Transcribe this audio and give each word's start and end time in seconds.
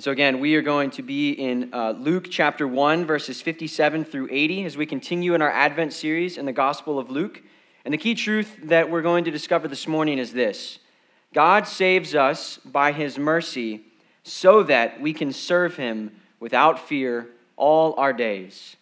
So, 0.00 0.12
again, 0.12 0.38
we 0.38 0.54
are 0.54 0.62
going 0.62 0.90
to 0.90 1.02
be 1.02 1.32
in 1.32 1.74
uh, 1.74 1.90
Luke 1.90 2.28
chapter 2.30 2.68
1, 2.68 3.04
verses 3.04 3.42
57 3.42 4.04
through 4.04 4.28
80, 4.30 4.64
as 4.64 4.76
we 4.76 4.86
continue 4.86 5.34
in 5.34 5.42
our 5.42 5.50
Advent 5.50 5.92
series 5.92 6.38
in 6.38 6.46
the 6.46 6.52
Gospel 6.52 7.00
of 7.00 7.10
Luke. 7.10 7.42
And 7.84 7.92
the 7.92 7.98
key 7.98 8.14
truth 8.14 8.60
that 8.62 8.90
we're 8.90 9.02
going 9.02 9.24
to 9.24 9.32
discover 9.32 9.66
this 9.66 9.88
morning 9.88 10.18
is 10.18 10.32
this 10.32 10.78
God 11.34 11.66
saves 11.66 12.14
us 12.14 12.58
by 12.58 12.92
his 12.92 13.18
mercy 13.18 13.86
so 14.22 14.62
that 14.62 15.00
we 15.00 15.12
can 15.12 15.32
serve 15.32 15.74
him 15.74 16.12
without 16.38 16.78
fear 16.78 17.26
all 17.56 17.94
our 17.98 18.12
days. 18.12 18.76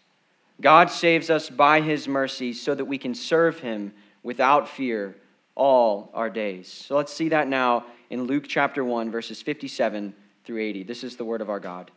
God 0.61 0.91
saves 0.91 1.30
us 1.30 1.48
by 1.48 1.80
his 1.80 2.07
mercy 2.07 2.53
so 2.53 2.75
that 2.75 2.85
we 2.85 2.98
can 2.98 3.14
serve 3.14 3.61
him 3.61 3.95
without 4.23 4.69
fear 4.69 5.17
all 5.55 6.11
our 6.12 6.29
days. 6.29 6.71
So 6.71 6.95
let's 6.95 7.14
see 7.14 7.30
that 7.30 7.48
now 7.48 7.87
in 8.11 8.25
Luke 8.25 8.45
chapter 8.46 8.85
1, 8.85 9.11
verses 9.11 9.41
57 9.41 10.12
through 10.47 10.61
80. 10.63 10.85
This 10.85 11.05
is 11.05 11.17
the 11.17 11.25
word 11.25 11.41
of 11.41 11.50
our 11.50 11.61
God. 11.61 11.91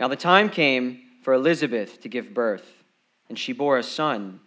Now 0.00 0.08
the 0.08 0.16
time 0.16 0.48
came 0.48 1.00
for 1.22 1.34
Elizabeth 1.34 2.00
to 2.02 2.08
give 2.08 2.32
birth, 2.32 2.84
and 3.28 3.38
she 3.38 3.52
bore 3.52 3.76
a 3.76 3.82
son. 3.82 4.40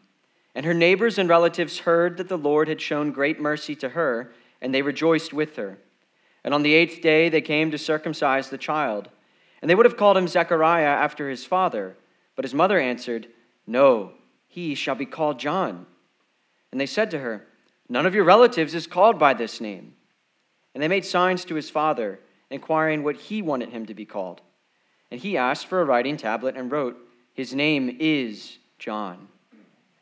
And 0.55 0.65
her 0.65 0.73
neighbors 0.73 1.17
and 1.17 1.29
relatives 1.29 1.79
heard 1.79 2.17
that 2.17 2.29
the 2.29 2.37
Lord 2.37 2.67
had 2.67 2.81
shown 2.81 3.11
great 3.11 3.39
mercy 3.39 3.75
to 3.75 3.89
her, 3.89 4.33
and 4.61 4.73
they 4.73 4.81
rejoiced 4.81 5.33
with 5.33 5.57
her. 5.57 5.77
And 6.43 6.53
on 6.53 6.63
the 6.63 6.73
eighth 6.73 7.01
day 7.01 7.29
they 7.29 7.41
came 7.41 7.71
to 7.71 7.77
circumcise 7.77 8.49
the 8.49 8.57
child. 8.57 9.09
And 9.61 9.69
they 9.69 9.75
would 9.75 9.85
have 9.85 9.97
called 9.97 10.17
him 10.17 10.27
Zechariah 10.27 10.85
after 10.85 11.29
his 11.29 11.45
father. 11.45 11.95
But 12.35 12.45
his 12.45 12.53
mother 12.53 12.79
answered, 12.79 13.27
No, 13.67 14.13
he 14.47 14.73
shall 14.73 14.95
be 14.95 15.05
called 15.05 15.39
John. 15.39 15.85
And 16.71 16.81
they 16.81 16.85
said 16.85 17.11
to 17.11 17.19
her, 17.19 17.45
None 17.87 18.05
of 18.05 18.15
your 18.15 18.23
relatives 18.23 18.73
is 18.73 18.87
called 18.87 19.19
by 19.19 19.33
this 19.33 19.61
name. 19.61 19.93
And 20.73 20.81
they 20.81 20.87
made 20.87 21.05
signs 21.05 21.45
to 21.45 21.55
his 21.55 21.69
father, 21.69 22.19
inquiring 22.49 23.03
what 23.03 23.15
he 23.15 23.41
wanted 23.41 23.69
him 23.69 23.85
to 23.87 23.93
be 23.93 24.05
called. 24.05 24.41
And 25.09 25.19
he 25.19 25.37
asked 25.37 25.67
for 25.67 25.81
a 25.81 25.85
writing 25.85 26.17
tablet 26.17 26.55
and 26.55 26.71
wrote, 26.71 26.97
His 27.33 27.53
name 27.53 27.97
is 27.99 28.57
John. 28.79 29.27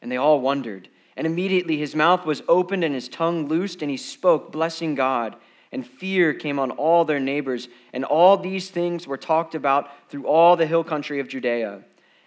And 0.02 0.12
they 0.12 0.18
all 0.18 0.40
wondered. 0.40 0.88
And 1.18 1.26
immediately 1.28 1.78
his 1.78 1.96
mouth 1.96 2.26
was 2.26 2.44
opened 2.48 2.84
and 2.84 2.94
his 2.94 3.10
tongue 3.10 3.48
loosed, 3.48 3.82
and 3.82 3.92
he 3.92 3.98
spoke, 3.98 4.52
blessing 4.52 4.96
God. 4.96 5.36
And 5.72 5.86
fear 5.86 6.34
came 6.34 6.60
on 6.60 6.72
all 6.72 7.06
their 7.06 7.20
neighbors. 7.20 7.68
And 7.92 8.06
all 8.06 8.38
these 8.38 8.70
things 8.70 9.08
were 9.08 9.18
talked 9.18 9.56
about 9.56 9.90
through 10.10 10.28
all 10.28 10.56
the 10.56 10.68
hill 10.68 10.84
country 10.84 11.20
of 11.20 11.28
Judea. 11.28 11.82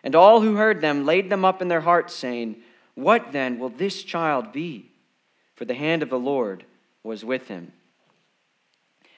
And 0.04 0.14
all 0.14 0.40
who 0.40 0.56
heard 0.56 0.80
them 0.80 1.06
laid 1.06 1.30
them 1.30 1.44
up 1.44 1.62
in 1.62 1.68
their 1.68 1.80
hearts, 1.80 2.14
saying, 2.14 2.56
What 2.94 3.32
then 3.32 3.58
will 3.58 3.68
this 3.68 4.02
child 4.02 4.52
be? 4.52 4.90
For 5.54 5.64
the 5.64 5.74
hand 5.74 6.02
of 6.02 6.10
the 6.10 6.18
Lord 6.18 6.64
was 7.04 7.24
with 7.24 7.48
him. 7.48 7.72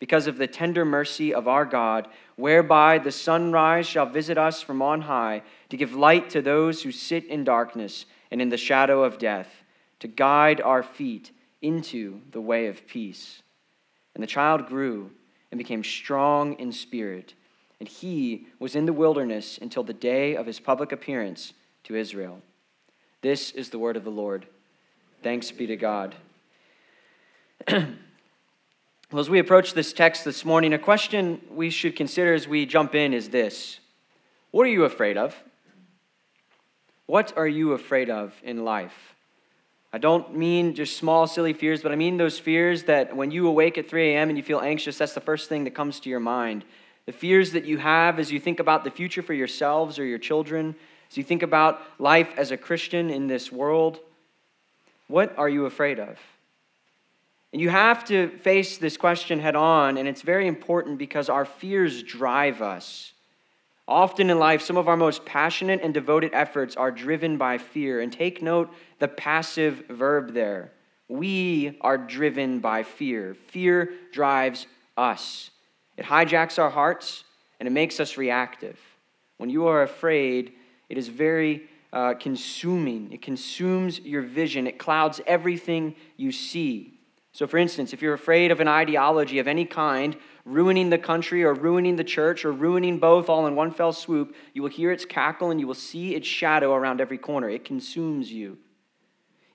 because 0.00 0.26
of 0.26 0.38
the 0.38 0.46
tender 0.46 0.84
mercy 0.84 1.32
of 1.32 1.46
our 1.46 1.64
God, 1.64 2.08
whereby 2.34 2.98
the 2.98 3.12
sunrise 3.12 3.86
shall 3.86 4.06
visit 4.06 4.36
us 4.36 4.62
from 4.62 4.82
on 4.82 5.02
high, 5.02 5.42
to 5.68 5.76
give 5.76 5.94
light 5.94 6.30
to 6.30 6.42
those 6.42 6.82
who 6.82 6.90
sit 6.90 7.24
in 7.26 7.44
darkness 7.44 8.06
and 8.32 8.42
in 8.42 8.48
the 8.48 8.56
shadow 8.56 9.04
of 9.04 9.18
death, 9.18 9.62
to 10.00 10.08
guide 10.08 10.60
our 10.60 10.82
feet 10.82 11.30
into 11.60 12.22
the 12.32 12.40
way 12.40 12.66
of 12.66 12.86
peace. 12.88 13.42
And 14.14 14.22
the 14.22 14.26
child 14.26 14.66
grew 14.66 15.10
and 15.52 15.58
became 15.58 15.84
strong 15.84 16.54
in 16.54 16.72
spirit, 16.72 17.34
and 17.78 17.88
he 17.88 18.46
was 18.58 18.74
in 18.74 18.86
the 18.86 18.92
wilderness 18.92 19.58
until 19.60 19.82
the 19.82 19.92
day 19.92 20.34
of 20.34 20.46
his 20.46 20.58
public 20.58 20.92
appearance 20.92 21.52
to 21.84 21.94
Israel. 21.94 22.40
This 23.20 23.50
is 23.50 23.68
the 23.68 23.78
word 23.78 23.98
of 23.98 24.04
the 24.04 24.10
Lord. 24.10 24.46
Thanks 25.22 25.50
be 25.50 25.66
to 25.66 25.76
God. 25.76 26.14
Well, 29.12 29.18
as 29.18 29.28
we 29.28 29.40
approach 29.40 29.74
this 29.74 29.92
text 29.92 30.24
this 30.24 30.44
morning, 30.44 30.72
a 30.72 30.78
question 30.78 31.40
we 31.50 31.70
should 31.70 31.96
consider 31.96 32.32
as 32.32 32.46
we 32.46 32.64
jump 32.64 32.94
in 32.94 33.12
is 33.12 33.30
this 33.30 33.80
What 34.52 34.62
are 34.68 34.70
you 34.70 34.84
afraid 34.84 35.16
of? 35.16 35.34
What 37.06 37.36
are 37.36 37.48
you 37.48 37.72
afraid 37.72 38.08
of 38.08 38.32
in 38.44 38.64
life? 38.64 39.16
I 39.92 39.98
don't 39.98 40.36
mean 40.36 40.76
just 40.76 40.96
small, 40.96 41.26
silly 41.26 41.52
fears, 41.52 41.82
but 41.82 41.90
I 41.90 41.96
mean 41.96 42.18
those 42.18 42.38
fears 42.38 42.84
that 42.84 43.16
when 43.16 43.32
you 43.32 43.48
awake 43.48 43.78
at 43.78 43.90
3 43.90 44.12
a.m. 44.12 44.28
and 44.28 44.38
you 44.38 44.44
feel 44.44 44.60
anxious, 44.60 44.98
that's 44.98 45.14
the 45.14 45.20
first 45.20 45.48
thing 45.48 45.64
that 45.64 45.74
comes 45.74 45.98
to 46.00 46.08
your 46.08 46.20
mind. 46.20 46.64
The 47.06 47.12
fears 47.12 47.50
that 47.50 47.64
you 47.64 47.78
have 47.78 48.20
as 48.20 48.30
you 48.30 48.38
think 48.38 48.60
about 48.60 48.84
the 48.84 48.92
future 48.92 49.22
for 49.22 49.34
yourselves 49.34 49.98
or 49.98 50.04
your 50.04 50.18
children, 50.18 50.76
as 51.10 51.16
you 51.16 51.24
think 51.24 51.42
about 51.42 51.82
life 51.98 52.28
as 52.36 52.52
a 52.52 52.56
Christian 52.56 53.10
in 53.10 53.26
this 53.26 53.50
world. 53.50 53.98
What 55.08 55.36
are 55.36 55.48
you 55.48 55.66
afraid 55.66 55.98
of? 55.98 56.16
And 57.52 57.60
you 57.60 57.68
have 57.68 58.04
to 58.06 58.28
face 58.38 58.78
this 58.78 58.96
question 58.96 59.40
head 59.40 59.56
on, 59.56 59.96
and 59.96 60.06
it's 60.06 60.22
very 60.22 60.46
important 60.46 60.98
because 60.98 61.28
our 61.28 61.44
fears 61.44 62.02
drive 62.02 62.62
us. 62.62 63.12
Often 63.88 64.30
in 64.30 64.38
life, 64.38 64.62
some 64.62 64.76
of 64.76 64.86
our 64.86 64.96
most 64.96 65.24
passionate 65.24 65.80
and 65.82 65.92
devoted 65.92 66.30
efforts 66.32 66.76
are 66.76 66.92
driven 66.92 67.38
by 67.38 67.58
fear. 67.58 68.00
And 68.00 68.12
take 68.12 68.40
note 68.40 68.72
the 69.00 69.08
passive 69.08 69.84
verb 69.88 70.32
there. 70.32 70.70
We 71.08 71.76
are 71.80 71.98
driven 71.98 72.60
by 72.60 72.84
fear. 72.84 73.34
Fear 73.48 73.92
drives 74.12 74.68
us. 74.96 75.50
It 75.96 76.04
hijacks 76.04 76.56
our 76.56 76.70
hearts 76.70 77.24
and 77.58 77.66
it 77.66 77.72
makes 77.72 77.98
us 77.98 78.16
reactive. 78.16 78.78
When 79.38 79.50
you 79.50 79.66
are 79.66 79.82
afraid, 79.82 80.52
it 80.88 80.96
is 80.96 81.08
very 81.08 81.64
uh, 81.92 82.14
consuming. 82.14 83.12
It 83.12 83.22
consumes 83.22 83.98
your 83.98 84.22
vision, 84.22 84.68
it 84.68 84.78
clouds 84.78 85.20
everything 85.26 85.96
you 86.16 86.30
see. 86.30 86.99
So, 87.32 87.46
for 87.46 87.58
instance, 87.58 87.92
if 87.92 88.02
you're 88.02 88.14
afraid 88.14 88.50
of 88.50 88.60
an 88.60 88.68
ideology 88.68 89.38
of 89.38 89.46
any 89.46 89.64
kind 89.64 90.16
ruining 90.44 90.90
the 90.90 90.98
country 90.98 91.44
or 91.44 91.54
ruining 91.54 91.96
the 91.96 92.04
church 92.04 92.44
or 92.44 92.52
ruining 92.52 92.98
both 92.98 93.28
all 93.28 93.46
in 93.46 93.54
one 93.54 93.70
fell 93.70 93.92
swoop, 93.92 94.34
you 94.52 94.62
will 94.62 94.68
hear 94.68 94.90
its 94.90 95.04
cackle 95.04 95.50
and 95.50 95.60
you 95.60 95.66
will 95.66 95.74
see 95.74 96.14
its 96.14 96.26
shadow 96.26 96.74
around 96.74 97.00
every 97.00 97.18
corner. 97.18 97.48
It 97.48 97.64
consumes 97.64 98.32
you. 98.32 98.58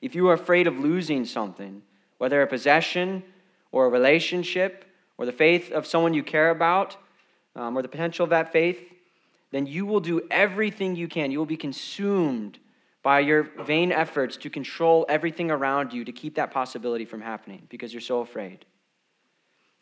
If 0.01 0.15
you 0.15 0.29
are 0.29 0.33
afraid 0.33 0.67
of 0.67 0.79
losing 0.79 1.25
something, 1.25 1.81
whether 2.17 2.41
a 2.41 2.47
possession 2.47 3.23
or 3.71 3.87
a 3.87 3.89
relationship 3.89 4.85
or 5.17 5.25
the 5.25 5.31
faith 5.31 5.71
of 5.71 5.85
someone 5.85 6.13
you 6.13 6.23
care 6.23 6.51
about 6.51 6.95
um, 7.55 7.77
or 7.77 7.81
the 7.81 7.87
potential 7.89 8.23
of 8.23 8.29
that 8.29 8.53
faith, 8.53 8.79
then 9.51 9.65
you 9.65 9.85
will 9.85 9.99
do 9.99 10.21
everything 10.31 10.95
you 10.95 11.07
can. 11.07 11.31
You 11.31 11.39
will 11.39 11.45
be 11.45 11.57
consumed 11.57 12.59
by 13.05 13.19
your 13.19 13.43
vain 13.43 13.91
efforts 13.91 14.35
to 14.35 14.49
control 14.49 15.05
everything 15.07 15.51
around 15.51 15.93
you 15.93 16.03
to 16.03 16.11
keep 16.11 16.33
that 16.33 16.49
possibility 16.49 17.05
from 17.05 17.21
happening 17.21 17.61
because 17.69 17.93
you're 17.93 18.01
so 18.01 18.21
afraid. 18.21 18.65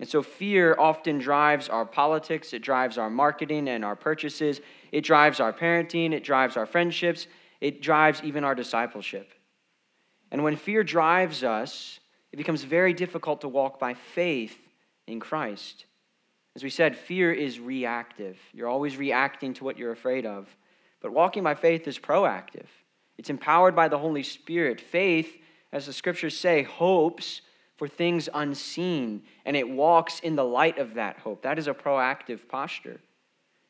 And 0.01 0.09
so, 0.09 0.21
fear 0.21 0.75
often 0.77 1.19
drives 1.19 1.69
our 1.69 1.85
politics, 1.85 2.51
it 2.51 2.61
drives 2.61 2.97
our 2.97 3.09
marketing 3.09 3.69
and 3.69 3.85
our 3.85 3.95
purchases, 3.95 4.59
it 4.91 5.05
drives 5.05 5.39
our 5.39 5.53
parenting, 5.53 6.11
it 6.11 6.25
drives 6.25 6.57
our 6.57 6.65
friendships, 6.65 7.27
it 7.61 7.81
drives 7.81 8.21
even 8.25 8.43
our 8.43 8.55
discipleship. 8.55 9.31
And 10.29 10.43
when 10.43 10.57
fear 10.57 10.83
drives 10.83 11.45
us, 11.45 12.01
it 12.33 12.35
becomes 12.35 12.65
very 12.65 12.91
difficult 12.91 13.39
to 13.41 13.47
walk 13.47 13.79
by 13.79 13.93
faith 13.93 14.57
in 15.07 15.21
Christ. 15.21 15.85
As 16.57 16.63
we 16.63 16.69
said, 16.69 16.97
fear 16.97 17.31
is 17.31 17.57
reactive. 17.57 18.37
You're 18.51 18.67
always 18.67 18.97
reacting 18.97 19.53
to 19.53 19.63
what 19.63 19.77
you're 19.77 19.93
afraid 19.93 20.25
of. 20.25 20.53
But 20.99 21.13
walking 21.13 21.41
by 21.41 21.55
faith 21.55 21.87
is 21.87 21.97
proactive. 21.97 22.67
It's 23.17 23.29
empowered 23.29 23.75
by 23.75 23.87
the 23.87 23.97
Holy 23.97 24.23
Spirit. 24.23 24.81
Faith, 24.81 25.37
as 25.71 25.85
the 25.85 25.93
scriptures 25.93 26.37
say, 26.37 26.63
hopes 26.63 27.41
for 27.77 27.87
things 27.87 28.29
unseen, 28.33 29.23
and 29.45 29.55
it 29.55 29.69
walks 29.69 30.19
in 30.19 30.35
the 30.35 30.43
light 30.43 30.77
of 30.77 30.93
that 30.95 31.17
hope. 31.19 31.41
That 31.41 31.57
is 31.57 31.67
a 31.67 31.73
proactive 31.73 32.47
posture. 32.47 32.99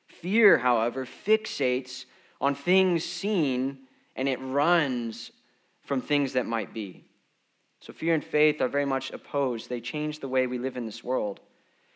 Fear, 0.07 0.59
however, 0.59 1.05
fixates 1.05 2.05
on 2.39 2.55
things 2.55 3.03
seen 3.03 3.79
and 4.15 4.27
it 4.27 4.39
runs 4.41 5.31
from 5.81 6.01
things 6.01 6.33
that 6.33 6.45
might 6.45 6.73
be. 6.73 7.03
So 7.79 7.93
fear 7.93 8.13
and 8.13 8.23
faith 8.23 8.61
are 8.61 8.67
very 8.67 8.85
much 8.85 9.11
opposed. 9.11 9.69
They 9.69 9.81
change 9.81 10.19
the 10.19 10.27
way 10.27 10.47
we 10.47 10.57
live 10.57 10.77
in 10.77 10.85
this 10.85 11.03
world. 11.03 11.39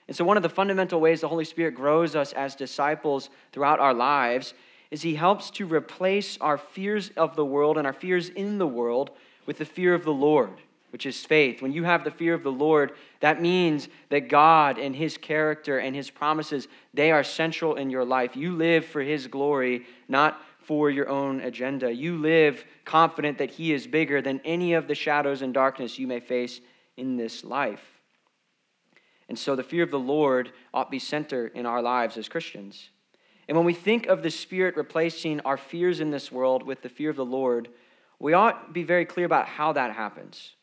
And 0.08 0.16
so, 0.16 0.24
one 0.24 0.38
of 0.38 0.44
the 0.44 0.50
fundamental 0.50 1.02
ways 1.02 1.22
the 1.22 1.28
Holy 1.28 1.46
Spirit 1.46 1.76
grows 1.76 2.16
us 2.16 2.34
as 2.34 2.56
disciples 2.56 3.30
throughout 3.52 3.80
our 3.80 3.94
lives 3.94 4.54
is 4.92 5.02
He 5.02 5.16
helps 5.16 5.50
to 5.52 5.66
replace 5.66 6.38
our 6.40 6.58
fears 6.58 7.12
of 7.18 7.36
the 7.36 7.46
world 7.46 7.78
and 7.78 7.86
our 7.86 7.94
fears 7.94 8.30
in 8.30 8.58
the 8.58 8.68
world 8.68 9.12
with 9.46 9.58
the 9.58 9.66
fear 9.66 9.94
of 9.94 10.04
the 10.04 10.14
Lord, 10.14 10.54
which 10.92 11.06
is 11.06 11.26
faith. 11.26 11.62
When 11.62 11.74
you 11.74 11.84
have 11.84 12.04
the 12.04 12.12
fear 12.12 12.34
of 12.34 12.44
the 12.44 12.52
Lord, 12.52 12.94
that 13.20 13.42
means 13.42 13.88
that 14.10 14.30
God 14.30 14.78
and 14.78 14.96
His 14.96 15.18
character 15.18 15.80
and 15.80 15.96
His 15.96 16.10
promises, 16.10 16.68
they 16.94 17.12
are 17.12 17.24
central 17.24 17.76
in 17.76 17.90
your 17.90 18.06
life. 18.06 18.36
You 18.36 18.56
live 18.56 18.86
for 18.86 19.02
His 19.02 19.28
glory, 19.28 19.86
not 20.08 20.42
for 20.60 20.90
your 20.90 21.08
own 21.08 21.40
agenda. 21.42 21.94
You 21.94 22.18
live 22.18 22.66
confident 22.84 23.38
that 23.38 23.52
He 23.52 23.74
is 23.74 23.88
bigger 23.88 24.22
than 24.22 24.42
any 24.44 24.74
of 24.74 24.88
the 24.88 24.96
shadows 24.96 25.42
and 25.42 25.54
darkness 25.54 25.98
you 25.98 26.08
may 26.08 26.20
face 26.20 26.60
in 26.98 27.16
this 27.16 27.44
life. 27.44 27.84
And 29.30 29.38
so 29.38 29.56
the 29.56 29.64
fear 29.64 29.84
of 29.84 29.92
the 29.92 30.00
Lord 30.00 30.52
ought 30.74 30.92
be 30.92 31.00
center 31.00 31.48
in 31.48 31.66
our 31.66 31.82
lives 31.82 32.18
as 32.18 32.30
Christians. 32.30 32.90
And 33.48 33.56
when 33.56 33.66
we 33.66 33.74
think 33.74 34.08
of 34.08 34.24
the 34.24 34.32
Spirit 34.32 34.76
replacing 34.76 35.40
our 35.42 35.58
fears 35.58 36.00
in 36.00 36.12
this 36.12 36.32
world 36.32 36.64
with 36.64 36.82
the 36.82 36.90
fear 36.90 37.10
of 37.10 37.16
the 37.16 37.26
Lord, 37.26 37.70
we 38.20 38.34
ought 38.34 38.68
to 38.68 38.74
be 38.74 38.84
very 38.84 39.06
clear 39.06 39.26
about 39.26 39.48
how 39.48 39.74
that 39.74 39.94
happens. 39.94 40.56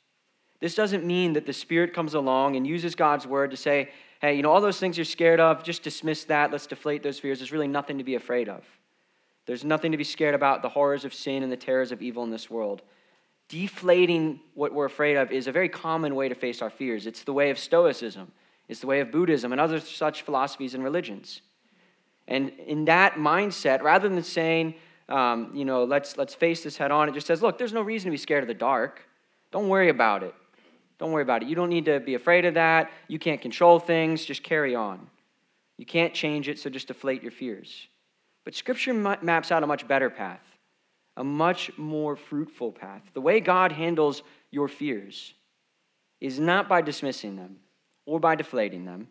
This 0.60 0.74
doesn't 0.74 1.04
mean 1.04 1.34
that 1.34 1.46
the 1.46 1.52
Spirit 1.52 1.94
comes 1.94 2.14
along 2.14 2.56
and 2.56 2.66
uses 2.66 2.94
God's 2.94 3.26
word 3.26 3.50
to 3.50 3.56
say, 3.56 3.90
hey, 4.20 4.34
you 4.34 4.42
know, 4.42 4.50
all 4.50 4.60
those 4.60 4.78
things 4.78 4.96
you're 4.96 5.04
scared 5.04 5.40
of, 5.40 5.62
just 5.62 5.82
dismiss 5.82 6.24
that. 6.24 6.50
Let's 6.50 6.66
deflate 6.66 7.02
those 7.02 7.18
fears. 7.18 7.38
There's 7.38 7.52
really 7.52 7.68
nothing 7.68 7.98
to 7.98 8.04
be 8.04 8.14
afraid 8.14 8.48
of. 8.48 8.64
There's 9.46 9.64
nothing 9.64 9.92
to 9.92 9.98
be 9.98 10.04
scared 10.04 10.34
about 10.34 10.62
the 10.62 10.70
horrors 10.70 11.04
of 11.04 11.12
sin 11.12 11.42
and 11.42 11.52
the 11.52 11.56
terrors 11.56 11.92
of 11.92 12.00
evil 12.00 12.24
in 12.24 12.30
this 12.30 12.48
world. 12.48 12.82
Deflating 13.48 14.40
what 14.54 14.72
we're 14.72 14.86
afraid 14.86 15.16
of 15.16 15.30
is 15.30 15.46
a 15.46 15.52
very 15.52 15.68
common 15.68 16.14
way 16.14 16.30
to 16.30 16.34
face 16.34 16.62
our 16.62 16.70
fears. 16.70 17.06
It's 17.06 17.24
the 17.24 17.32
way 17.34 17.50
of 17.50 17.58
Stoicism, 17.58 18.32
it's 18.68 18.80
the 18.80 18.86
way 18.86 19.00
of 19.00 19.10
Buddhism, 19.10 19.52
and 19.52 19.60
other 19.60 19.80
such 19.80 20.22
philosophies 20.22 20.74
and 20.74 20.82
religions. 20.82 21.42
And 22.26 22.50
in 22.66 22.86
that 22.86 23.14
mindset, 23.14 23.82
rather 23.82 24.08
than 24.08 24.22
saying, 24.22 24.74
um, 25.08 25.50
you 25.54 25.64
know, 25.64 25.84
let's, 25.84 26.16
let's 26.16 26.34
face 26.34 26.62
this 26.62 26.76
head 26.76 26.90
on, 26.90 27.08
it 27.08 27.12
just 27.12 27.26
says, 27.26 27.42
look, 27.42 27.58
there's 27.58 27.72
no 27.72 27.82
reason 27.82 28.06
to 28.06 28.10
be 28.10 28.16
scared 28.16 28.42
of 28.42 28.48
the 28.48 28.54
dark. 28.54 29.06
Don't 29.50 29.68
worry 29.68 29.90
about 29.90 30.22
it. 30.22 30.34
Don't 30.98 31.12
worry 31.12 31.22
about 31.22 31.42
it. 31.42 31.48
You 31.48 31.54
don't 31.54 31.68
need 31.68 31.84
to 31.86 32.00
be 32.00 32.14
afraid 32.14 32.44
of 32.44 32.54
that. 32.54 32.90
You 33.08 33.18
can't 33.18 33.40
control 33.40 33.78
things. 33.78 34.24
Just 34.24 34.42
carry 34.42 34.74
on. 34.74 35.06
You 35.76 35.84
can't 35.84 36.14
change 36.14 36.48
it, 36.48 36.58
so 36.58 36.70
just 36.70 36.88
deflate 36.88 37.22
your 37.22 37.32
fears. 37.32 37.88
But 38.44 38.54
Scripture 38.54 38.94
maps 38.94 39.50
out 39.50 39.62
a 39.62 39.66
much 39.66 39.88
better 39.88 40.08
path, 40.08 40.42
a 41.16 41.24
much 41.24 41.70
more 41.76 42.16
fruitful 42.16 42.72
path. 42.72 43.02
The 43.12 43.20
way 43.20 43.40
God 43.40 43.72
handles 43.72 44.22
your 44.50 44.68
fears 44.68 45.34
is 46.20 46.38
not 46.38 46.68
by 46.68 46.80
dismissing 46.80 47.36
them 47.36 47.56
or 48.06 48.20
by 48.20 48.34
deflating 48.34 48.84
them, 48.84 49.08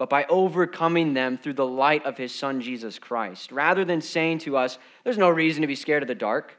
but 0.00 0.08
by 0.08 0.24
overcoming 0.30 1.12
them 1.12 1.36
through 1.36 1.52
the 1.52 1.66
light 1.66 2.06
of 2.06 2.16
his 2.16 2.34
son 2.34 2.62
Jesus 2.62 2.98
Christ. 2.98 3.52
Rather 3.52 3.84
than 3.84 4.00
saying 4.00 4.38
to 4.38 4.56
us, 4.56 4.78
there's 5.04 5.18
no 5.18 5.28
reason 5.28 5.60
to 5.60 5.66
be 5.66 5.74
scared 5.74 6.02
of 6.02 6.06
the 6.06 6.14
dark, 6.14 6.56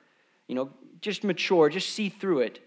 you 0.48 0.54
know, 0.54 0.70
just 1.02 1.24
mature, 1.24 1.68
just 1.68 1.90
see 1.90 2.08
through 2.08 2.42
it. 2.42 2.60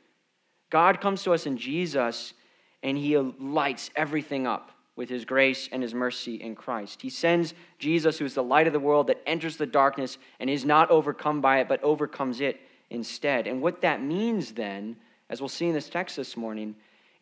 God 0.71 1.01
comes 1.01 1.23
to 1.23 1.33
us 1.33 1.47
in 1.47 1.59
Jesus 1.59 2.35
and 2.83 2.99
he 2.99 3.17
lights 3.17 3.91
everything 3.95 4.49
up 4.49 4.73
with 4.97 5.09
his 5.09 5.25
grace 5.25 5.69
and 5.71 5.81
his 5.81 5.95
mercy 5.95 6.35
in 6.35 6.57
Christ. 6.57 7.03
He 7.03 7.09
sends 7.09 7.55
Jesus, 7.79 8.19
who 8.19 8.25
is 8.25 8.35
the 8.35 8.43
light 8.43 8.67
of 8.67 8.73
the 8.73 8.81
world, 8.81 9.07
that 9.07 9.23
enters 9.29 9.57
the 9.57 9.67
darkness 9.67 10.19
and 10.41 10.51
is 10.51 10.65
not 10.65 10.91
overcome 10.91 11.41
by 11.41 11.61
it, 11.61 11.69
but 11.69 11.85
overcomes 11.85 12.41
it 12.41 12.59
instead. 12.91 13.47
And 13.47 13.63
what 13.63 13.83
that 13.83 14.03
means 14.03 14.51
then, 14.51 14.97
as 15.31 15.41
we'll 15.41 15.49
see 15.49 15.69
in 15.69 15.73
this 15.73 15.89
text 15.89 16.17
this 16.17 16.37
morning, 16.37 16.75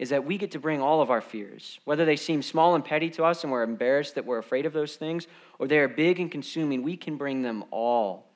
is 0.02 0.08
that 0.08 0.24
we 0.24 0.36
get 0.36 0.50
to 0.50 0.58
bring 0.58 0.80
all 0.80 1.00
of 1.00 1.12
our 1.12 1.20
fears, 1.20 1.78
whether 1.84 2.04
they 2.04 2.16
seem 2.16 2.42
small 2.42 2.74
and 2.74 2.84
petty 2.84 3.08
to 3.08 3.22
us 3.22 3.44
and 3.44 3.52
we're 3.52 3.62
embarrassed 3.62 4.16
that 4.16 4.26
we're 4.26 4.38
afraid 4.38 4.66
of 4.66 4.72
those 4.72 4.96
things, 4.96 5.28
or 5.60 5.68
they 5.68 5.78
are 5.78 5.86
big 5.86 6.18
and 6.18 6.28
consuming, 6.28 6.82
we 6.82 6.96
can 6.96 7.16
bring 7.16 7.40
them 7.40 7.62
all 7.70 8.26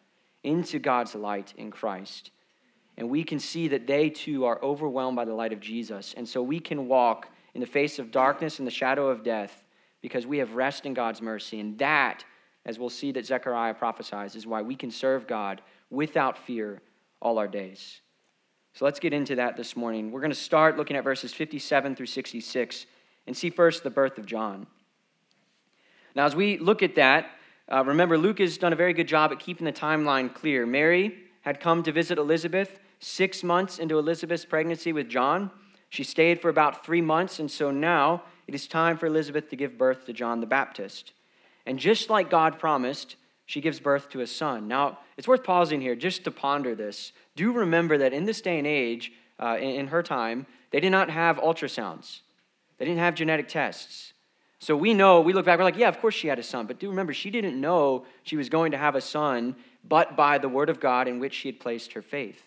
into 0.45 0.79
God's 0.79 1.17
light 1.17 1.53
in 1.57 1.73
Christ. 1.73 2.31
And 2.97 3.11
we 3.11 3.25
can 3.25 3.41
see 3.41 3.67
that 3.67 3.89
they 3.89 4.11
too 4.11 4.45
are 4.45 4.63
overwhelmed 4.63 5.17
by 5.17 5.25
the 5.25 5.35
light 5.35 5.53
of 5.53 5.59
Jesus. 5.59 6.15
And 6.17 6.29
so 6.29 6.41
we 6.41 6.61
can 6.61 6.87
walk 6.87 7.31
in 7.53 7.61
the 7.61 7.67
face 7.67 7.99
of 7.99 8.13
darkness 8.13 8.61
and 8.61 8.67
the 8.69 8.71
shadow 8.71 9.09
of 9.09 9.25
death 9.25 9.65
because 10.03 10.25
we 10.25 10.39
have 10.39 10.55
rest 10.55 10.87
in 10.87 10.95
God's 10.95 11.21
mercy. 11.21 11.59
And 11.59 11.77
that, 11.79 12.25
as 12.65 12.79
we'll 12.79 12.91
see 12.91 13.11
that 13.11 13.27
Zechariah 13.27 13.75
prophesies, 13.75 14.37
is 14.37 14.47
why 14.47 14.63
we 14.63 14.77
can 14.77 14.93
serve 14.93 15.27
God 15.27 15.63
without 15.91 16.39
fear 16.39 16.81
all 17.21 17.39
our 17.39 17.49
days. 17.49 18.03
So 18.77 18.85
let's 18.85 19.01
get 19.01 19.15
into 19.15 19.37
that 19.37 19.57
this 19.57 19.75
morning. 19.75 20.13
We're 20.13 20.21
going 20.21 20.31
to 20.31 20.37
start 20.37 20.77
looking 20.77 20.99
at 20.99 21.05
verses 21.05 21.33
57 21.33 21.97
through 21.97 22.05
66 22.05 22.85
and 23.27 23.35
see 23.35 23.49
first 23.49 23.83
the 23.83 23.89
birth 23.89 24.19
of 24.19 24.27
John. 24.27 24.67
Now, 26.15 26.27
as 26.27 26.37
we 26.37 26.59
look 26.59 26.83
at 26.83 26.97
that, 26.97 27.31
uh, 27.73 27.83
remember, 27.87 28.19
Luke 28.19 28.39
has 28.39 28.59
done 28.59 28.75
a 28.75 28.77
very 28.77 28.93
good 28.93 29.09
job 29.09 29.33
at 29.33 29.39
keeping 29.39 29.65
the 29.65 29.73
timeline 29.73 30.33
clear. 30.33 30.67
Mary 30.67 31.17
had 31.41 31.59
come 31.59 31.83
to 31.85 31.91
visit 31.91 32.19
Elizabeth 32.19 32.79
six 33.01 33.43
months 33.43 33.79
into 33.79 33.99
Elizabeth's 33.99 34.45
pregnancy 34.45 34.93
with 34.93 35.09
John. 35.09 35.51
She 35.89 36.05
stayed 36.05 36.43
for 36.43 36.51
about 36.51 36.85
three 36.85 37.01
months, 37.01 37.39
and 37.39 37.51
so 37.51 37.71
now 37.71 38.25
it 38.47 38.55
is 38.55 38.69
time 38.69 38.99
for 38.99 39.07
Elizabeth 39.07 39.49
to 39.49 39.57
give 39.57 39.79
birth 39.79 40.05
to 40.05 40.13
John 40.13 40.41
the 40.41 40.47
Baptist. 40.47 41.15
And 41.65 41.79
just 41.79 42.11
like 42.11 42.29
God 42.29 42.59
promised, 42.59 43.17
she 43.47 43.63
gives 43.63 43.81
birth 43.81 44.11
to 44.11 44.21
a 44.21 44.27
son. 44.27 44.69
Now, 44.69 44.99
it's 45.17 45.27
worth 45.27 45.45
pausing 45.45 45.81
here 45.81 45.97
just 45.97 46.25
to 46.25 46.31
ponder 46.31 46.75
this. 46.75 47.13
Do 47.37 47.53
remember 47.53 47.99
that 47.99 48.13
in 48.13 48.25
this 48.25 48.41
day 48.41 48.59
and 48.59 48.67
age, 48.67 49.13
uh, 49.39 49.57
in, 49.59 49.71
in 49.71 49.87
her 49.89 50.03
time, 50.03 50.47
they 50.71 50.81
did 50.81 50.91
not 50.91 51.11
have 51.11 51.37
ultrasounds, 51.37 52.21
they 52.79 52.85
didn't 52.85 53.01
have 53.01 53.15
genetic 53.15 53.49
tests. 53.49 54.13
So 54.59 54.75
we 54.75 54.95
know, 54.95 55.21
we 55.21 55.35
look 55.35 55.45
back, 55.45 55.59
we're 55.59 55.65
like, 55.65 55.77
yeah, 55.77 55.89
of 55.89 56.01
course 56.01 56.15
she 56.15 56.29
had 56.29 56.39
a 56.39 56.43
son. 56.43 56.67
But 56.67 56.79
do 56.79 56.89
remember, 56.89 57.13
she 57.13 57.31
didn't 57.31 57.61
know 57.61 58.07
she 58.23 58.37
was 58.37 58.49
going 58.49 58.73
to 58.73 58.79
have 58.79 58.95
a 58.95 59.03
son, 59.03 59.55
but 59.85 60.17
by 60.17 60.39
the 60.39 60.49
word 60.49 60.71
of 60.71 60.81
God 60.81 61.09
in 61.09 61.19
which 61.19 61.35
she 61.35 61.49
had 61.49 61.61
placed 61.61 61.93
her 61.93 62.03
faith. 62.03 62.43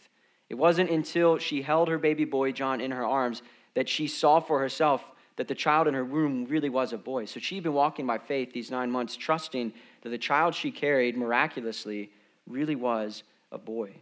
It 0.50 0.56
wasn't 0.56 0.90
until 0.90 1.38
she 1.38 1.62
held 1.62 1.88
her 1.88 2.00
baby 2.00 2.26
boy 2.26 2.52
John 2.52 2.82
in 2.82 2.92
her 2.92 3.06
arms 3.06 3.44
that 3.76 3.88
she 3.88 4.08
saw 4.08 4.40
for 4.40 4.60
herself 4.60 5.04
that 5.36 5.48
the 5.48 5.56
child 5.56 5.88
in 5.88 5.94
her 5.94 6.04
womb 6.04 6.46
really 6.46 6.70
was 6.70 6.92
a 6.92 6.98
boy. 6.98 7.26
So 7.26 7.40
she'd 7.40 7.64
been 7.64 7.74
walking 7.74 8.08
by 8.08 8.18
faith 8.18 8.52
these 8.52 8.72
nine 8.72 8.92
months, 8.92 9.16
trusting 9.16 9.72
that 10.02 10.10
the 10.10 10.18
child 10.18 10.56
she 10.56 10.72
carried 10.72 11.16
miraculously 11.16 12.12
really 12.48 12.76
was 12.76 13.24
a 13.52 13.58
boy. 13.58 13.94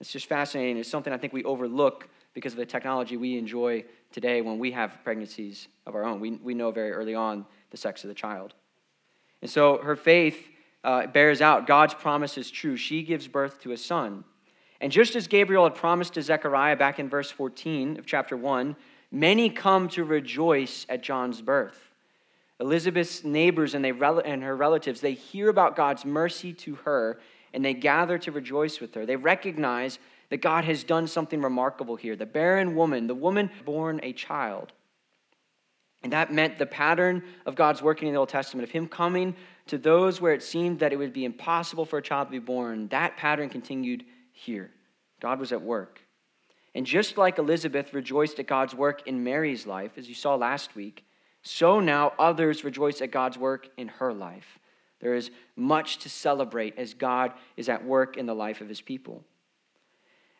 It's 0.00 0.12
just 0.12 0.26
fascinating. 0.26 0.76
It's 0.76 0.90
something 0.90 1.12
I 1.12 1.16
think 1.16 1.32
we 1.32 1.44
overlook 1.44 2.08
because 2.34 2.52
of 2.52 2.58
the 2.58 2.66
technology 2.66 3.16
we 3.16 3.38
enjoy 3.38 3.84
today 4.12 4.42
when 4.42 4.58
we 4.58 4.70
have 4.72 4.98
pregnancies 5.04 5.68
of 5.86 5.94
our 5.94 6.04
own. 6.04 6.20
We, 6.20 6.32
we 6.32 6.54
know 6.54 6.70
very 6.70 6.92
early 6.92 7.14
on 7.14 7.46
the 7.70 7.76
sex 7.76 8.04
of 8.04 8.08
the 8.08 8.14
child. 8.14 8.54
And 9.40 9.50
so 9.50 9.78
her 9.78 9.96
faith 9.96 10.36
uh, 10.84 11.06
bears 11.06 11.40
out. 11.40 11.66
God's 11.66 11.94
promise 11.94 12.36
is 12.36 12.50
true. 12.50 12.76
She 12.76 13.02
gives 13.02 13.26
birth 13.26 13.60
to 13.62 13.72
a 13.72 13.76
son. 13.76 14.24
And 14.80 14.92
just 14.92 15.16
as 15.16 15.26
Gabriel 15.26 15.64
had 15.64 15.74
promised 15.74 16.14
to 16.14 16.22
Zechariah 16.22 16.76
back 16.76 16.98
in 16.98 17.08
verse 17.08 17.30
14 17.30 17.98
of 17.98 18.06
chapter 18.06 18.36
1, 18.36 18.76
many 19.10 19.48
come 19.48 19.88
to 19.90 20.04
rejoice 20.04 20.84
at 20.88 21.02
John's 21.02 21.40
birth. 21.40 21.80
Elizabeth's 22.60 23.24
neighbors 23.24 23.74
and, 23.74 23.84
they, 23.84 23.90
and 23.90 24.42
her 24.42 24.56
relatives, 24.56 25.00
they 25.00 25.12
hear 25.12 25.48
about 25.48 25.76
God's 25.76 26.04
mercy 26.04 26.52
to 26.54 26.74
her 26.76 27.18
and 27.52 27.64
they 27.64 27.74
gather 27.74 28.18
to 28.18 28.32
rejoice 28.32 28.80
with 28.80 28.94
her. 28.94 29.06
They 29.06 29.16
recognize 29.16 29.98
that 30.30 30.38
God 30.38 30.64
has 30.64 30.84
done 30.84 31.06
something 31.06 31.40
remarkable 31.40 31.96
here. 31.96 32.16
The 32.16 32.26
barren 32.26 32.74
woman, 32.74 33.06
the 33.06 33.14
woman 33.14 33.50
born 33.64 34.00
a 34.02 34.12
child. 34.12 34.72
And 36.02 36.12
that 36.12 36.32
meant 36.32 36.58
the 36.58 36.66
pattern 36.66 37.22
of 37.46 37.56
God's 37.56 37.82
working 37.82 38.08
in 38.08 38.14
the 38.14 38.20
Old 38.20 38.28
Testament, 38.28 38.68
of 38.68 38.70
Him 38.70 38.86
coming 38.86 39.34
to 39.66 39.78
those 39.78 40.20
where 40.20 40.34
it 40.34 40.42
seemed 40.42 40.78
that 40.80 40.92
it 40.92 40.96
would 40.96 41.12
be 41.12 41.24
impossible 41.24 41.84
for 41.84 41.98
a 41.98 42.02
child 42.02 42.28
to 42.28 42.32
be 42.32 42.38
born. 42.38 42.88
That 42.88 43.16
pattern 43.16 43.48
continued 43.48 44.04
here. 44.32 44.70
God 45.20 45.40
was 45.40 45.52
at 45.52 45.62
work. 45.62 46.00
And 46.74 46.84
just 46.84 47.16
like 47.16 47.38
Elizabeth 47.38 47.94
rejoiced 47.94 48.38
at 48.38 48.46
God's 48.46 48.74
work 48.74 49.06
in 49.06 49.24
Mary's 49.24 49.66
life, 49.66 49.92
as 49.96 50.08
you 50.08 50.14
saw 50.14 50.34
last 50.34 50.76
week, 50.76 51.04
so 51.42 51.80
now 51.80 52.12
others 52.18 52.64
rejoice 52.64 53.00
at 53.00 53.10
God's 53.10 53.38
work 53.38 53.68
in 53.76 53.88
her 53.88 54.12
life. 54.12 54.58
There 55.00 55.14
is 55.14 55.30
much 55.56 55.98
to 55.98 56.08
celebrate 56.08 56.78
as 56.78 56.94
God 56.94 57.32
is 57.56 57.68
at 57.68 57.84
work 57.84 58.16
in 58.16 58.26
the 58.26 58.34
life 58.34 58.60
of 58.60 58.68
his 58.68 58.80
people. 58.80 59.22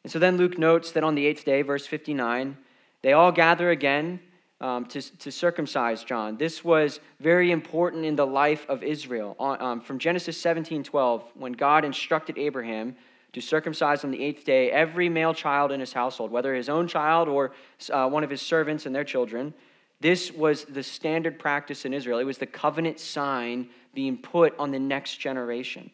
And 0.02 0.10
so 0.10 0.18
then 0.18 0.36
Luke 0.36 0.56
notes 0.56 0.92
that 0.92 1.04
on 1.04 1.14
the 1.14 1.26
eighth 1.26 1.44
day, 1.44 1.62
verse 1.62 1.86
59, 1.86 2.56
they 3.02 3.12
all 3.12 3.32
gather 3.32 3.70
again 3.70 4.20
um, 4.60 4.86
to, 4.86 5.02
to 5.18 5.30
circumcise 5.30 6.04
John. 6.04 6.36
This 6.36 6.64
was 6.64 7.00
very 7.20 7.50
important 7.50 8.04
in 8.04 8.16
the 8.16 8.26
life 8.26 8.64
of 8.68 8.82
Israel. 8.82 9.36
Um, 9.38 9.80
from 9.80 9.98
Genesis 9.98 10.40
17 10.40 10.82
12, 10.82 11.25
when 11.34 11.52
God 11.52 11.84
instructed 11.84 12.38
Abraham 12.38 12.96
to 13.32 13.40
circumcise 13.40 14.02
on 14.02 14.10
the 14.10 14.22
eighth 14.22 14.44
day 14.44 14.70
every 14.70 15.08
male 15.10 15.34
child 15.34 15.70
in 15.70 15.80
his 15.80 15.92
household, 15.92 16.30
whether 16.30 16.54
his 16.54 16.68
own 16.70 16.88
child 16.88 17.28
or 17.28 17.52
uh, 17.92 18.08
one 18.08 18.25
of 18.25 18.30
his 18.30 18.40
servants 18.40 18.86
and 18.86 18.94
their 18.94 19.04
children. 19.04 19.52
This 20.00 20.30
was 20.30 20.64
the 20.64 20.82
standard 20.82 21.38
practice 21.38 21.84
in 21.84 21.92
Israel. 21.92 22.18
It 22.18 22.25
was 22.25 22.38
the 22.38 22.46
covenant 22.46 22.98
sign 23.00 23.68
being 23.96 24.18
put 24.18 24.56
on 24.58 24.70
the 24.70 24.78
next 24.78 25.16
generation. 25.16 25.90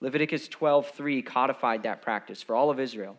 Leviticus 0.00 0.48
12:3 0.48 1.22
codified 1.22 1.84
that 1.84 2.02
practice 2.02 2.42
for 2.42 2.54
all 2.54 2.68
of 2.68 2.78
Israel. 2.78 3.16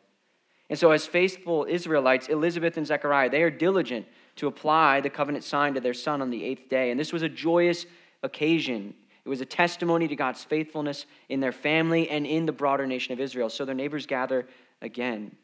And 0.70 0.78
so, 0.78 0.92
as 0.92 1.08
faithful 1.08 1.66
Israelites, 1.68 2.28
Elizabeth 2.28 2.78
and 2.78 2.86
Zechariah, 2.86 3.30
they 3.30 3.42
are 3.42 3.50
diligent 3.50 4.06
to 4.36 4.48
apply 4.48 5.02
the 5.02 5.10
covenant 5.10 5.44
sign 5.44 5.74
to 5.74 5.80
their 5.80 5.94
son 5.94 6.22
on 6.22 6.30
the 6.30 6.44
eighth 6.44 6.70
day. 6.70 6.92
And 6.92 7.00
this 7.00 7.14
was 7.14 7.24
a 7.24 7.30
joyous 7.30 7.86
occasion. 8.22 8.94
It 9.26 9.30
was 9.30 9.42
a 9.42 9.46
testimony 9.46 10.08
to 10.10 10.16
God's 10.16 10.44
faithfulness 10.44 11.06
in 11.30 11.40
their 11.40 11.52
family 11.54 12.10
and 12.10 12.28
in 12.28 12.46
the 12.46 12.52
broader 12.52 12.86
nation 12.86 13.14
of 13.14 13.20
Israel. 13.20 13.50
So 13.50 13.66
their 13.66 13.76
neighbors 13.76 14.06
gather 14.06 14.48
again. 14.82 15.36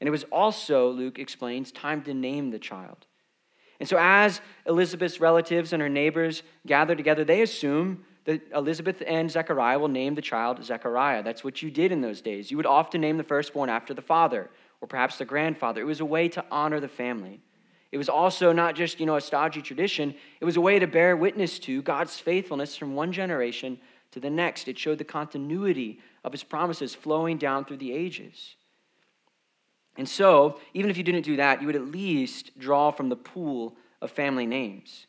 And 0.00 0.06
it 0.06 0.10
was 0.10 0.24
also, 0.24 0.90
Luke 0.90 1.18
explains, 1.18 1.72
time 1.72 2.02
to 2.02 2.14
name 2.14 2.50
the 2.50 2.58
child. 2.58 3.06
And 3.80 3.88
so, 3.88 3.96
as 3.98 4.40
Elizabeth's 4.66 5.20
relatives 5.20 5.72
and 5.72 5.80
her 5.80 5.88
neighbors 5.88 6.42
gather 6.66 6.94
together, 6.94 7.24
they 7.24 7.42
assume 7.42 8.04
that 8.28 8.42
Elizabeth 8.54 9.02
and 9.06 9.30
Zechariah 9.30 9.78
will 9.78 9.88
name 9.88 10.14
the 10.14 10.20
child 10.20 10.62
Zechariah. 10.62 11.22
That's 11.22 11.42
what 11.42 11.62
you 11.62 11.70
did 11.70 11.92
in 11.92 12.02
those 12.02 12.20
days. 12.20 12.50
You 12.50 12.58
would 12.58 12.66
often 12.66 13.00
name 13.00 13.16
the 13.16 13.24
firstborn 13.24 13.70
after 13.70 13.94
the 13.94 14.02
father 14.02 14.50
or 14.82 14.86
perhaps 14.86 15.16
the 15.16 15.24
grandfather. 15.24 15.80
It 15.80 15.86
was 15.86 16.00
a 16.00 16.04
way 16.04 16.28
to 16.28 16.44
honor 16.50 16.78
the 16.78 16.88
family. 16.88 17.40
It 17.90 17.96
was 17.96 18.10
also 18.10 18.52
not 18.52 18.74
just, 18.74 19.00
you 19.00 19.06
know, 19.06 19.16
a 19.16 19.20
stodgy 19.22 19.62
tradition, 19.62 20.14
it 20.42 20.44
was 20.44 20.58
a 20.58 20.60
way 20.60 20.78
to 20.78 20.86
bear 20.86 21.16
witness 21.16 21.58
to 21.60 21.80
God's 21.80 22.18
faithfulness 22.18 22.76
from 22.76 22.94
one 22.94 23.12
generation 23.12 23.80
to 24.10 24.20
the 24.20 24.28
next. 24.28 24.68
It 24.68 24.78
showed 24.78 24.98
the 24.98 25.04
continuity 25.04 25.98
of 26.22 26.32
his 26.32 26.44
promises 26.44 26.94
flowing 26.94 27.38
down 27.38 27.64
through 27.64 27.78
the 27.78 27.92
ages. 27.92 28.56
And 29.96 30.06
so, 30.06 30.60
even 30.74 30.90
if 30.90 30.98
you 30.98 31.02
didn't 31.02 31.24
do 31.24 31.36
that, 31.36 31.62
you 31.62 31.66
would 31.66 31.76
at 31.76 31.86
least 31.86 32.58
draw 32.58 32.90
from 32.90 33.08
the 33.08 33.16
pool 33.16 33.78
of 34.02 34.10
family 34.10 34.44
names. 34.44 35.07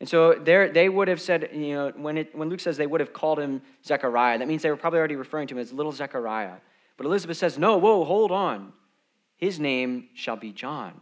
And 0.00 0.08
so 0.08 0.34
they 0.34 0.88
would 0.88 1.08
have 1.08 1.20
said, 1.20 1.50
you 1.52 1.74
know, 1.74 1.92
when, 1.96 2.18
it, 2.18 2.34
when 2.34 2.48
Luke 2.48 2.60
says 2.60 2.76
they 2.76 2.86
would 2.86 3.00
have 3.00 3.12
called 3.12 3.40
him 3.40 3.62
Zechariah, 3.84 4.38
that 4.38 4.46
means 4.46 4.62
they 4.62 4.70
were 4.70 4.76
probably 4.76 5.00
already 5.00 5.16
referring 5.16 5.48
to 5.48 5.54
him 5.54 5.58
as 5.58 5.72
little 5.72 5.90
Zechariah. 5.90 6.54
But 6.96 7.06
Elizabeth 7.06 7.36
says, 7.36 7.58
no, 7.58 7.78
whoa, 7.78 8.04
hold 8.04 8.30
on. 8.30 8.72
His 9.36 9.58
name 9.58 10.08
shall 10.14 10.36
be 10.36 10.52
John. 10.52 11.00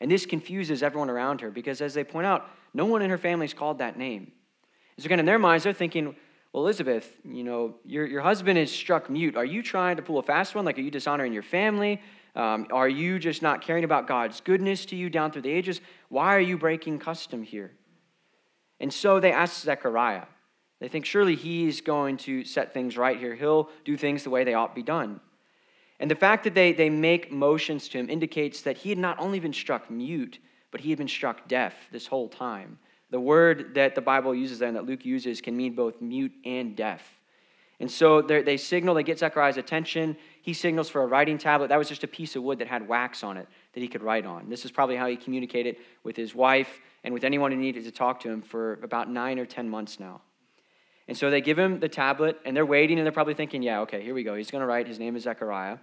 And 0.00 0.10
this 0.10 0.26
confuses 0.26 0.82
everyone 0.82 1.10
around 1.10 1.40
her 1.40 1.50
because, 1.50 1.80
as 1.80 1.94
they 1.94 2.04
point 2.04 2.26
out, 2.26 2.48
no 2.72 2.84
one 2.84 3.02
in 3.02 3.10
her 3.10 3.18
family 3.18 3.46
is 3.46 3.54
called 3.54 3.78
that 3.78 3.96
name. 3.96 4.32
So, 4.98 5.06
again, 5.06 5.20
in 5.20 5.26
their 5.26 5.38
minds, 5.38 5.64
they're 5.64 5.72
thinking, 5.72 6.14
well, 6.52 6.64
Elizabeth, 6.64 7.16
you 7.24 7.42
know, 7.42 7.76
your, 7.84 8.06
your 8.06 8.20
husband 8.20 8.58
is 8.58 8.70
struck 8.70 9.08
mute. 9.10 9.36
Are 9.36 9.44
you 9.44 9.62
trying 9.62 9.96
to 9.96 10.02
pull 10.02 10.18
a 10.18 10.22
fast 10.22 10.54
one? 10.54 10.64
Like, 10.64 10.78
are 10.78 10.82
you 10.82 10.90
dishonoring 10.90 11.32
your 11.32 11.42
family? 11.42 12.00
Um, 12.36 12.66
are 12.72 12.88
you 12.88 13.18
just 13.18 13.42
not 13.42 13.60
caring 13.60 13.84
about 13.84 14.06
God's 14.06 14.40
goodness 14.40 14.84
to 14.86 14.96
you 14.96 15.10
down 15.10 15.30
through 15.30 15.42
the 15.42 15.50
ages? 15.50 15.80
Why 16.08 16.34
are 16.34 16.40
you 16.40 16.58
breaking 16.58 16.98
custom 16.98 17.42
here? 17.42 17.72
And 18.80 18.92
so 18.92 19.20
they 19.20 19.32
ask 19.32 19.62
Zechariah. 19.62 20.24
They 20.80 20.88
think 20.88 21.06
surely 21.06 21.36
he's 21.36 21.80
going 21.80 22.16
to 22.18 22.44
set 22.44 22.74
things 22.74 22.96
right 22.96 23.18
here. 23.18 23.34
He'll 23.34 23.70
do 23.84 23.96
things 23.96 24.24
the 24.24 24.30
way 24.30 24.44
they 24.44 24.54
ought 24.54 24.68
to 24.68 24.74
be 24.74 24.82
done. 24.82 25.20
And 26.00 26.10
the 26.10 26.16
fact 26.16 26.44
that 26.44 26.54
they, 26.54 26.72
they 26.72 26.90
make 26.90 27.32
motions 27.32 27.88
to 27.88 27.98
him 27.98 28.10
indicates 28.10 28.62
that 28.62 28.76
he 28.76 28.90
had 28.90 28.98
not 28.98 29.18
only 29.20 29.40
been 29.40 29.52
struck 29.52 29.90
mute, 29.90 30.38
but 30.70 30.80
he 30.80 30.90
had 30.90 30.98
been 30.98 31.08
struck 31.08 31.46
deaf 31.48 31.74
this 31.92 32.06
whole 32.06 32.28
time. 32.28 32.78
The 33.10 33.20
word 33.20 33.74
that 33.74 33.94
the 33.94 34.00
Bible 34.00 34.34
uses 34.34 34.58
there 34.58 34.68
and 34.68 34.76
that 34.76 34.86
Luke 34.86 35.04
uses 35.04 35.40
can 35.40 35.56
mean 35.56 35.74
both 35.74 36.00
mute 36.00 36.32
and 36.44 36.74
deaf. 36.74 37.20
And 37.80 37.90
so 37.90 38.22
they 38.22 38.56
signal, 38.56 38.94
they 38.94 39.02
get 39.02 39.18
Zechariah's 39.18 39.56
attention. 39.56 40.16
He 40.42 40.52
signals 40.52 40.88
for 40.88 41.02
a 41.02 41.06
writing 41.06 41.38
tablet. 41.38 41.68
That 41.68 41.78
was 41.78 41.88
just 41.88 42.04
a 42.04 42.08
piece 42.08 42.36
of 42.36 42.42
wood 42.42 42.58
that 42.58 42.68
had 42.68 42.86
wax 42.86 43.22
on 43.22 43.36
it 43.36 43.48
that 43.72 43.80
he 43.80 43.88
could 43.88 44.02
write 44.02 44.26
on. 44.26 44.48
This 44.48 44.64
is 44.64 44.70
probably 44.70 44.96
how 44.96 45.06
he 45.06 45.16
communicated 45.16 45.76
with 46.02 46.16
his 46.16 46.34
wife 46.34 46.80
and 47.04 47.14
with 47.14 47.22
anyone 47.22 47.52
who 47.52 47.58
needed 47.58 47.84
to 47.84 47.90
talk 47.92 48.20
to 48.20 48.30
him 48.30 48.42
for 48.42 48.80
about 48.82 49.08
nine 49.08 49.38
or 49.38 49.46
ten 49.46 49.68
months 49.68 50.00
now. 50.00 50.22
And 51.06 51.16
so 51.16 51.30
they 51.30 51.42
give 51.42 51.58
him 51.58 51.80
the 51.80 51.88
tablet, 51.88 52.40
and 52.46 52.56
they're 52.56 52.64
waiting, 52.64 52.98
and 52.98 53.04
they're 53.04 53.12
probably 53.12 53.34
thinking, 53.34 53.62
yeah, 53.62 53.80
okay, 53.80 54.02
here 54.02 54.14
we 54.14 54.24
go. 54.24 54.34
He's 54.34 54.50
going 54.50 54.62
to 54.62 54.66
write, 54.66 54.88
his 54.88 54.98
name 54.98 55.14
is 55.14 55.24
Zechariah. 55.24 55.78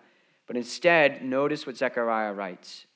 But 0.47 0.57
instead, 0.57 1.23
notice 1.23 1.65
what 1.67 1.77
Zechariah 1.77 2.33
writes 2.33 2.87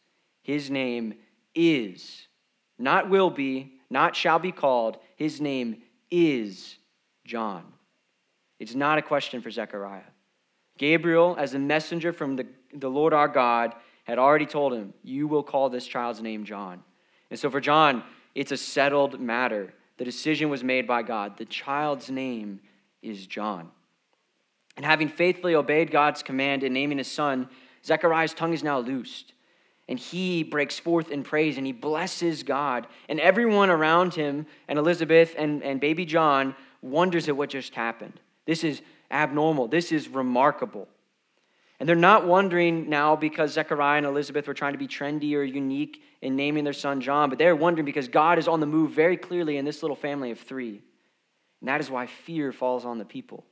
His 0.41 0.72
name 0.72 1.13
is, 1.53 2.27
not 2.79 3.10
will 3.10 3.29
be, 3.29 3.74
not 3.89 4.15
shall 4.15 4.39
be 4.39 4.51
called, 4.51 4.98
his 5.15 5.39
name 5.39 5.84
is 6.10 6.77
John. 7.25 7.63
It's 8.60 8.75
not 8.75 8.98
a 8.98 9.01
question 9.01 9.41
for 9.41 9.51
Zechariah. 9.51 10.01
Gabriel, 10.77 11.36
as 11.38 11.53
a 11.53 11.60
messenger 11.60 12.12
from 12.12 12.36
the, 12.36 12.48
the 12.74 12.89
Lord 12.89 13.13
our 13.13 13.27
God, 13.27 13.75
had 14.03 14.17
already 14.17 14.46
told 14.46 14.74
him, 14.74 14.94
You 15.03 15.27
will 15.27 15.44
call 15.44 15.70
this 15.70 15.86
child's 15.86 16.22
name 16.22 16.44
John. 16.44 16.84
And 17.36 17.39
so 17.42 17.50
for 17.50 17.60
John, 17.60 18.01
it's 18.34 18.54
a 18.54 18.58
settled 18.58 19.20
matter. 19.20 19.74
The 19.98 20.06
decision 20.06 20.48
was 20.48 20.63
made 20.63 20.88
by 20.88 21.04
God. 21.04 21.38
The 21.38 21.44
child's 21.44 22.10
name 22.10 22.62
is 23.01 23.27
John. 23.27 23.72
And 24.77 24.86
having 24.86 25.10
faithfully 25.10 25.54
obeyed 25.54 25.92
God's 25.92 26.24
command 26.24 26.63
in 26.63 26.72
naming 26.72 26.98
his 26.98 27.12
son, 27.12 27.50
Zechariah's 27.84 28.34
tongue 28.34 28.54
is 28.54 28.63
now 28.63 28.80
loosed. 28.80 29.34
And 29.89 30.00
he 30.00 30.44
breaks 30.44 30.80
forth 30.80 31.12
in 31.12 31.24
praise 31.24 31.58
and 31.58 31.65
he 31.68 31.74
blesses 31.74 32.42
God. 32.42 32.88
And 33.10 33.20
everyone 33.20 33.70
around 33.70 34.13
him, 34.13 34.46
and 34.70 34.80
Elizabeth 34.80 35.36
and, 35.38 35.62
and 35.62 35.82
baby 35.82 36.06
John, 36.06 36.56
wonders 36.82 37.27
at 37.27 37.36
what 37.36 37.50
just 37.50 37.75
happened. 37.75 38.18
This 38.46 38.63
is 38.63 38.82
abnormal. 39.12 39.68
This 39.68 39.92
is 39.92 40.08
remarkable. 40.08 40.88
And 41.79 41.89
they're 41.89 41.96
not 41.96 42.25
wondering 42.25 42.89
now 42.89 43.15
because 43.15 43.51
Zechariah 43.51 43.98
and 43.98 44.05
Elizabeth 44.05 44.48
were 44.48 44.53
trying 44.53 44.74
to 44.74 44.79
be 44.79 44.88
trendy 44.88 45.34
or 45.36 45.44
unique 45.44 46.01
in 46.22 46.36
naming 46.36 46.63
their 46.63 46.74
son 46.74 47.01
John, 47.01 47.29
but 47.29 47.38
they're 47.38 47.55
wondering 47.55 47.86
because 47.86 48.08
God 48.08 48.39
is 48.39 48.48
on 48.48 48.62
the 48.62 48.65
move 48.65 48.91
very 48.91 49.17
clearly 49.17 49.58
in 49.58 49.65
this 49.65 49.84
little 49.84 49.96
family 49.96 50.32
of 50.32 50.39
three. 50.39 50.82
And 51.60 51.67
that 51.67 51.82
is 51.82 51.89
why 51.89 52.08
fear 52.08 52.51
falls 52.51 52.86
on 52.86 52.98
the 52.98 53.05
people. 53.05 53.46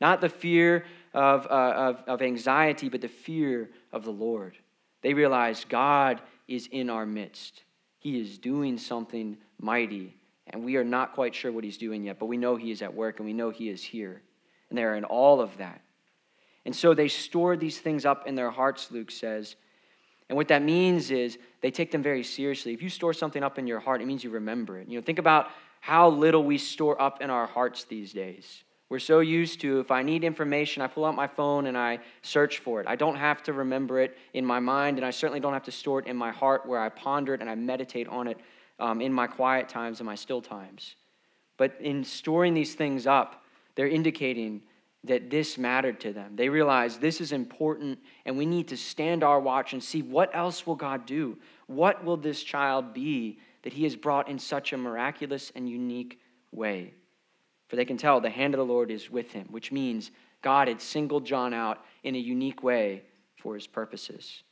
Not 0.00 0.20
the 0.20 0.28
fear 0.28 0.84
of, 1.14 1.46
uh, 1.46 1.48
of, 1.48 2.04
of 2.06 2.22
anxiety, 2.22 2.88
but 2.88 3.00
the 3.00 3.08
fear 3.08 3.70
of 3.92 4.04
the 4.04 4.10
Lord. 4.10 4.56
They 5.00 5.14
realize 5.14 5.64
God 5.64 6.20
is 6.48 6.68
in 6.70 6.90
our 6.90 7.06
midst. 7.06 7.62
He 7.98 8.20
is 8.20 8.36
doing 8.36 8.78
something 8.78 9.36
mighty, 9.60 10.16
and 10.48 10.64
we 10.64 10.76
are 10.76 10.84
not 10.84 11.14
quite 11.14 11.34
sure 11.34 11.52
what 11.52 11.64
He's 11.64 11.78
doing 11.78 12.04
yet, 12.04 12.18
but 12.18 12.26
we 12.26 12.36
know 12.36 12.56
He 12.56 12.70
is 12.70 12.82
at 12.82 12.92
work 12.92 13.18
and 13.20 13.26
we 13.26 13.32
know 13.32 13.50
He 13.50 13.68
is 13.68 13.82
here. 13.82 14.22
And 14.68 14.76
they're 14.76 14.96
in 14.96 15.04
all 15.04 15.40
of 15.40 15.56
that. 15.58 15.82
And 16.64 16.74
so 16.74 16.94
they 16.94 17.08
store 17.08 17.56
these 17.56 17.78
things 17.78 18.04
up 18.04 18.26
in 18.26 18.34
their 18.34 18.50
hearts, 18.50 18.90
Luke 18.90 19.10
says. 19.10 19.56
And 20.28 20.36
what 20.36 20.48
that 20.48 20.62
means 20.62 21.10
is 21.10 21.38
they 21.60 21.70
take 21.70 21.90
them 21.90 22.02
very 22.02 22.22
seriously. 22.22 22.72
If 22.72 22.82
you 22.82 22.88
store 22.88 23.12
something 23.12 23.42
up 23.42 23.58
in 23.58 23.66
your 23.66 23.80
heart, 23.80 24.00
it 24.00 24.06
means 24.06 24.22
you 24.24 24.30
remember 24.30 24.78
it. 24.78 24.88
You 24.88 24.98
know, 24.98 25.04
think 25.04 25.18
about 25.18 25.48
how 25.80 26.08
little 26.08 26.44
we 26.44 26.58
store 26.58 27.00
up 27.00 27.20
in 27.20 27.28
our 27.30 27.46
hearts 27.46 27.84
these 27.84 28.12
days. 28.12 28.62
We're 28.88 28.98
so 28.98 29.20
used 29.20 29.60
to 29.62 29.80
if 29.80 29.90
I 29.90 30.02
need 30.02 30.22
information, 30.22 30.82
I 30.82 30.86
pull 30.86 31.06
out 31.06 31.14
my 31.14 31.26
phone 31.26 31.66
and 31.66 31.78
I 31.78 31.98
search 32.20 32.58
for 32.58 32.80
it. 32.80 32.86
I 32.86 32.94
don't 32.94 33.16
have 33.16 33.42
to 33.44 33.52
remember 33.52 33.98
it 34.00 34.16
in 34.34 34.44
my 34.44 34.60
mind, 34.60 34.98
and 34.98 35.06
I 35.06 35.10
certainly 35.10 35.40
don't 35.40 35.54
have 35.54 35.64
to 35.64 35.72
store 35.72 35.98
it 35.98 36.06
in 36.06 36.16
my 36.16 36.30
heart 36.30 36.66
where 36.66 36.78
I 36.78 36.90
ponder 36.90 37.32
it 37.34 37.40
and 37.40 37.48
I 37.48 37.54
meditate 37.54 38.06
on 38.08 38.28
it 38.28 38.38
um, 38.78 39.00
in 39.00 39.12
my 39.12 39.26
quiet 39.26 39.68
times 39.68 40.00
and 40.00 40.06
my 40.06 40.14
still 40.14 40.42
times. 40.42 40.94
But 41.56 41.74
in 41.80 42.04
storing 42.04 42.52
these 42.52 42.74
things 42.74 43.06
up, 43.06 43.42
they're 43.76 43.88
indicating 43.88 44.62
that 45.04 45.30
this 45.30 45.58
mattered 45.58 45.98
to 46.00 46.12
them. 46.12 46.36
They 46.36 46.48
realized 46.48 47.00
this 47.00 47.20
is 47.20 47.32
important 47.32 47.98
and 48.24 48.36
we 48.36 48.46
need 48.46 48.68
to 48.68 48.76
stand 48.76 49.24
our 49.24 49.40
watch 49.40 49.72
and 49.72 49.82
see 49.82 50.00
what 50.02 50.34
else 50.34 50.66
will 50.66 50.76
God 50.76 51.06
do? 51.06 51.38
What 51.66 52.04
will 52.04 52.16
this 52.16 52.42
child 52.42 52.94
be 52.94 53.38
that 53.62 53.72
he 53.72 53.84
has 53.84 53.96
brought 53.96 54.28
in 54.28 54.38
such 54.38 54.72
a 54.72 54.76
miraculous 54.76 55.50
and 55.56 55.68
unique 55.68 56.20
way? 56.52 56.94
For 57.66 57.76
they 57.76 57.84
can 57.84 57.96
tell 57.96 58.20
the 58.20 58.30
hand 58.30 58.54
of 58.54 58.58
the 58.58 58.64
Lord 58.64 58.90
is 58.90 59.10
with 59.10 59.32
him, 59.32 59.48
which 59.50 59.72
means 59.72 60.10
God 60.40 60.68
had 60.68 60.80
singled 60.80 61.24
John 61.24 61.52
out 61.52 61.84
in 62.04 62.14
a 62.14 62.18
unique 62.18 62.62
way 62.62 63.02
for 63.36 63.54
his 63.54 63.66
purposes. 63.66 64.44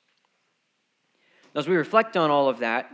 Now, 1.54 1.60
As 1.60 1.68
we 1.68 1.76
reflect 1.76 2.16
on 2.16 2.30
all 2.30 2.48
of 2.48 2.58
that, 2.60 2.90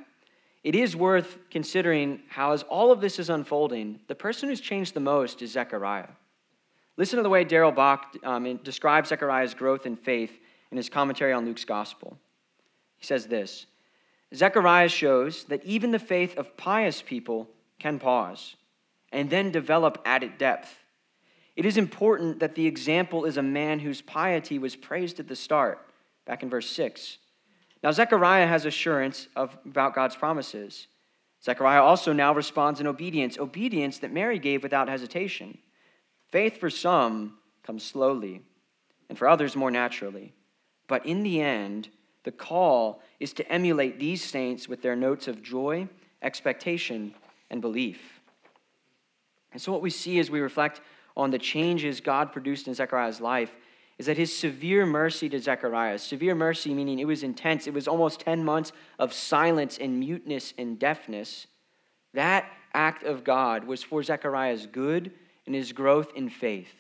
it 0.63 0.75
is 0.75 0.97
worth 0.97 1.39
considering 1.51 2.23
how, 2.29 2.53
as 2.53 2.65
all 2.65 2.91
of 2.91 3.01
this 3.01 3.19
is 3.19 3.31
unfolding, 3.31 4.01
the 4.09 4.15
person 4.15 4.49
who's 4.49 4.61
changed 4.61 4.95
the 4.95 5.01
most 5.01 5.41
is 5.41 5.53
Zechariah. 5.53 6.09
Listen 6.97 7.19
to 7.19 7.23
the 7.23 7.29
way 7.29 7.45
Darrell 7.45 7.73
Bock 7.73 8.17
um, 8.25 8.57
describes 8.59 9.11
Zechariah's 9.11 9.55
growth 9.55 9.85
in 9.87 9.97
faith 9.97 10.39
in 10.71 10.77
his 10.77 10.89
commentary 10.89 11.33
on 11.33 11.45
Luke's 11.45 11.65
gospel. 11.65 12.19
He 12.97 13.07
says 13.07 13.27
this 13.27 13.67
Zechariah 14.35 14.89
shows 14.89 15.45
that 15.45 15.65
even 15.65 15.91
the 15.91 15.99
faith 15.99 16.37
of 16.37 16.57
pious 16.57 17.03
people 17.03 17.49
can 17.79 17.99
pause 17.99 18.57
and 19.13 19.31
then 19.31 19.51
develop 19.51 20.01
added 20.05 20.39
depth. 20.39 20.75
It 21.55 21.65
is 21.65 21.77
important 21.77 22.41
that 22.41 22.55
the 22.55 22.67
example 22.67 23.25
is 23.25 23.37
a 23.37 23.43
man 23.43 23.79
whose 23.79 24.03
piety 24.03 24.59
was 24.59 24.77
praised 24.77 25.21
at 25.21 25.29
the 25.29 25.37
start, 25.37 25.87
back 26.27 26.43
in 26.43 26.51
verse 26.51 26.69
6. 26.69 27.19
Now, 27.83 27.93
Zechariah 27.93 28.47
has 28.47 28.65
assurance 28.65 29.29
of, 29.37 29.57
about 29.65 29.95
God's 29.95 30.17
promises. 30.17 30.87
Zechariah 31.43 31.83
also 31.83 32.13
now 32.13 32.35
responds 32.35 32.81
in 32.81 32.87
obedience, 32.87 33.39
obedience 33.39 33.99
that 33.99 34.13
Mary 34.13 34.39
gave 34.39 34.63
without 34.63 34.89
hesitation. 34.89 35.57
Faith 36.31 36.59
for 36.59 36.71
some 36.71 37.39
comes 37.63 37.85
slowly, 37.85 38.43
and 39.09 39.19
for 39.19 39.29
others 39.29 39.57
more 39.57 39.71
naturally. 39.71 40.33
But 40.89 41.07
in 41.07 41.23
the 41.23 41.41
end, 41.41 41.89
the 42.25 42.33
call 42.33 43.03
is 43.21 43.33
to 43.35 43.53
emulate 43.53 43.99
these 43.99 44.23
saints 44.23 44.69
with 44.69 44.83
their 44.83 44.97
notes 44.97 45.29
of 45.29 45.43
joy, 45.43 45.89
expectation, 46.23 47.15
and 47.51 47.61
belief. 47.61 48.21
And 49.53 49.63
so, 49.63 49.73
what 49.73 49.83
we 49.83 49.91
see 49.91 50.19
as 50.19 50.31
we 50.31 50.41
reflect 50.41 50.81
on 51.17 51.31
the 51.31 51.39
changes 51.39 52.01
God 52.01 52.33
produced 52.33 52.69
in 52.69 52.75
Zechariah's 52.75 53.21
life 53.21 53.55
is 53.99 54.07
that 54.07 54.19
his 54.19 54.37
severe 54.37 54.85
mercy 54.85 55.29
to 55.31 55.39
Zechariah, 55.39 55.99
severe 55.99 56.35
mercy 56.35 56.75
meaning 56.75 56.99
it 56.99 57.07
was 57.07 57.23
intense, 57.23 57.67
it 57.67 57.73
was 57.73 57.89
almost 57.89 58.21
10 58.21 58.45
months 58.45 58.73
of 58.99 59.13
silence 59.13 59.79
and 59.79 59.99
muteness 59.99 60.53
and 60.59 60.79
deafness, 60.79 61.47
that 62.13 62.51
act 62.75 63.05
of 63.05 63.25
God 63.25 63.65
was 63.65 63.83
for 63.83 64.03
Zechariah's 64.03 64.67
good 64.67 65.13
and 65.47 65.55
his 65.55 65.73
growth 65.73 66.13
in 66.15 66.29
faith. 66.29 66.75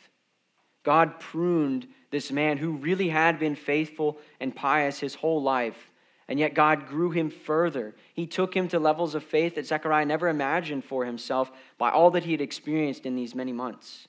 God 0.84 1.18
pruned 1.18 1.88
this 2.10 2.30
man 2.30 2.58
who 2.58 2.72
really 2.72 3.08
had 3.08 3.38
been 3.38 3.56
faithful 3.56 4.18
and 4.40 4.54
pious 4.54 5.00
his 5.00 5.14
whole 5.14 5.42
life, 5.42 5.90
and 6.28 6.38
yet 6.38 6.54
God 6.54 6.86
grew 6.86 7.10
him 7.10 7.30
further. 7.30 7.94
He 8.14 8.26
took 8.26 8.54
him 8.54 8.68
to 8.68 8.78
levels 8.78 9.14
of 9.14 9.24
faith 9.24 9.56
that 9.56 9.66
Zechariah 9.66 10.06
never 10.06 10.28
imagined 10.28 10.84
for 10.84 11.04
himself 11.04 11.50
by 11.78 11.90
all 11.90 12.10
that 12.12 12.24
he 12.24 12.32
had 12.32 12.40
experienced 12.40 13.06
in 13.06 13.16
these 13.16 13.34
many 13.34 13.52
months. 13.52 14.06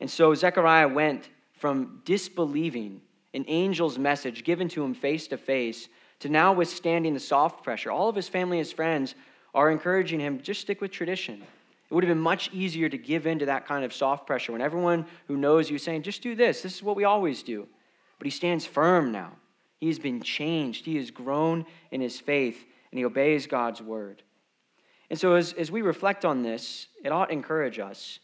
And 0.00 0.10
so 0.10 0.34
Zechariah 0.34 0.88
went 0.88 1.30
from 1.54 2.02
disbelieving 2.04 3.00
an 3.32 3.44
angel's 3.46 3.98
message 3.98 4.44
given 4.44 4.68
to 4.68 4.84
him 4.84 4.94
face 4.94 5.26
to 5.28 5.38
face 5.38 5.88
to 6.20 6.28
now 6.28 6.52
withstanding 6.52 7.14
the 7.14 7.20
soft 7.20 7.62
pressure. 7.62 7.90
All 7.90 8.08
of 8.08 8.16
his 8.16 8.28
family, 8.28 8.58
his 8.58 8.72
friends, 8.72 9.14
are 9.54 9.70
encouraging 9.70 10.20
him 10.20 10.40
just 10.42 10.60
stick 10.60 10.80
with 10.80 10.90
tradition. 10.90 11.42
It 11.88 11.94
would 11.94 12.04
have 12.04 12.10
been 12.10 12.22
much 12.22 12.50
easier 12.52 12.88
to 12.88 12.98
give 12.98 13.26
in 13.26 13.38
to 13.38 13.46
that 13.46 13.66
kind 13.66 13.84
of 13.84 13.94
soft 13.94 14.26
pressure 14.26 14.52
when 14.52 14.60
everyone 14.60 15.06
who 15.28 15.36
knows 15.36 15.70
you 15.70 15.76
is 15.76 15.82
saying, 15.82 16.02
just 16.02 16.22
do 16.22 16.34
this. 16.34 16.62
This 16.62 16.74
is 16.74 16.82
what 16.82 16.96
we 16.96 17.04
always 17.04 17.42
do. 17.42 17.68
But 18.18 18.26
he 18.26 18.30
stands 18.30 18.66
firm 18.66 19.12
now. 19.12 19.32
He 19.78 19.86
has 19.88 19.98
been 19.98 20.20
changed. 20.20 20.84
He 20.84 20.96
has 20.96 21.10
grown 21.10 21.66
in 21.90 22.00
his 22.00 22.18
faith, 22.18 22.64
and 22.90 22.98
he 22.98 23.04
obeys 23.04 23.46
God's 23.46 23.82
word. 23.82 24.22
And 25.10 25.18
so, 25.18 25.34
as, 25.34 25.52
as 25.52 25.70
we 25.70 25.82
reflect 25.82 26.24
on 26.24 26.42
this, 26.42 26.88
it 27.04 27.12
ought 27.12 27.26
to 27.26 27.32
encourage 27.32 27.78
us 27.78 28.18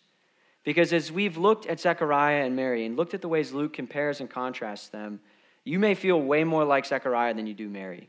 because 0.64 0.92
as 0.92 1.10
we've 1.10 1.36
looked 1.36 1.66
at 1.66 1.80
Zechariah 1.80 2.44
and 2.44 2.54
Mary 2.54 2.84
and 2.86 2.96
looked 2.96 3.14
at 3.14 3.20
the 3.20 3.28
ways 3.28 3.52
Luke 3.52 3.72
compares 3.72 4.20
and 4.20 4.30
contrasts 4.30 4.88
them, 4.88 5.20
you 5.64 5.78
may 5.78 5.94
feel 5.94 6.20
way 6.20 6.44
more 6.44 6.64
like 6.64 6.86
Zechariah 6.86 7.34
than 7.34 7.46
you 7.46 7.54
do 7.54 7.68
Mary. 7.68 8.08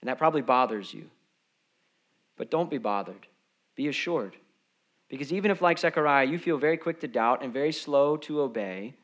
And 0.00 0.08
that 0.08 0.18
probably 0.18 0.42
bothers 0.42 0.92
you. 0.92 1.10
But 2.36 2.50
don't 2.50 2.70
be 2.70 2.78
bothered. 2.78 3.26
Be 3.74 3.88
assured. 3.88 4.36
Because 5.08 5.32
even 5.32 5.50
if, 5.50 5.60
like 5.60 5.78
Zechariah, 5.78 6.26
you 6.26 6.38
feel 6.38 6.58
very 6.58 6.76
quick 6.76 7.00
to 7.00 7.08
doubt 7.08 7.42
and 7.42 7.52
very 7.52 7.72
slow 7.72 8.16
to 8.18 8.40
obey, 8.40 8.94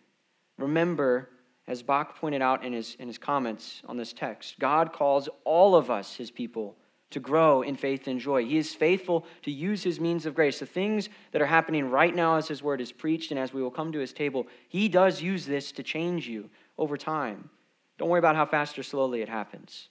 remember, 0.58 1.28
as 1.66 1.82
Bock 1.82 2.18
pointed 2.18 2.42
out 2.42 2.64
in 2.64 2.72
his, 2.72 2.96
in 2.98 3.06
his 3.06 3.18
comments 3.18 3.82
on 3.86 3.96
this 3.96 4.12
text, 4.12 4.58
God 4.58 4.92
calls 4.92 5.28
all 5.44 5.76
of 5.76 5.90
us, 5.90 6.16
his 6.16 6.30
people, 6.30 6.76
to 7.10 7.20
grow 7.20 7.62
in 7.62 7.76
faith 7.76 8.06
and 8.06 8.20
joy. 8.20 8.44
He 8.44 8.56
is 8.56 8.74
faithful 8.74 9.26
to 9.42 9.50
use 9.50 9.82
his 9.82 10.00
means 10.00 10.26
of 10.26 10.34
grace. 10.34 10.60
The 10.60 10.66
things 10.66 11.08
that 11.32 11.42
are 11.42 11.46
happening 11.46 11.90
right 11.90 12.14
now 12.14 12.36
as 12.36 12.48
his 12.48 12.62
word 12.62 12.80
is 12.80 12.92
preached 12.92 13.30
and 13.30 13.38
as 13.38 13.52
we 13.52 13.62
will 13.62 13.70
come 13.70 13.92
to 13.92 13.98
his 13.98 14.12
table, 14.12 14.46
he 14.68 14.88
does 14.88 15.20
use 15.20 15.44
this 15.44 15.72
to 15.72 15.82
change 15.82 16.28
you 16.28 16.48
over 16.78 16.96
time. 16.96 17.50
Don't 17.98 18.08
worry 18.08 18.20
about 18.20 18.36
how 18.36 18.46
fast 18.46 18.78
or 18.78 18.82
slowly 18.82 19.22
it 19.22 19.28
happens. 19.28 19.88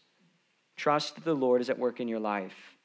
Trust 0.75 1.15
that 1.15 1.25
the 1.25 1.33
Lord 1.33 1.61
is 1.61 1.69
at 1.69 1.77
work 1.77 1.99
in 1.99 2.07
your 2.07 2.19
life. 2.19 2.77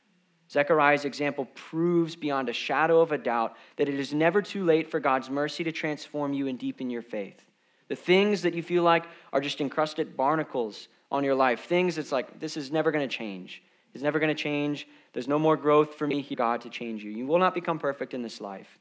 Zechariah's 0.51 1.05
example 1.05 1.47
proves 1.55 2.17
beyond 2.17 2.49
a 2.49 2.53
shadow 2.53 3.01
of 3.01 3.13
a 3.13 3.19
doubt 3.19 3.57
that 3.77 3.89
it 3.89 3.99
is 3.99 4.13
never 4.13 4.43
too 4.43 4.65
late 4.65 4.91
for 4.91 5.01
God's 5.01 5.31
mercy 5.31 5.65
to 5.65 5.73
transform 5.73 6.33
you 6.33 6.47
and 6.47 6.59
deepen 6.59 6.91
your 6.91 7.03
faith. 7.03 7.45
The 7.89 7.97
things 7.97 8.43
that 8.43 8.55
you 8.55 8.63
feel 8.63 8.83
like 8.83 9.07
are 9.33 9.41
just 9.41 9.61
encrusted 9.61 10.17
barnacles 10.17 10.89
on 11.11 11.25
your 11.25 11.35
life, 11.35 11.65
things 11.65 11.97
that's 11.97 12.13
like, 12.13 12.41
this 12.41 12.57
is 12.57 12.73
never 12.73 12.91
going 12.91 13.09
to 13.09 13.17
change 13.17 13.63
It's 13.95 14.03
never 14.03 14.19
going 14.19 14.35
to 14.35 14.43
change. 14.43 14.89
There's 15.13 15.29
no 15.29 15.39
more 15.39 15.57
growth 15.57 15.95
for 15.95 16.07
me, 16.07 16.23
God, 16.37 16.63
to 16.63 16.71
change 16.71 17.05
you. 17.05 17.11
You 17.11 17.27
will 17.27 17.39
not 17.39 17.55
become 17.55 17.79
perfect 17.79 18.15
in 18.15 18.23
this 18.23 18.41
life, 18.41 18.79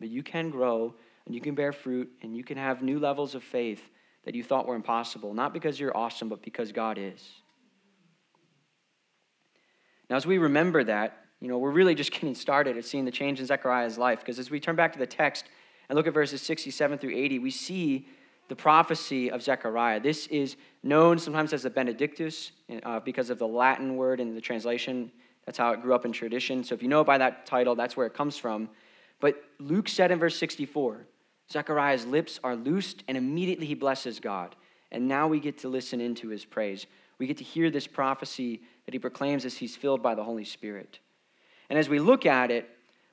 but 0.00 0.08
you 0.08 0.22
can 0.22 0.50
grow 0.50 0.94
and 1.24 1.34
you 1.34 1.40
can 1.40 1.54
bear 1.54 1.72
fruit 1.72 2.10
and 2.22 2.36
you 2.36 2.42
can 2.44 2.58
have 2.58 2.82
new 2.82 2.98
levels 2.98 3.34
of 3.34 3.42
faith 3.44 3.82
that 4.24 4.34
you 4.34 4.42
thought 4.42 4.66
were 4.66 4.74
impossible, 4.74 5.32
not 5.34 5.52
because 5.52 5.78
you're 5.78 5.96
awesome, 5.96 6.28
but 6.28 6.42
because 6.42 6.72
God 6.72 6.98
is. 6.98 7.22
Now, 10.08 10.16
as 10.16 10.26
we 10.26 10.38
remember 10.38 10.84
that, 10.84 11.24
you 11.40 11.48
know, 11.48 11.58
we're 11.58 11.70
really 11.70 11.94
just 11.94 12.12
getting 12.12 12.34
started 12.34 12.76
at 12.76 12.84
seeing 12.84 13.04
the 13.04 13.10
change 13.10 13.40
in 13.40 13.46
Zechariah's 13.46 13.98
life, 13.98 14.20
because 14.20 14.38
as 14.38 14.50
we 14.50 14.60
turn 14.60 14.76
back 14.76 14.92
to 14.92 14.98
the 14.98 15.06
text 15.06 15.46
and 15.88 15.96
look 15.96 16.06
at 16.06 16.14
verses 16.14 16.42
67 16.42 16.98
through 16.98 17.14
80, 17.14 17.38
we 17.38 17.50
see 17.50 18.08
the 18.48 18.56
prophecy 18.56 19.30
of 19.30 19.42
Zechariah. 19.42 20.00
This 20.00 20.26
is 20.28 20.56
known 20.82 21.18
sometimes 21.18 21.52
as 21.52 21.64
the 21.64 21.70
Benedictus 21.70 22.52
uh, 22.84 23.00
because 23.00 23.30
of 23.30 23.38
the 23.38 23.46
Latin 23.46 23.96
word 23.96 24.20
in 24.20 24.34
the 24.34 24.40
translation. 24.40 25.10
That's 25.46 25.58
how 25.58 25.72
it 25.72 25.82
grew 25.82 25.94
up 25.94 26.04
in 26.04 26.12
tradition. 26.12 26.62
So 26.62 26.74
if 26.74 26.82
you 26.82 26.88
know 26.88 27.02
by 27.02 27.18
that 27.18 27.46
title, 27.46 27.74
that's 27.74 27.96
where 27.96 28.06
it 28.06 28.14
comes 28.14 28.36
from. 28.36 28.68
But 29.20 29.42
Luke 29.58 29.88
said 29.88 30.10
in 30.10 30.18
verse 30.18 30.36
64 30.38 31.06
Zechariah's 31.50 32.04
lips 32.06 32.40
are 32.42 32.56
loosed, 32.56 33.04
and 33.06 33.16
immediately 33.16 33.66
he 33.66 33.74
blesses 33.74 34.18
God. 34.18 34.56
And 34.90 35.06
now 35.06 35.28
we 35.28 35.38
get 35.38 35.58
to 35.58 35.68
listen 35.68 36.00
into 36.00 36.28
his 36.28 36.44
praise. 36.44 36.86
We 37.18 37.26
get 37.26 37.36
to 37.38 37.44
hear 37.44 37.70
this 37.70 37.86
prophecy 37.86 38.62
that 38.86 38.94
he 38.94 38.98
proclaims 38.98 39.44
as 39.44 39.56
he's 39.56 39.76
filled 39.76 40.02
by 40.02 40.14
the 40.14 40.24
Holy 40.24 40.44
Spirit. 40.44 41.00
And 41.68 41.78
as 41.78 41.88
we 41.88 41.98
look 41.98 42.24
at 42.24 42.50
it, 42.50 42.68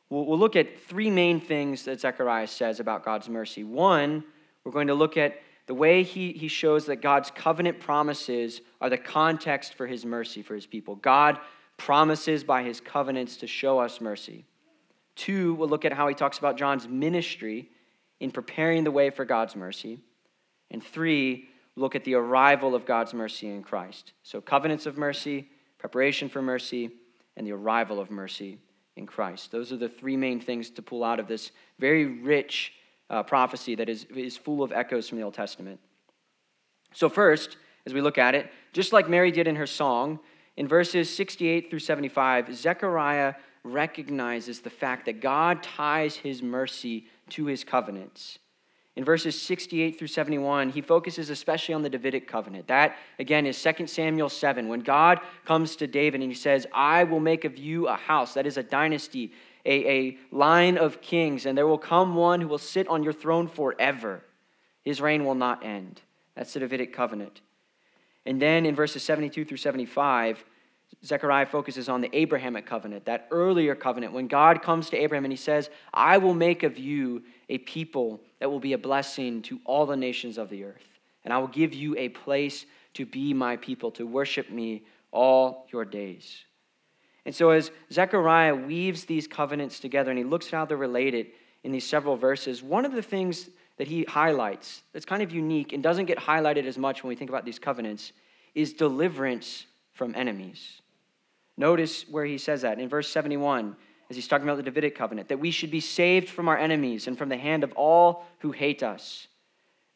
we'll, 0.09 0.25
we'll 0.25 0.39
look 0.39 0.55
at 0.55 0.79
three 0.87 1.09
main 1.09 1.41
things 1.41 1.83
that 1.85 1.99
Zechariah 1.99 2.47
says 2.47 2.79
about 2.79 3.03
God's 3.03 3.27
mercy. 3.27 3.63
One, 3.63 4.23
we're 4.63 4.71
going 4.71 4.87
to 4.87 4.93
look 4.93 5.17
at 5.17 5.41
the 5.65 5.73
way 5.73 6.03
he, 6.03 6.33
he 6.33 6.47
shows 6.47 6.85
that 6.85 6.97
God's 6.97 7.31
covenant 7.31 7.79
promises 7.79 8.61
are 8.81 8.89
the 8.89 8.97
context 8.97 9.73
for 9.75 9.87
his 9.87 10.05
mercy 10.05 10.41
for 10.41 10.55
his 10.55 10.65
people. 10.65 10.95
God 10.95 11.39
promises 11.77 12.43
by 12.43 12.63
his 12.63 12.79
covenants 12.79 13.37
to 13.37 13.47
show 13.47 13.79
us 13.79 14.01
mercy. 14.01 14.45
Two, 15.15 15.53
we'll 15.55 15.69
look 15.69 15.85
at 15.85 15.93
how 15.93 16.07
he 16.07 16.15
talks 16.15 16.37
about 16.37 16.57
John's 16.57 16.87
ministry 16.87 17.69
in 18.19 18.31
preparing 18.31 18.83
the 18.83 18.91
way 18.91 19.09
for 19.09 19.25
God's 19.25 19.55
mercy. 19.55 19.99
And 20.71 20.83
three, 20.83 21.49
look 21.75 21.95
at 21.95 22.03
the 22.03 22.15
arrival 22.15 22.75
of 22.75 22.85
God's 22.85 23.13
mercy 23.13 23.47
in 23.47 23.63
Christ. 23.63 24.13
So, 24.23 24.41
covenants 24.41 24.85
of 24.85 24.97
mercy, 24.97 25.49
preparation 25.83 26.29
for 26.29 26.41
mercy, 26.41 26.89
and 27.35 27.45
the 27.45 27.51
arrival 27.51 27.99
of 27.99 28.09
mercy 28.09 28.57
in 28.95 29.05
Christ. 29.05 29.51
Those 29.51 29.73
are 29.73 29.77
the 29.77 29.89
three 29.89 30.15
main 30.15 30.39
things 30.39 30.69
to 30.69 30.81
pull 30.81 31.03
out 31.03 31.19
of 31.19 31.27
this 31.27 31.51
very 31.77 32.05
rich 32.05 32.71
uh, 33.09 33.21
prophecy 33.23 33.75
that 33.75 33.89
is, 33.89 34.05
is 34.15 34.37
full 34.37 34.63
of 34.63 34.71
echoes 34.71 35.09
from 35.09 35.17
the 35.17 35.25
Old 35.25 35.33
Testament. 35.33 35.81
So, 36.93 37.09
first, 37.09 37.57
as 37.85 37.93
we 37.93 37.99
look 37.99 38.17
at 38.17 38.33
it, 38.33 38.49
just 38.71 38.93
like 38.93 39.09
Mary 39.09 39.29
did 39.29 39.45
in 39.45 39.57
her 39.57 39.67
song, 39.67 40.19
in 40.55 40.69
verses 40.69 41.13
68 41.13 41.69
through 41.69 41.79
75, 41.79 42.55
Zechariah 42.55 43.33
recognizes 43.65 44.61
the 44.61 44.69
fact 44.69 45.05
that 45.07 45.19
God 45.19 45.63
ties 45.63 46.15
his 46.15 46.41
mercy 46.41 47.07
to 47.31 47.47
his 47.47 47.65
covenants. 47.65 48.39
In 48.95 49.03
verses 49.03 49.41
68 49.41 49.97
through 49.97 50.07
71, 50.07 50.69
he 50.69 50.81
focuses 50.81 51.31
especially 51.31 51.73
on 51.73 51.81
the 51.81 51.89
Davidic 51.89 52.27
covenant. 52.27 52.67
That, 52.67 52.95
again, 53.17 53.47
is 53.47 53.61
2 53.61 53.87
Samuel 53.87 54.29
7. 54.29 54.67
When 54.67 54.81
God 54.81 55.19
comes 55.45 55.75
to 55.77 55.87
David 55.87 56.21
and 56.21 56.29
he 56.29 56.35
says, 56.35 56.67
I 56.71 57.03
will 57.03 57.19
make 57.19 57.43
of 57.43 57.57
you 57.57 57.87
a 57.87 57.95
house, 57.95 58.35
that 58.35 58.45
is 58.45 58.57
a 58.57 58.63
dynasty, 58.63 59.31
a, 59.65 59.89
a 59.89 60.17
line 60.31 60.77
of 60.77 61.01
kings, 61.01 61.47
and 61.47 61.57
there 61.57 61.65
will 61.65 61.79
come 61.79 62.13
one 62.13 62.39
who 62.39 62.47
will 62.47 62.59
sit 62.59 62.87
on 62.87 63.01
your 63.01 63.13
throne 63.13 63.47
forever. 63.47 64.23
His 64.83 65.01
reign 65.01 65.25
will 65.25 65.35
not 65.35 65.65
end. 65.65 66.01
That's 66.35 66.53
the 66.53 66.59
Davidic 66.59 66.93
covenant. 66.93 67.41
And 68.27 68.39
then 68.39 68.65
in 68.65 68.75
verses 68.75 69.01
72 69.03 69.43
through 69.43 69.57
75, 69.57 70.45
Zechariah 71.03 71.45
focuses 71.45 71.89
on 71.89 72.01
the 72.01 72.15
Abrahamic 72.15 72.65
covenant, 72.65 73.05
that 73.05 73.27
earlier 73.31 73.75
covenant, 73.75 74.13
when 74.13 74.27
God 74.27 74.61
comes 74.61 74.89
to 74.89 74.97
Abraham 74.97 75.25
and 75.25 75.31
he 75.33 75.37
says, 75.37 75.69
I 75.93 76.17
will 76.17 76.33
make 76.33 76.63
of 76.63 76.77
you 76.77 77.23
a 77.49 77.57
people 77.59 78.21
that 78.39 78.49
will 78.49 78.59
be 78.59 78.73
a 78.73 78.77
blessing 78.77 79.41
to 79.43 79.59
all 79.65 79.85
the 79.85 79.97
nations 79.97 80.37
of 80.37 80.49
the 80.49 80.63
earth. 80.63 80.87
And 81.23 81.33
I 81.33 81.37
will 81.37 81.47
give 81.47 81.73
you 81.73 81.97
a 81.97 82.09
place 82.09 82.65
to 82.95 83.05
be 83.05 83.33
my 83.33 83.57
people, 83.57 83.91
to 83.91 84.05
worship 84.05 84.49
me 84.49 84.83
all 85.11 85.67
your 85.71 85.85
days. 85.85 86.43
And 87.25 87.33
so, 87.33 87.51
as 87.51 87.71
Zechariah 87.91 88.55
weaves 88.55 89.05
these 89.05 89.27
covenants 89.27 89.79
together 89.79 90.11
and 90.11 90.17
he 90.17 90.25
looks 90.25 90.47
at 90.47 90.53
how 90.53 90.65
they're 90.65 90.77
related 90.77 91.27
in 91.63 91.71
these 91.71 91.87
several 91.87 92.17
verses, 92.17 92.61
one 92.61 92.85
of 92.85 92.91
the 92.91 93.01
things 93.01 93.49
that 93.77 93.87
he 93.87 94.03
highlights 94.03 94.83
that's 94.91 95.05
kind 95.05 95.23
of 95.23 95.31
unique 95.31 95.73
and 95.73 95.81
doesn't 95.81 96.05
get 96.05 96.17
highlighted 96.17 96.65
as 96.65 96.77
much 96.77 97.03
when 97.03 97.09
we 97.09 97.15
think 97.15 97.29
about 97.29 97.45
these 97.45 97.59
covenants 97.59 98.11
is 98.53 98.73
deliverance 98.73 99.65
from 99.93 100.13
enemies. 100.15 100.81
Notice 101.57 102.07
where 102.09 102.25
he 102.25 102.37
says 102.37 102.61
that 102.61 102.79
in 102.79 102.89
verse 102.89 103.09
71, 103.09 103.75
as 104.09 104.15
he's 104.15 104.27
talking 104.27 104.47
about 104.47 104.57
the 104.57 104.63
Davidic 104.63 104.95
covenant, 104.95 105.29
that 105.29 105.39
we 105.39 105.51
should 105.51 105.71
be 105.71 105.79
saved 105.79 106.29
from 106.29 106.47
our 106.47 106.57
enemies 106.57 107.07
and 107.07 107.17
from 107.17 107.29
the 107.29 107.37
hand 107.37 107.63
of 107.63 107.71
all 107.73 108.25
who 108.39 108.51
hate 108.51 108.83
us. 108.83 109.27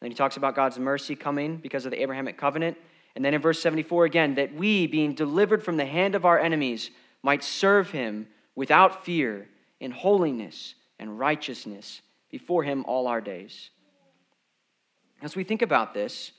And 0.00 0.06
then 0.06 0.10
he 0.12 0.16
talks 0.16 0.36
about 0.36 0.54
God's 0.54 0.78
mercy 0.78 1.16
coming 1.16 1.56
because 1.56 1.84
of 1.84 1.90
the 1.90 2.00
Abrahamic 2.02 2.38
covenant. 2.38 2.76
And 3.16 3.24
then 3.24 3.34
in 3.34 3.40
verse 3.40 3.60
74 3.60 4.04
again, 4.04 4.34
that 4.36 4.54
we, 4.54 4.86
being 4.86 5.14
delivered 5.14 5.62
from 5.62 5.76
the 5.76 5.86
hand 5.86 6.14
of 6.14 6.24
our 6.24 6.38
enemies, 6.38 6.90
might 7.22 7.42
serve 7.42 7.90
him 7.90 8.28
without 8.54 9.04
fear 9.04 9.48
in 9.80 9.90
holiness 9.90 10.74
and 10.98 11.18
righteousness 11.18 12.00
before 12.30 12.62
him 12.62 12.84
all 12.86 13.08
our 13.08 13.20
days. 13.20 13.70
As 15.20 15.34
we 15.34 15.42
think 15.42 15.62
about 15.62 15.94
this, 15.94 16.32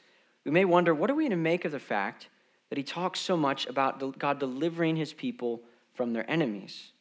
we 0.46 0.52
may 0.52 0.64
wonder 0.64 0.96
what 0.96 1.10
are 1.10 1.16
we 1.16 1.28
to 1.28 1.36
make 1.36 1.66
of 1.66 1.72
the 1.72 1.80
fact 1.80 2.30
that 2.70 2.78
he 2.78 2.84
talks 2.84 3.20
so 3.20 3.36
much 3.36 3.68
about 3.68 4.20
God 4.20 4.40
delivering 4.40 4.96
his 4.96 5.14
people 5.14 5.62
from 5.94 6.14
their 6.14 6.30
enemies? 6.30 6.92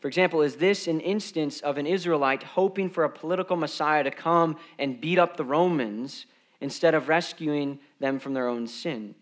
For 0.00 0.08
example, 0.08 0.42
is 0.42 0.56
this 0.56 0.86
an 0.86 1.00
instance 1.00 1.60
of 1.60 1.78
an 1.78 1.86
Israelite 1.86 2.42
hoping 2.42 2.90
for 2.90 3.04
a 3.04 3.10
political 3.10 3.56
Messiah 3.56 4.04
to 4.04 4.10
come 4.10 4.56
and 4.78 5.00
beat 5.00 5.18
up 5.18 5.36
the 5.36 5.44
Romans 5.44 6.26
instead 6.60 6.94
of 6.94 7.08
rescuing 7.08 7.78
them 8.00 8.18
from 8.18 8.34
their 8.34 8.48
own 8.48 8.66
sin? 8.66 9.14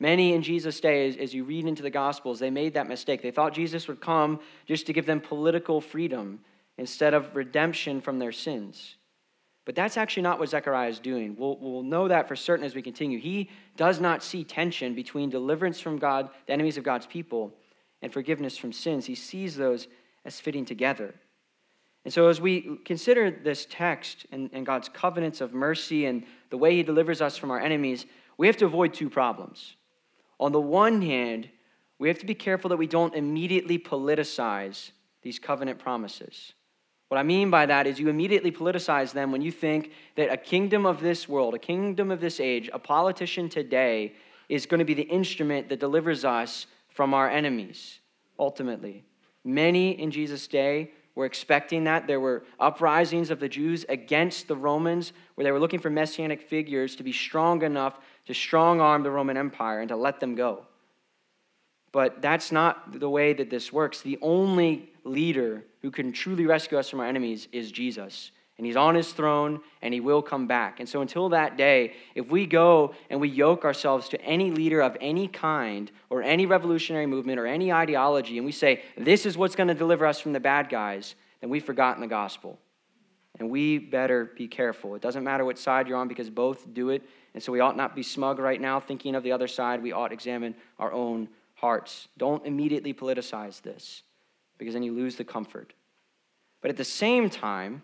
Many 0.00 0.32
in 0.32 0.42
Jesus' 0.42 0.80
day, 0.80 1.16
as 1.18 1.34
you 1.34 1.44
read 1.44 1.66
into 1.66 1.82
the 1.82 1.90
Gospels, 1.90 2.38
they 2.38 2.50
made 2.50 2.74
that 2.74 2.88
mistake. 2.88 3.22
They 3.22 3.30
thought 3.30 3.54
Jesus 3.54 3.86
would 3.86 4.00
come 4.00 4.40
just 4.66 4.86
to 4.86 4.92
give 4.92 5.06
them 5.06 5.20
political 5.20 5.80
freedom 5.80 6.40
instead 6.78 7.14
of 7.14 7.36
redemption 7.36 8.00
from 8.00 8.18
their 8.18 8.32
sins. 8.32 8.96
But 9.64 9.74
that's 9.74 9.96
actually 9.96 10.24
not 10.24 10.38
what 10.38 10.50
Zechariah 10.50 10.90
is 10.90 10.98
doing. 10.98 11.36
We'll, 11.38 11.56
we'll 11.58 11.82
know 11.82 12.08
that 12.08 12.28
for 12.28 12.36
certain 12.36 12.66
as 12.66 12.74
we 12.74 12.82
continue. 12.82 13.18
He 13.18 13.48
does 13.76 13.98
not 13.98 14.22
see 14.22 14.44
tension 14.44 14.94
between 14.94 15.30
deliverance 15.30 15.80
from 15.80 15.98
God, 15.98 16.28
the 16.46 16.52
enemies 16.52 16.76
of 16.76 16.84
God's 16.84 17.06
people, 17.06 17.54
and 18.02 18.12
forgiveness 18.12 18.58
from 18.58 18.72
sins. 18.72 19.06
He 19.06 19.14
sees 19.14 19.56
those 19.56 19.88
as 20.24 20.38
fitting 20.38 20.66
together. 20.66 21.14
And 22.04 22.12
so, 22.12 22.28
as 22.28 22.38
we 22.38 22.78
consider 22.84 23.30
this 23.30 23.66
text 23.70 24.26
and, 24.30 24.50
and 24.52 24.66
God's 24.66 24.90
covenants 24.90 25.40
of 25.40 25.54
mercy 25.54 26.04
and 26.04 26.24
the 26.50 26.58
way 26.58 26.76
He 26.76 26.82
delivers 26.82 27.22
us 27.22 27.38
from 27.38 27.50
our 27.50 27.60
enemies, 27.60 28.04
we 28.36 28.46
have 28.46 28.58
to 28.58 28.66
avoid 28.66 28.92
two 28.92 29.08
problems. 29.08 29.76
On 30.38 30.52
the 30.52 30.60
one 30.60 31.00
hand, 31.00 31.48
we 31.98 32.08
have 32.08 32.18
to 32.18 32.26
be 32.26 32.34
careful 32.34 32.68
that 32.68 32.76
we 32.76 32.86
don't 32.86 33.14
immediately 33.14 33.78
politicize 33.78 34.90
these 35.22 35.38
covenant 35.38 35.78
promises. 35.78 36.52
What 37.14 37.20
I 37.20 37.22
mean 37.22 37.48
by 37.48 37.66
that 37.66 37.86
is 37.86 38.00
you 38.00 38.08
immediately 38.08 38.50
politicize 38.50 39.12
them 39.12 39.30
when 39.30 39.40
you 39.40 39.52
think 39.52 39.92
that 40.16 40.32
a 40.32 40.36
kingdom 40.36 40.84
of 40.84 41.00
this 41.00 41.28
world, 41.28 41.54
a 41.54 41.60
kingdom 41.60 42.10
of 42.10 42.20
this 42.20 42.40
age, 42.40 42.68
a 42.72 42.78
politician 42.80 43.48
today 43.48 44.14
is 44.48 44.66
going 44.66 44.80
to 44.80 44.84
be 44.84 44.94
the 44.94 45.02
instrument 45.02 45.68
that 45.68 45.78
delivers 45.78 46.24
us 46.24 46.66
from 46.88 47.14
our 47.14 47.30
enemies, 47.30 48.00
ultimately. 48.36 49.04
Many 49.44 49.92
in 49.92 50.10
Jesus' 50.10 50.48
day 50.48 50.90
were 51.14 51.24
expecting 51.24 51.84
that. 51.84 52.08
There 52.08 52.18
were 52.18 52.42
uprisings 52.58 53.30
of 53.30 53.38
the 53.38 53.48
Jews 53.48 53.86
against 53.88 54.48
the 54.48 54.56
Romans 54.56 55.12
where 55.36 55.44
they 55.44 55.52
were 55.52 55.60
looking 55.60 55.78
for 55.78 55.90
messianic 55.90 56.42
figures 56.42 56.96
to 56.96 57.04
be 57.04 57.12
strong 57.12 57.62
enough 57.62 57.96
to 58.26 58.34
strong 58.34 58.80
arm 58.80 59.04
the 59.04 59.12
Roman 59.12 59.36
Empire 59.36 59.78
and 59.78 59.88
to 59.90 59.96
let 59.96 60.18
them 60.18 60.34
go. 60.34 60.66
But 61.92 62.20
that's 62.20 62.50
not 62.50 62.98
the 62.98 63.08
way 63.08 63.34
that 63.34 63.50
this 63.50 63.72
works. 63.72 64.00
The 64.00 64.18
only 64.20 64.90
leader 65.04 65.64
who 65.82 65.90
can 65.90 66.12
truly 66.12 66.46
rescue 66.46 66.78
us 66.78 66.88
from 66.88 67.00
our 67.00 67.06
enemies 67.06 67.48
is 67.52 67.70
Jesus. 67.70 68.30
And 68.56 68.66
he's 68.66 68.76
on 68.76 68.94
his 68.94 69.12
throne 69.12 69.60
and 69.82 69.92
he 69.92 70.00
will 70.00 70.22
come 70.22 70.46
back. 70.46 70.78
And 70.78 70.88
so 70.88 71.00
until 71.00 71.30
that 71.30 71.56
day, 71.56 71.94
if 72.14 72.28
we 72.28 72.46
go 72.46 72.94
and 73.10 73.20
we 73.20 73.28
yoke 73.28 73.64
ourselves 73.64 74.08
to 74.10 74.20
any 74.20 74.50
leader 74.52 74.80
of 74.80 74.96
any 75.00 75.26
kind 75.26 75.90
or 76.08 76.22
any 76.22 76.46
revolutionary 76.46 77.06
movement 77.06 77.40
or 77.40 77.46
any 77.46 77.72
ideology 77.72 78.36
and 78.36 78.46
we 78.46 78.52
say, 78.52 78.82
this 78.96 79.26
is 79.26 79.36
what's 79.36 79.56
going 79.56 79.68
to 79.68 79.74
deliver 79.74 80.06
us 80.06 80.20
from 80.20 80.32
the 80.32 80.40
bad 80.40 80.68
guys, 80.68 81.16
then 81.40 81.50
we've 81.50 81.64
forgotten 81.64 82.00
the 82.00 82.06
gospel. 82.06 82.58
And 83.40 83.50
we 83.50 83.78
better 83.78 84.30
be 84.36 84.46
careful. 84.46 84.94
It 84.94 85.02
doesn't 85.02 85.24
matter 85.24 85.44
what 85.44 85.58
side 85.58 85.88
you're 85.88 85.98
on 85.98 86.06
because 86.06 86.30
both 86.30 86.72
do 86.72 86.90
it. 86.90 87.02
And 87.34 87.42
so 87.42 87.50
we 87.50 87.58
ought 87.58 87.76
not 87.76 87.96
be 87.96 88.04
smug 88.04 88.38
right 88.38 88.60
now 88.60 88.78
thinking 88.78 89.16
of 89.16 89.24
the 89.24 89.32
other 89.32 89.48
side. 89.48 89.82
We 89.82 89.90
ought 89.90 90.12
examine 90.12 90.54
our 90.78 90.92
own 90.92 91.28
hearts. 91.54 92.06
Don't 92.16 92.46
immediately 92.46 92.94
politicize 92.94 93.60
this 93.60 94.04
because 94.58 94.74
then 94.74 94.82
you 94.82 94.92
lose 94.92 95.16
the 95.16 95.24
comfort. 95.24 95.72
But 96.60 96.70
at 96.70 96.76
the 96.76 96.84
same 96.84 97.28
time, 97.28 97.82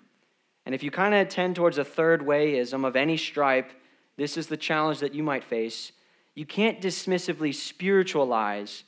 and 0.66 0.74
if 0.74 0.82
you 0.82 0.90
kind 0.90 1.14
of 1.14 1.28
tend 1.28 1.56
towards 1.56 1.78
a 1.78 1.84
third 1.84 2.22
wayism 2.22 2.86
of 2.86 2.96
any 2.96 3.16
stripe, 3.16 3.72
this 4.16 4.36
is 4.36 4.46
the 4.46 4.56
challenge 4.56 5.00
that 5.00 5.14
you 5.14 5.22
might 5.22 5.44
face. 5.44 5.92
You 6.34 6.46
can't 6.46 6.80
dismissively 6.80 7.54
spiritualize 7.54 8.84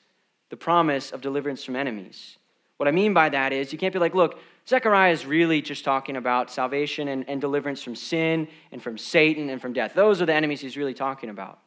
the 0.51 0.57
promise 0.57 1.11
of 1.11 1.21
deliverance 1.21 1.64
from 1.64 1.77
enemies. 1.77 2.37
What 2.77 2.88
I 2.88 2.92
mean 2.92 3.14
by 3.14 3.29
that 3.31 3.53
is 3.53 3.73
you 3.73 3.79
can't 3.79 3.92
be 3.92 3.99
like, 3.99 4.14
look, 4.14 4.38
Zechariah 4.68 5.12
is 5.12 5.27
really 5.27 5.61
just 5.61 5.85
talking 5.85 6.16
about 6.16 6.51
salvation 6.51 7.09
and, 7.09 7.29
and 7.29 7.40
deliverance 7.40 7.83
from 7.83 7.97
sin 7.97 8.49
and 8.71 8.83
from 8.83 8.97
Satan 8.97 9.51
and 9.51 9.61
from 9.61 9.73
death. 9.73 9.95
Those 9.95 10.23
are 10.23 10.27
the 10.27 10.35
enemies 10.35 10.61
he's 10.61 10.77
really 10.77 10.95
talking 10.95 11.31
about. 11.31 11.59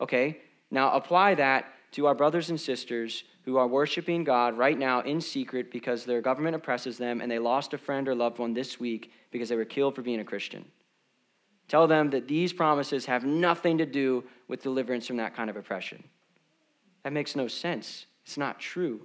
Okay, 0.00 0.40
now 0.70 0.92
apply 0.92 1.34
that 1.36 1.72
to 1.96 2.06
our 2.06 2.14
brothers 2.14 2.50
and 2.50 2.60
sisters 2.60 3.24
who 3.46 3.56
are 3.56 3.66
worshiping 3.66 4.22
God 4.22 4.58
right 4.58 4.78
now 4.78 5.00
in 5.00 5.18
secret 5.18 5.70
because 5.70 6.04
their 6.04 6.20
government 6.20 6.54
oppresses 6.54 6.98
them 6.98 7.22
and 7.22 7.30
they 7.30 7.38
lost 7.38 7.72
a 7.72 7.78
friend 7.78 8.06
or 8.06 8.14
loved 8.14 8.38
one 8.38 8.52
this 8.52 8.78
week 8.78 9.10
because 9.30 9.48
they 9.48 9.56
were 9.56 9.64
killed 9.64 9.94
for 9.94 10.02
being 10.02 10.20
a 10.20 10.24
Christian. 10.24 10.66
Tell 11.68 11.86
them 11.86 12.10
that 12.10 12.28
these 12.28 12.52
promises 12.52 13.06
have 13.06 13.24
nothing 13.24 13.78
to 13.78 13.86
do 13.86 14.24
with 14.46 14.62
deliverance 14.62 15.06
from 15.06 15.16
that 15.16 15.34
kind 15.34 15.48
of 15.48 15.56
oppression. 15.56 16.04
That 17.02 17.14
makes 17.14 17.34
no 17.34 17.48
sense. 17.48 18.04
It's 18.26 18.36
not 18.36 18.60
true. 18.60 19.00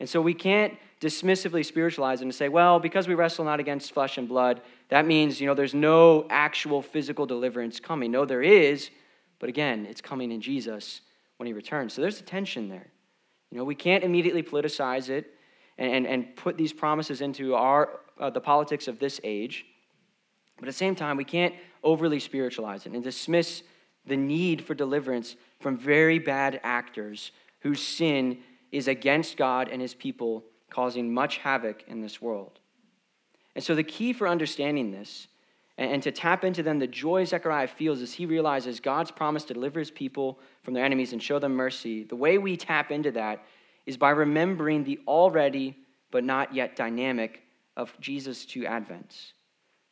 And 0.00 0.08
so 0.08 0.22
we 0.22 0.32
can't 0.32 0.72
dismissively 1.02 1.66
spiritualize 1.66 2.22
and 2.22 2.34
say, 2.34 2.48
well, 2.48 2.80
because 2.80 3.06
we 3.06 3.14
wrestle 3.14 3.44
not 3.44 3.60
against 3.60 3.92
flesh 3.92 4.16
and 4.16 4.26
blood, 4.26 4.62
that 4.88 5.06
means, 5.06 5.38
you 5.38 5.46
know, 5.46 5.54
there's 5.54 5.74
no 5.74 6.26
actual 6.30 6.80
physical 6.80 7.26
deliverance 7.26 7.78
coming. 7.78 8.10
No, 8.10 8.24
there 8.24 8.42
is, 8.42 8.88
but 9.38 9.50
again, 9.50 9.84
it's 9.84 10.00
coming 10.00 10.32
in 10.32 10.40
Jesus 10.40 11.02
when 11.36 11.46
he 11.46 11.52
returns. 11.52 11.94
So 11.94 12.02
there's 12.02 12.20
a 12.20 12.24
tension 12.24 12.68
there. 12.68 12.88
You 13.50 13.58
know, 13.58 13.64
we 13.64 13.74
can't 13.74 14.04
immediately 14.04 14.42
politicize 14.42 15.08
it 15.08 15.32
and, 15.78 15.92
and, 15.92 16.06
and 16.06 16.36
put 16.36 16.56
these 16.56 16.72
promises 16.72 17.20
into 17.20 17.54
our, 17.54 18.00
uh, 18.18 18.30
the 18.30 18.40
politics 18.40 18.88
of 18.88 18.98
this 18.98 19.20
age. 19.22 19.66
But 20.56 20.64
at 20.64 20.72
the 20.72 20.78
same 20.78 20.94
time, 20.94 21.16
we 21.16 21.24
can't 21.24 21.54
overly 21.82 22.18
spiritualize 22.18 22.86
it 22.86 22.92
and 22.92 23.02
dismiss 23.02 23.62
the 24.06 24.16
need 24.16 24.64
for 24.64 24.74
deliverance 24.74 25.36
from 25.60 25.76
very 25.76 26.18
bad 26.18 26.60
actors 26.62 27.32
whose 27.60 27.82
sin 27.82 28.38
is 28.72 28.88
against 28.88 29.36
God 29.36 29.68
and 29.68 29.80
his 29.80 29.94
people, 29.94 30.44
causing 30.70 31.12
much 31.12 31.38
havoc 31.38 31.84
in 31.88 32.00
this 32.00 32.20
world. 32.20 32.58
And 33.54 33.64
so, 33.64 33.74
the 33.74 33.82
key 33.82 34.12
for 34.12 34.28
understanding 34.28 34.90
this 34.90 35.28
and, 35.78 36.02
to 36.02 36.10
tap 36.10 36.44
into 36.44 36.62
then 36.62 36.78
the 36.78 36.86
joy 36.86 37.24
Zechariah 37.24 37.68
feels 37.68 38.00
as 38.00 38.12
he 38.12 38.24
realizes 38.26 38.80
God's 38.80 39.10
promise 39.10 39.44
to 39.44 39.54
deliver 39.54 39.78
his 39.78 39.90
people 39.90 40.40
from 40.62 40.74
their 40.74 40.84
enemies 40.84 41.12
and 41.12 41.22
show 41.22 41.38
them 41.38 41.54
mercy, 41.54 42.04
the 42.04 42.16
way 42.16 42.38
we 42.38 42.56
tap 42.56 42.90
into 42.90 43.10
that 43.12 43.44
is 43.84 43.96
by 43.96 44.10
remembering 44.10 44.84
the 44.84 44.98
already 45.06 45.76
but 46.10 46.24
not 46.24 46.54
yet 46.54 46.76
dynamic 46.76 47.42
of 47.76 47.92
Jesus' 48.00 48.46
two 48.46 48.62
advents. 48.62 49.32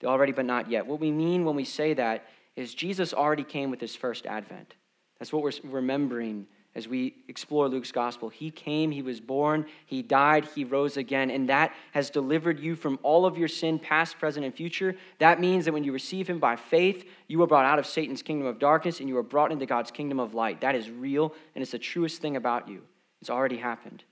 The 0.01 0.07
already 0.07 0.33
but 0.33 0.47
not 0.47 0.71
yet. 0.71 0.87
What 0.87 1.01
we 1.01 1.11
mean 1.11 1.45
when 1.45 1.55
we 1.55 1.65
say 1.65 1.95
that 1.95 2.27
is 2.57 2.75
Jesus 2.75 3.13
already 3.13 3.45
came 3.45 3.71
with 3.71 3.81
his 3.81 3.95
first 3.95 4.27
advent. 4.27 4.75
That's 5.19 5.33
what 5.33 5.43
we're 5.43 5.53
remembering 5.65 6.47
as 6.75 6.89
we 6.89 7.15
explore 7.29 7.69
Luke's 7.69 7.93
gospel. 7.93 8.29
He 8.29 8.51
came, 8.51 8.91
he 8.91 9.03
was 9.03 9.21
born, 9.21 9.67
he 9.87 10.03
died, 10.03 10.45
he 10.55 10.65
rose 10.65 10.97
again, 10.97 11.31
and 11.31 11.49
that 11.49 11.73
has 11.93 12.11
delivered 12.11 12.59
you 12.59 12.75
from 12.75 12.99
all 13.03 13.27
of 13.27 13.39
your 13.39 13.49
sin, 13.49 13.79
past, 13.79 14.19
present, 14.19 14.45
and 14.45 14.55
future. 14.55 14.97
That 15.19 15.41
means 15.41 15.65
that 15.65 15.73
when 15.73 15.85
you 15.85 15.93
receive 15.93 16.29
him 16.29 16.41
by 16.41 16.57
faith, 16.57 17.09
you 17.29 17.41
are 17.43 17.47
brought 17.47 17.65
out 17.65 17.79
of 17.79 17.87
Satan's 17.87 18.23
kingdom 18.23 18.47
of 18.47 18.59
darkness 18.59 19.01
and 19.01 19.09
you 19.09 19.17
are 19.17 19.23
brought 19.23 19.53
into 19.53 19.67
God's 19.67 19.91
kingdom 19.91 20.19
of 20.19 20.35
light. 20.35 20.61
That 20.63 20.75
is 20.75 20.91
real, 20.91 21.33
and 21.55 21.63
it's 21.63 21.73
the 21.73 21.79
truest 21.79 22.21
thing 22.21 22.37
about 22.37 22.69
you. 22.69 22.83
It's 23.21 23.31
already 23.31 23.59
happened. 23.59 24.03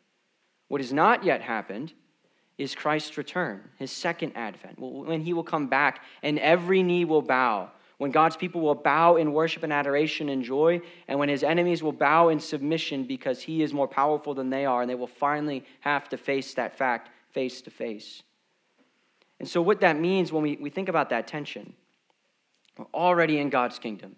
What 0.69 0.81
has 0.81 0.93
not 0.93 1.25
yet 1.25 1.43
happened 1.43 1.93
is 2.59 2.75
Christ's 2.75 3.19
return, 3.19 3.61
his 3.79 3.91
second 3.91 4.33
advent, 4.37 4.79
when 4.79 5.21
he 5.21 5.33
will 5.33 5.43
come 5.43 5.67
back 5.67 6.05
and 6.23 6.39
every 6.39 6.83
knee 6.83 7.05
will 7.05 7.23
bow 7.23 7.71
when 8.03 8.11
God's 8.11 8.37
people 8.37 8.61
will 8.61 8.75
bow 8.75 9.15
in 9.15 9.33
worship 9.33 9.63
and 9.63 9.73
adoration 9.73 10.29
and 10.29 10.43
joy, 10.43 10.81
and 11.07 11.21
when 11.21 11.29
his 11.29 11.45
enemies 11.45 11.85
will 11.85 11.93
bow 11.93 12.31
in 12.31 12.41
submission 12.41 13.05
because 13.05 13.41
he 13.41 13.63
is 13.63 13.73
more 13.73 13.87
powerful 13.87 14.35
than 14.35 14.51
they 14.51 14.67
are, 14.67 14.81
and 14.81 14.91
they 14.91 14.97
will 14.97 15.07
finally 15.07 15.65
have 15.83 16.09
to 16.09 16.17
face 16.17 16.55
that 16.55 16.77
fact 16.77 17.11
face 17.31 17.63
to 17.63 17.71
face. 17.71 18.25
And 19.39 19.49
so, 19.49 19.63
what 19.63 19.83
that 19.83 20.01
means 20.01 20.33
when 20.33 20.43
we, 20.43 20.57
we 20.61 20.69
think 20.69 20.89
about 20.89 21.11
that 21.11 21.29
tension, 21.29 21.75
we're 22.77 22.87
already 22.93 23.39
in 23.39 23.51
God's 23.51 23.79
kingdom, 23.79 24.17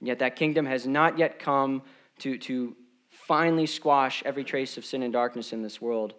and 0.00 0.08
yet 0.08 0.18
that 0.18 0.34
kingdom 0.34 0.66
has 0.66 0.84
not 0.84 1.16
yet 1.16 1.38
come 1.38 1.82
to, 2.18 2.36
to 2.38 2.74
finally 3.08 3.66
squash 3.66 4.24
every 4.26 4.42
trace 4.42 4.76
of 4.76 4.84
sin 4.84 5.04
and 5.04 5.12
darkness 5.12 5.52
in 5.52 5.62
this 5.62 5.80
world, 5.80 6.14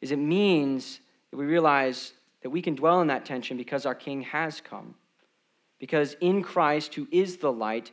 is 0.00 0.12
it 0.12 0.18
means 0.18 1.00
that 1.30 1.36
we 1.36 1.44
realize 1.44 2.14
that 2.40 2.48
we 2.48 2.62
can 2.62 2.74
dwell 2.74 3.02
in 3.02 3.08
that 3.08 3.26
tension 3.26 3.58
because 3.58 3.84
our 3.84 3.94
king 3.94 4.22
has 4.22 4.62
come. 4.62 4.94
Because 5.78 6.16
in 6.20 6.42
Christ, 6.42 6.94
who 6.94 7.06
is 7.10 7.36
the 7.36 7.52
light, 7.52 7.90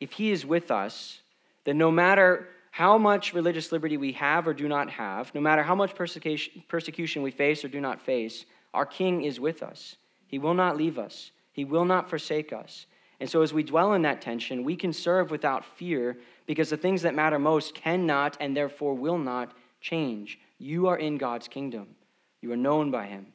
if 0.00 0.12
he 0.12 0.30
is 0.30 0.44
with 0.44 0.70
us, 0.70 1.20
then 1.64 1.78
no 1.78 1.90
matter 1.90 2.48
how 2.70 2.98
much 2.98 3.32
religious 3.32 3.72
liberty 3.72 3.96
we 3.96 4.12
have 4.12 4.46
or 4.46 4.52
do 4.52 4.68
not 4.68 4.90
have, 4.90 5.34
no 5.34 5.40
matter 5.40 5.62
how 5.62 5.74
much 5.74 5.94
persecution 5.94 7.22
we 7.22 7.30
face 7.30 7.64
or 7.64 7.68
do 7.68 7.80
not 7.80 8.02
face, 8.02 8.44
our 8.74 8.84
King 8.84 9.22
is 9.22 9.38
with 9.38 9.62
us. 9.62 9.96
He 10.26 10.38
will 10.38 10.54
not 10.54 10.76
leave 10.76 10.98
us, 10.98 11.30
He 11.52 11.64
will 11.64 11.84
not 11.84 12.10
forsake 12.10 12.52
us. 12.52 12.86
And 13.20 13.30
so, 13.30 13.42
as 13.42 13.54
we 13.54 13.62
dwell 13.62 13.94
in 13.94 14.02
that 14.02 14.20
tension, 14.20 14.64
we 14.64 14.74
can 14.74 14.92
serve 14.92 15.30
without 15.30 15.64
fear 15.64 16.18
because 16.46 16.68
the 16.68 16.76
things 16.76 17.02
that 17.02 17.14
matter 17.14 17.38
most 17.38 17.74
cannot 17.74 18.36
and 18.40 18.56
therefore 18.56 18.94
will 18.94 19.18
not 19.18 19.52
change. 19.80 20.38
You 20.58 20.88
are 20.88 20.98
in 20.98 21.16
God's 21.16 21.46
kingdom. 21.46 21.94
You 22.40 22.52
are 22.52 22.56
known 22.56 22.90
by 22.90 23.06
Him. 23.06 23.26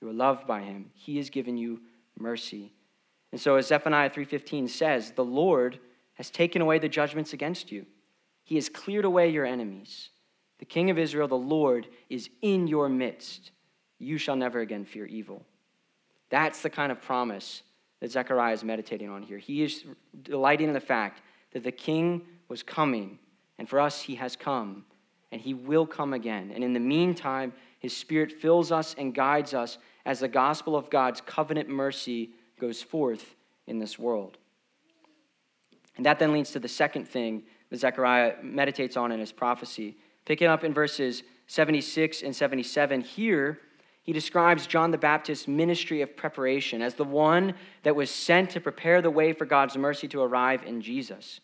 You 0.00 0.08
are 0.08 0.14
loved 0.14 0.46
by 0.46 0.62
Him. 0.62 0.90
He 0.94 1.18
has 1.18 1.28
given 1.28 1.56
you 1.58 1.80
mercy. 2.18 2.72
And 3.36 3.40
so 3.42 3.56
as 3.56 3.66
Zephaniah 3.66 4.08
3:15 4.08 4.66
says, 4.66 5.10
the 5.10 5.22
Lord 5.22 5.78
has 6.14 6.30
taken 6.30 6.62
away 6.62 6.78
the 6.78 6.88
judgments 6.88 7.34
against 7.34 7.70
you. 7.70 7.84
He 8.44 8.54
has 8.54 8.70
cleared 8.70 9.04
away 9.04 9.28
your 9.28 9.44
enemies. 9.44 10.08
The 10.58 10.64
King 10.64 10.88
of 10.88 10.96
Israel, 10.96 11.28
the 11.28 11.36
Lord, 11.36 11.86
is 12.08 12.30
in 12.40 12.66
your 12.66 12.88
midst. 12.88 13.50
You 13.98 14.16
shall 14.16 14.36
never 14.36 14.60
again 14.60 14.86
fear 14.86 15.04
evil. 15.04 15.44
That's 16.30 16.62
the 16.62 16.70
kind 16.70 16.90
of 16.90 17.02
promise 17.02 17.62
that 18.00 18.10
Zechariah 18.10 18.54
is 18.54 18.64
meditating 18.64 19.10
on 19.10 19.22
here. 19.22 19.36
He 19.36 19.62
is 19.62 19.84
delighting 20.22 20.68
in 20.68 20.72
the 20.72 20.80
fact 20.80 21.20
that 21.52 21.62
the 21.62 21.70
king 21.70 22.22
was 22.48 22.62
coming, 22.62 23.18
and 23.58 23.68
for 23.68 23.80
us, 23.80 24.00
he 24.00 24.14
has 24.14 24.34
come, 24.34 24.86
and 25.30 25.42
he 25.42 25.52
will 25.52 25.84
come 25.84 26.14
again. 26.14 26.52
And 26.54 26.64
in 26.64 26.72
the 26.72 26.80
meantime, 26.80 27.52
his 27.80 27.94
spirit 27.94 28.32
fills 28.32 28.72
us 28.72 28.94
and 28.96 29.14
guides 29.14 29.52
us 29.52 29.76
as 30.06 30.20
the 30.20 30.28
gospel 30.28 30.74
of 30.74 30.88
God's 30.88 31.20
covenant 31.20 31.68
mercy 31.68 32.30
goes 32.58 32.82
forth 32.82 33.34
in 33.66 33.78
this 33.78 33.98
world. 33.98 34.38
And 35.96 36.06
that 36.06 36.18
then 36.18 36.32
leads 36.32 36.50
to 36.52 36.58
the 36.58 36.68
second 36.68 37.08
thing 37.08 37.42
that 37.70 37.78
Zechariah 37.78 38.34
meditates 38.42 38.96
on 38.96 39.12
in 39.12 39.20
his 39.20 39.32
prophecy. 39.32 39.96
Picking 40.24 40.48
up 40.48 40.64
in 40.64 40.74
verses 40.74 41.22
76 41.46 42.22
and 42.22 42.34
77, 42.34 43.00
here 43.00 43.60
he 44.02 44.12
describes 44.12 44.66
John 44.66 44.90
the 44.90 44.98
Baptist's 44.98 45.48
ministry 45.48 46.00
of 46.00 46.16
preparation 46.16 46.80
as 46.80 46.94
the 46.94 47.04
one 47.04 47.54
that 47.82 47.96
was 47.96 48.10
sent 48.10 48.50
to 48.50 48.60
prepare 48.60 49.02
the 49.02 49.10
way 49.10 49.32
for 49.32 49.46
God's 49.46 49.76
mercy 49.76 50.06
to 50.08 50.22
arrive 50.22 50.62
in 50.64 50.80
Jesus. 50.80 51.40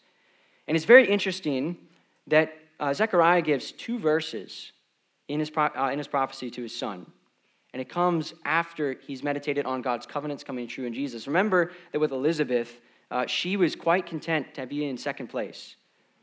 And 0.68 0.76
it's 0.76 0.86
very 0.86 1.08
interesting 1.08 1.76
that 2.28 2.52
uh, 2.78 2.94
Zechariah 2.94 3.42
gives 3.42 3.72
two 3.72 3.98
verses 3.98 4.72
in 5.28 5.40
his, 5.40 5.50
pro- 5.50 5.70
uh, 5.76 5.90
in 5.90 5.98
his 5.98 6.06
prophecy 6.06 6.50
to 6.52 6.62
his 6.62 6.76
son. 6.76 7.10
And 7.72 7.80
it 7.80 7.88
comes 7.88 8.34
after 8.44 8.96
he's 9.06 9.22
meditated 9.22 9.64
on 9.64 9.82
God's 9.82 10.06
covenants 10.06 10.44
coming 10.44 10.68
true 10.68 10.84
in 10.84 10.92
Jesus. 10.92 11.26
Remember 11.26 11.72
that 11.92 12.00
with 12.00 12.12
Elizabeth, 12.12 12.80
uh, 13.10 13.26
she 13.26 13.56
was 13.56 13.74
quite 13.74 14.06
content 14.06 14.54
to 14.54 14.66
be 14.66 14.86
in 14.86 14.98
second 14.98 15.28
place, 15.28 15.76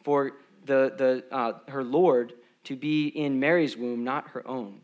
for 0.04 0.34
the, 0.66 0.94
the, 0.98 1.24
uh, 1.36 1.54
her 1.68 1.84
Lord 1.84 2.34
to 2.66 2.76
be 2.76 3.08
in 3.08 3.40
Mary's 3.40 3.76
womb, 3.76 4.04
not 4.04 4.28
her 4.30 4.48
own 4.48 4.82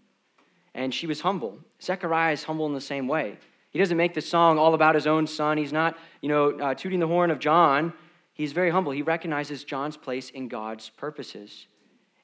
and 0.75 0.93
she 0.93 1.07
was 1.07 1.21
humble. 1.21 1.57
Zechariah 1.81 2.33
is 2.33 2.43
humble 2.43 2.67
in 2.67 2.73
the 2.73 2.81
same 2.81 3.07
way. 3.07 3.37
He 3.71 3.79
doesn't 3.79 3.97
make 3.97 4.13
the 4.13 4.21
song 4.21 4.59
all 4.59 4.73
about 4.73 4.93
his 4.93 5.07
own 5.07 5.25
son. 5.25 5.57
He's 5.57 5.73
not, 5.73 5.97
you 6.21 6.29
know, 6.29 6.51
uh, 6.59 6.75
tooting 6.75 6.99
the 6.99 7.07
horn 7.07 7.31
of 7.31 7.39
John. 7.39 7.93
He's 8.33 8.51
very 8.51 8.69
humble. 8.69 8.91
He 8.91 9.01
recognizes 9.01 9.63
John's 9.63 9.97
place 9.97 10.29
in 10.29 10.47
God's 10.47 10.89
purposes. 10.89 11.67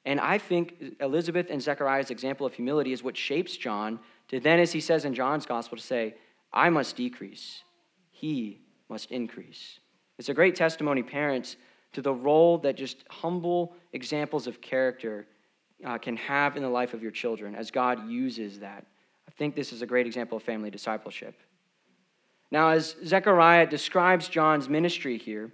And 0.04 0.20
I 0.20 0.38
think 0.38 0.96
Elizabeth 1.00 1.46
and 1.50 1.62
Zechariah's 1.62 2.10
example 2.10 2.46
of 2.46 2.54
humility 2.54 2.92
is 2.92 3.02
what 3.02 3.16
shapes 3.16 3.56
John 3.56 3.98
to 4.32 4.40
then, 4.40 4.58
as 4.58 4.72
he 4.72 4.80
says 4.80 5.04
in 5.04 5.14
John's 5.14 5.46
gospel, 5.46 5.76
to 5.76 5.84
say, 5.84 6.14
I 6.52 6.70
must 6.70 6.96
decrease, 6.96 7.62
he 8.10 8.60
must 8.88 9.10
increase. 9.10 9.78
It's 10.18 10.30
a 10.30 10.34
great 10.34 10.56
testimony, 10.56 11.02
parents, 11.02 11.56
to 11.92 12.02
the 12.02 12.14
role 12.14 12.58
that 12.58 12.76
just 12.76 13.04
humble 13.10 13.74
examples 13.92 14.46
of 14.46 14.60
character 14.60 15.26
uh, 15.84 15.98
can 15.98 16.16
have 16.16 16.56
in 16.56 16.62
the 16.62 16.68
life 16.68 16.94
of 16.94 17.02
your 17.02 17.10
children 17.10 17.54
as 17.54 17.70
God 17.70 18.08
uses 18.08 18.60
that. 18.60 18.86
I 19.28 19.30
think 19.32 19.54
this 19.54 19.72
is 19.72 19.82
a 19.82 19.86
great 19.86 20.06
example 20.06 20.36
of 20.36 20.42
family 20.42 20.70
discipleship. 20.70 21.38
Now, 22.50 22.70
as 22.70 22.96
Zechariah 23.04 23.66
describes 23.66 24.28
John's 24.28 24.68
ministry 24.68 25.18
here, 25.18 25.52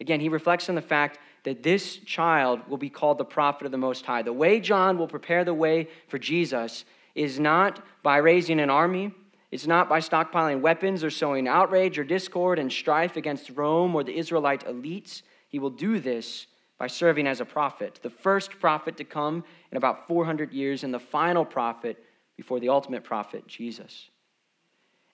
again, 0.00 0.20
he 0.20 0.28
reflects 0.28 0.68
on 0.68 0.74
the 0.74 0.82
fact 0.82 1.18
that 1.44 1.62
this 1.62 1.96
child 1.98 2.60
will 2.68 2.78
be 2.78 2.90
called 2.90 3.18
the 3.18 3.24
prophet 3.24 3.64
of 3.64 3.72
the 3.72 3.78
Most 3.78 4.04
High. 4.04 4.22
The 4.22 4.32
way 4.32 4.60
John 4.60 4.98
will 4.98 5.08
prepare 5.08 5.44
the 5.44 5.54
way 5.54 5.88
for 6.08 6.18
Jesus 6.18 6.84
is 7.18 7.40
not 7.40 7.84
by 8.04 8.18
raising 8.18 8.60
an 8.60 8.70
army, 8.70 9.12
it's 9.50 9.66
not 9.66 9.88
by 9.88 9.98
stockpiling 9.98 10.60
weapons 10.60 11.02
or 11.02 11.10
sowing 11.10 11.48
outrage 11.48 11.98
or 11.98 12.04
discord 12.04 12.58
and 12.58 12.70
strife 12.70 13.16
against 13.16 13.50
Rome 13.50 13.94
or 13.94 14.04
the 14.04 14.16
Israelite 14.16 14.66
elites. 14.66 15.22
He 15.48 15.58
will 15.58 15.70
do 15.70 15.98
this 15.98 16.46
by 16.78 16.86
serving 16.86 17.26
as 17.26 17.40
a 17.40 17.44
prophet, 17.44 17.98
the 18.02 18.10
first 18.10 18.60
prophet 18.60 18.96
to 18.98 19.04
come 19.04 19.42
in 19.72 19.76
about 19.76 20.06
400 20.06 20.52
years, 20.52 20.84
and 20.84 20.94
the 20.94 21.00
final 21.00 21.44
prophet 21.44 21.96
before 22.36 22.60
the 22.60 22.68
ultimate 22.68 23.02
prophet, 23.02 23.48
Jesus. 23.48 24.10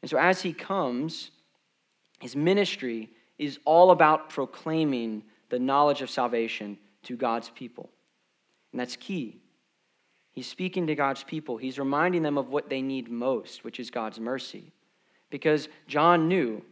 And 0.02 0.10
so, 0.10 0.18
as 0.18 0.42
he 0.42 0.52
comes, 0.52 1.30
his 2.20 2.36
ministry 2.36 3.08
is 3.38 3.58
all 3.64 3.92
about 3.92 4.28
proclaiming 4.28 5.22
the 5.48 5.58
knowledge 5.58 6.02
of 6.02 6.10
salvation 6.10 6.76
to 7.04 7.16
God's 7.16 7.48
people. 7.48 7.88
And 8.72 8.80
that's 8.80 8.96
key. 8.96 9.40
He's 10.34 10.48
speaking 10.48 10.88
to 10.88 10.96
God's 10.96 11.22
people, 11.22 11.56
he's 11.56 11.78
reminding 11.78 12.22
them 12.22 12.36
of 12.36 12.48
what 12.48 12.68
they 12.68 12.82
need 12.82 13.08
most, 13.08 13.62
which 13.62 13.78
is 13.78 13.90
God's 13.90 14.18
mercy. 14.18 14.72
Because 15.30 15.68
John 15.86 16.28
knew 16.28 16.62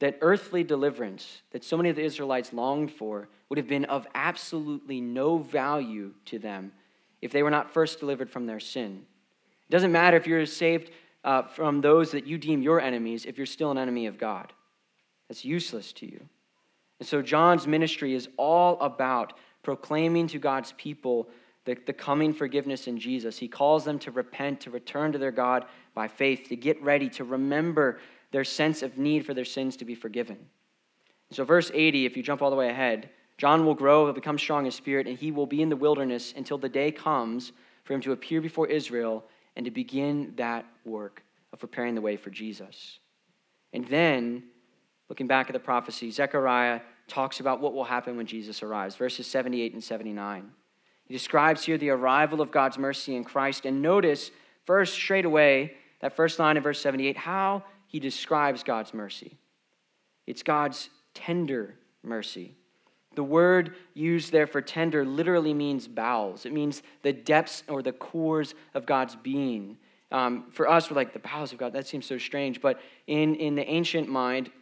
that 0.00 0.18
earthly 0.20 0.64
deliverance 0.64 1.42
that 1.50 1.64
so 1.64 1.76
many 1.76 1.88
of 1.88 1.96
the 1.96 2.02
Israelites 2.02 2.52
longed 2.52 2.90
for 2.90 3.28
would 3.48 3.58
have 3.58 3.68
been 3.68 3.84
of 3.86 4.06
absolutely 4.14 5.00
no 5.00 5.38
value 5.38 6.12
to 6.26 6.38
them 6.38 6.72
if 7.20 7.32
they 7.32 7.42
were 7.42 7.50
not 7.50 7.72
first 7.72 8.00
delivered 8.00 8.30
from 8.30 8.46
their 8.46 8.60
sin. 8.60 9.02
It 9.68 9.72
doesn't 9.72 9.92
matter 9.92 10.16
if 10.16 10.26
you're 10.26 10.46
saved 10.46 10.90
uh, 11.24 11.42
from 11.42 11.80
those 11.80 12.12
that 12.12 12.26
you 12.26 12.38
deem 12.38 12.62
your 12.62 12.80
enemies 12.80 13.26
if 13.26 13.36
you're 13.36 13.46
still 13.46 13.70
an 13.70 13.78
enemy 13.78 14.06
of 14.06 14.18
God. 14.18 14.52
That's 15.28 15.44
useless 15.44 15.92
to 15.94 16.06
you. 16.06 16.20
And 16.98 17.08
so 17.08 17.22
John's 17.22 17.66
ministry 17.66 18.14
is 18.14 18.28
all 18.36 18.80
about 18.80 19.34
proclaiming 19.62 20.26
to 20.28 20.38
God's 20.38 20.72
people 20.76 21.28
the, 21.64 21.76
the 21.86 21.92
coming 21.92 22.32
forgiveness 22.32 22.86
in 22.86 22.98
Jesus. 22.98 23.38
He 23.38 23.48
calls 23.48 23.84
them 23.84 23.98
to 24.00 24.10
repent, 24.10 24.60
to 24.62 24.70
return 24.70 25.12
to 25.12 25.18
their 25.18 25.30
God 25.30 25.66
by 25.94 26.08
faith, 26.08 26.48
to 26.48 26.56
get 26.56 26.82
ready, 26.82 27.08
to 27.10 27.24
remember 27.24 27.98
their 28.30 28.44
sense 28.44 28.82
of 28.82 28.96
need 28.96 29.26
for 29.26 29.34
their 29.34 29.44
sins 29.44 29.76
to 29.76 29.84
be 29.84 29.94
forgiven. 29.94 30.38
So, 31.32 31.44
verse 31.44 31.70
80, 31.72 32.06
if 32.06 32.16
you 32.16 32.22
jump 32.22 32.42
all 32.42 32.50
the 32.50 32.56
way 32.56 32.70
ahead, 32.70 33.10
John 33.38 33.64
will 33.64 33.74
grow, 33.74 34.04
he'll 34.04 34.14
become 34.14 34.38
strong 34.38 34.66
in 34.66 34.72
spirit, 34.72 35.06
and 35.06 35.18
he 35.18 35.30
will 35.30 35.46
be 35.46 35.62
in 35.62 35.68
the 35.68 35.76
wilderness 35.76 36.34
until 36.36 36.58
the 36.58 36.68
day 36.68 36.90
comes 36.90 37.52
for 37.84 37.94
him 37.94 38.00
to 38.02 38.12
appear 38.12 38.40
before 38.40 38.66
Israel 38.66 39.24
and 39.56 39.64
to 39.64 39.70
begin 39.70 40.32
that 40.36 40.66
work 40.84 41.22
of 41.52 41.58
preparing 41.58 41.94
the 41.94 42.00
way 42.00 42.16
for 42.16 42.30
Jesus. 42.30 42.98
And 43.72 43.86
then, 43.86 44.44
looking 45.08 45.26
back 45.26 45.48
at 45.48 45.52
the 45.52 45.60
prophecy, 45.60 46.10
Zechariah 46.10 46.80
talks 47.08 47.40
about 47.40 47.60
what 47.60 47.74
will 47.74 47.84
happen 47.84 48.16
when 48.16 48.26
Jesus 48.26 48.62
arrives, 48.62 48.96
verses 48.96 49.26
78 49.26 49.72
and 49.72 49.82
79. 49.82 50.50
He 51.10 51.16
describes 51.16 51.64
here 51.64 51.76
the 51.76 51.90
arrival 51.90 52.40
of 52.40 52.52
God's 52.52 52.78
mercy 52.78 53.16
in 53.16 53.24
Christ. 53.24 53.66
And 53.66 53.82
notice, 53.82 54.30
first, 54.64 54.94
straight 54.94 55.24
away, 55.24 55.74
that 56.02 56.14
first 56.14 56.38
line 56.38 56.56
in 56.56 56.62
verse 56.62 56.80
78, 56.80 57.16
how 57.16 57.64
he 57.88 57.98
describes 57.98 58.62
God's 58.62 58.94
mercy. 58.94 59.36
It's 60.28 60.44
God's 60.44 60.88
tender 61.12 61.74
mercy. 62.04 62.54
The 63.16 63.24
word 63.24 63.74
used 63.92 64.30
there 64.30 64.46
for 64.46 64.62
tender 64.62 65.04
literally 65.04 65.52
means 65.52 65.88
bowels. 65.88 66.46
It 66.46 66.52
means 66.52 66.80
the 67.02 67.12
depths 67.12 67.64
or 67.66 67.82
the 67.82 67.90
cores 67.90 68.54
of 68.72 68.86
God's 68.86 69.16
being. 69.16 69.78
Um, 70.12 70.44
for 70.52 70.70
us, 70.70 70.88
we're 70.88 70.94
like, 70.94 71.12
the 71.12 71.18
bowels 71.18 71.50
of 71.50 71.58
God, 71.58 71.72
that 71.72 71.88
seems 71.88 72.06
so 72.06 72.18
strange. 72.18 72.60
But 72.60 72.80
in, 73.08 73.34
in 73.34 73.56
the 73.56 73.68
ancient 73.68 74.08
mind, 74.08 74.52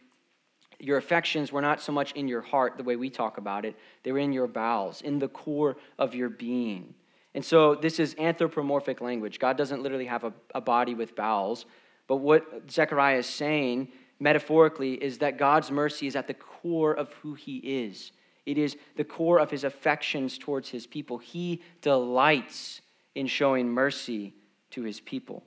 your 0.79 0.97
affections 0.97 1.51
were 1.51 1.61
not 1.61 1.81
so 1.81 1.91
much 1.91 2.13
in 2.13 2.27
your 2.27 2.41
heart 2.41 2.77
the 2.77 2.83
way 2.83 2.95
we 2.95 3.09
talk 3.09 3.37
about 3.37 3.65
it, 3.65 3.75
they 4.03 4.11
were 4.11 4.19
in 4.19 4.33
your 4.33 4.47
bowels, 4.47 5.01
in 5.01 5.19
the 5.19 5.27
core 5.27 5.77
of 5.97 6.15
your 6.15 6.29
being. 6.29 6.93
And 7.35 7.43
so 7.43 7.75
this 7.75 7.99
is 7.99 8.15
anthropomorphic 8.17 9.01
language. 9.01 9.39
God 9.39 9.57
doesn't 9.57 9.83
literally 9.83 10.05
have 10.05 10.23
a, 10.23 10.33
a 10.55 10.61
body 10.61 10.95
with 10.95 11.15
bowels, 11.15 11.65
but 12.07 12.17
what 12.17 12.71
Zechariah 12.71 13.17
is 13.17 13.27
saying 13.27 13.89
metaphorically 14.19 14.93
is 14.93 15.19
that 15.19 15.37
God's 15.37 15.69
mercy 15.69 16.07
is 16.07 16.15
at 16.15 16.27
the 16.27 16.33
core 16.33 16.93
of 16.93 17.11
who 17.13 17.33
he 17.33 17.57
is. 17.57 18.11
It 18.45 18.57
is 18.57 18.77
the 18.95 19.03
core 19.03 19.39
of 19.39 19.51
his 19.51 19.63
affections 19.63 20.37
towards 20.37 20.69
his 20.69 20.87
people. 20.87 21.17
He 21.19 21.61
delights 21.81 22.81
in 23.15 23.27
showing 23.27 23.69
mercy 23.69 24.33
to 24.71 24.83
his 24.83 24.99
people. 24.99 25.43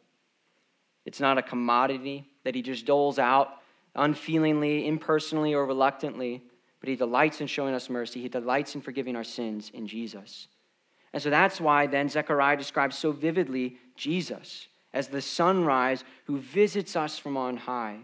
It's 1.05 1.21
not 1.21 1.39
a 1.39 1.43
commodity 1.43 2.29
that 2.45 2.55
he 2.55 2.63
just 2.63 2.87
doles 2.87 3.19
out 3.19 3.62
unfeelingly, 3.95 4.87
impersonally, 4.87 5.55
or 5.55 5.67
reluctantly, 5.67 6.43
but 6.81 6.89
he 6.89 6.97
delights 6.97 7.41
in 7.41 7.47
showing 7.47 7.75
us 7.75 7.91
mercy. 7.91 8.21
He 8.21 8.29
delights 8.29 8.75
in 8.75 8.81
forgiving 8.81 9.17
our 9.17 9.25
sins 9.25 9.71
in 9.73 9.87
Jesus. 9.87 10.49
And 11.13 11.23
so 11.23 11.31
that's 11.31 11.61
why 11.61 11.87
then 11.87 12.09
Zechariah 12.09 12.57
describes 12.57 12.97
so 12.97 13.13
vividly 13.13 13.77
Jesus 13.97 14.67
as 14.95 15.09
the 15.09 15.21
sunrise 15.21 16.05
who 16.25 16.39
visits 16.39 16.97
us 16.97 17.19
from 17.19 17.37
on 17.37 17.57
high. 17.57 17.99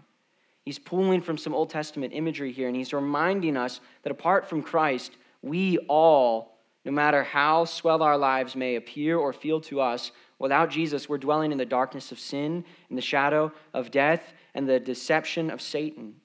He's 0.64 0.78
pulling 0.78 1.22
from 1.22 1.38
some 1.38 1.54
Old 1.54 1.70
Testament 1.70 2.12
imagery 2.12 2.52
here, 2.52 2.68
and 2.68 2.76
he's 2.76 2.92
reminding 2.92 3.56
us 3.56 3.80
that 4.02 4.12
apart 4.12 4.48
from 4.48 4.62
Christ, 4.62 5.16
we 5.42 5.78
all, 5.88 6.58
no 6.84 6.92
matter 6.92 7.22
how 7.22 7.64
swell 7.64 8.02
our 8.02 8.18
lives 8.18 8.54
may 8.54 8.76
appear 8.76 9.16
or 9.16 9.32
feel 9.32 9.60
to 9.62 9.80
us, 9.80 10.12
without 10.38 10.70
Jesus, 10.70 11.08
we're 11.08 11.18
dwelling 11.18 11.52
in 11.52 11.58
the 11.58 11.64
darkness 11.64 12.12
of 12.12 12.18
sin, 12.18 12.64
in 12.90 12.96
the 12.96 13.02
shadow 13.02 13.50
of 13.72 13.90
death, 13.90 14.34
and 14.58 14.68
the 14.68 14.80
deception 14.80 15.50
of 15.50 15.62
Satan. 15.62 16.16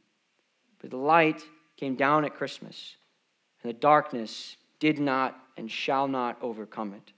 But 0.81 0.89
the 0.89 0.97
light 0.97 1.43
came 1.77 1.93
down 1.93 2.25
at 2.25 2.33
Christmas, 2.33 2.95
and 3.61 3.69
the 3.69 3.77
darkness 3.77 4.57
did 4.79 4.97
not 4.97 5.39
and 5.55 5.69
shall 5.69 6.07
not 6.07 6.39
overcome 6.41 6.95
it. 6.95 7.13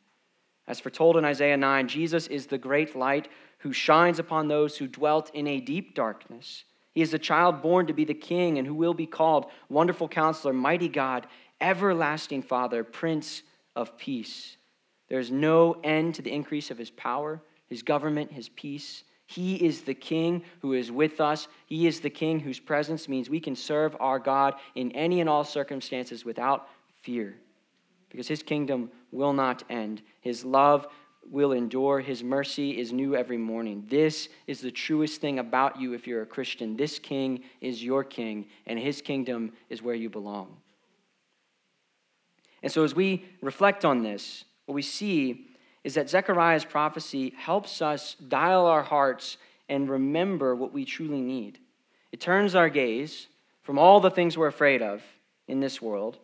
As 0.67 0.81
foretold 0.81 1.15
in 1.15 1.23
Isaiah 1.23 1.55
9, 1.55 1.87
Jesus 1.87 2.27
is 2.27 2.47
the 2.47 2.57
great 2.57 2.97
light 2.97 3.29
who 3.59 3.71
shines 3.71 4.19
upon 4.19 4.49
those 4.49 4.75
who 4.75 4.87
dwelt 4.89 5.31
in 5.33 5.47
a 5.47 5.61
deep 5.61 5.95
darkness. 5.95 6.65
He 6.93 7.01
is 7.01 7.13
a 7.13 7.17
child 7.17 7.61
born 7.61 7.87
to 7.87 7.93
be 7.93 8.03
the 8.03 8.13
king 8.13 8.57
and 8.57 8.67
who 8.67 8.75
will 8.75 8.93
be 8.93 9.07
called 9.07 9.45
Wonderful 9.69 10.09
Counselor, 10.09 10.51
Mighty 10.51 10.89
God, 10.89 11.27
Everlasting 11.61 12.41
Father, 12.41 12.83
Prince 12.83 13.41
of 13.73 13.97
Peace. 13.97 14.57
There 15.07 15.19
is 15.19 15.31
no 15.31 15.77
end 15.81 16.15
to 16.15 16.21
the 16.21 16.33
increase 16.33 16.71
of 16.71 16.77
his 16.77 16.91
power, 16.91 17.41
his 17.69 17.83
government, 17.83 18.33
his 18.33 18.49
peace. 18.49 19.05
He 19.27 19.55
is 19.55 19.81
the 19.81 19.93
king 19.93 20.43
who 20.61 20.73
is 20.73 20.91
with 20.91 21.19
us. 21.19 21.47
He 21.65 21.87
is 21.87 21.99
the 21.99 22.09
king 22.09 22.39
whose 22.39 22.59
presence 22.59 23.09
means 23.09 23.29
we 23.29 23.39
can 23.39 23.55
serve 23.55 23.95
our 23.99 24.19
God 24.19 24.55
in 24.75 24.91
any 24.91 25.19
and 25.19 25.29
all 25.29 25.43
circumstances 25.43 26.23
without 26.23 26.69
fear 27.01 27.35
because 28.09 28.27
his 28.27 28.43
kingdom 28.43 28.89
will 29.11 29.33
not 29.33 29.63
end. 29.69 30.01
His 30.21 30.45
love 30.45 30.87
will 31.29 31.51
endure. 31.51 31.99
His 31.99 32.23
mercy 32.23 32.79
is 32.79 32.93
new 32.93 33.15
every 33.15 33.37
morning. 33.37 33.83
This 33.89 34.29
is 34.47 34.61
the 34.61 34.71
truest 34.71 35.21
thing 35.21 35.39
about 35.39 35.79
you 35.79 35.93
if 35.93 36.07
you're 36.07 36.21
a 36.21 36.27
Christian. 36.27 36.77
This 36.77 36.99
king 36.99 37.43
is 37.61 37.83
your 37.83 38.03
king, 38.03 38.45
and 38.67 38.79
his 38.79 39.01
kingdom 39.01 39.51
is 39.69 39.81
where 39.81 39.95
you 39.95 40.09
belong. 40.09 40.55
And 42.63 42.71
so, 42.71 42.83
as 42.83 42.95
we 42.95 43.25
reflect 43.41 43.85
on 43.85 44.01
this, 44.01 44.45
what 44.65 44.75
we 44.75 44.81
see 44.81 45.47
is 45.85 45.93
that 45.93 46.09
Zechariah's 46.09 46.65
prophecy 46.65 47.31
helps 47.37 47.79
us 47.79 48.15
dial 48.15 48.65
our 48.65 48.81
hearts 48.81 49.37
and 49.69 49.87
remember 49.87 50.55
what 50.55 50.73
we 50.73 50.83
truly 50.83 51.21
need. 51.21 51.59
It 52.11 52.19
turns 52.19 52.55
our 52.55 52.69
gaze 52.69 53.27
from 53.61 53.77
all 53.77 53.99
the 53.99 54.09
things 54.09 54.35
we're 54.35 54.47
afraid 54.47 54.81
of 54.81 55.03
in 55.47 55.59
this 55.59 55.79
world, 55.79 56.17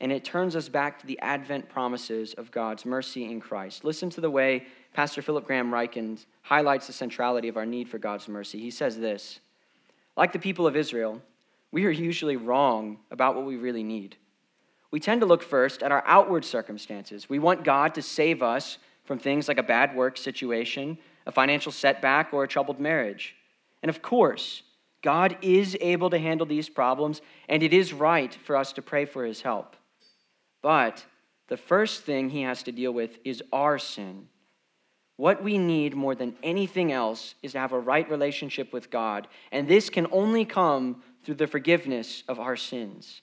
and 0.00 0.10
it 0.10 0.24
turns 0.24 0.56
us 0.56 0.70
back 0.70 0.98
to 1.00 1.06
the 1.06 1.18
Advent 1.20 1.68
promises 1.68 2.32
of 2.32 2.50
God's 2.50 2.86
mercy 2.86 3.26
in 3.26 3.42
Christ. 3.42 3.84
Listen 3.84 4.08
to 4.08 4.22
the 4.22 4.30
way 4.30 4.64
Pastor 4.94 5.20
Philip 5.20 5.46
Graham 5.46 5.70
Ryken 5.70 6.24
highlights 6.40 6.86
the 6.86 6.94
centrality 6.94 7.48
of 7.48 7.58
our 7.58 7.66
need 7.66 7.90
for 7.90 7.98
God's 7.98 8.26
mercy. 8.26 8.58
He 8.58 8.70
says 8.70 8.96
this 8.96 9.40
Like 10.16 10.32
the 10.32 10.38
people 10.38 10.66
of 10.66 10.76
Israel, 10.76 11.20
we 11.72 11.84
are 11.84 11.90
usually 11.90 12.36
wrong 12.36 13.00
about 13.10 13.36
what 13.36 13.44
we 13.44 13.56
really 13.56 13.82
need 13.82 14.16
we 14.90 15.00
tend 15.00 15.20
to 15.20 15.26
look 15.26 15.42
first 15.42 15.82
at 15.82 15.92
our 15.92 16.02
outward 16.06 16.44
circumstances. 16.44 17.28
We 17.28 17.38
want 17.38 17.64
God 17.64 17.94
to 17.94 18.02
save 18.02 18.42
us 18.42 18.78
from 19.04 19.18
things 19.18 19.48
like 19.48 19.58
a 19.58 19.62
bad 19.62 19.94
work 19.94 20.16
situation, 20.16 20.98
a 21.26 21.32
financial 21.32 21.72
setback, 21.72 22.32
or 22.32 22.44
a 22.44 22.48
troubled 22.48 22.80
marriage. 22.80 23.34
And 23.82 23.90
of 23.90 24.02
course, 24.02 24.62
God 25.02 25.36
is 25.42 25.76
able 25.80 26.10
to 26.10 26.18
handle 26.18 26.46
these 26.46 26.68
problems, 26.68 27.20
and 27.48 27.62
it 27.62 27.72
is 27.72 27.92
right 27.92 28.36
for 28.44 28.56
us 28.56 28.72
to 28.74 28.82
pray 28.82 29.04
for 29.04 29.24
his 29.24 29.42
help. 29.42 29.76
But 30.62 31.04
the 31.48 31.56
first 31.56 32.02
thing 32.02 32.30
he 32.30 32.42
has 32.42 32.62
to 32.64 32.72
deal 32.72 32.92
with 32.92 33.18
is 33.24 33.42
our 33.52 33.78
sin. 33.78 34.28
What 35.16 35.42
we 35.42 35.58
need 35.58 35.94
more 35.94 36.14
than 36.14 36.36
anything 36.42 36.92
else 36.92 37.34
is 37.42 37.52
to 37.52 37.58
have 37.58 37.72
a 37.72 37.78
right 37.78 38.08
relationship 38.10 38.72
with 38.72 38.90
God, 38.90 39.28
and 39.50 39.66
this 39.66 39.90
can 39.90 40.06
only 40.12 40.44
come 40.44 41.02
through 41.24 41.36
the 41.36 41.46
forgiveness 41.46 42.22
of 42.28 42.38
our 42.38 42.56
sins. 42.56 43.20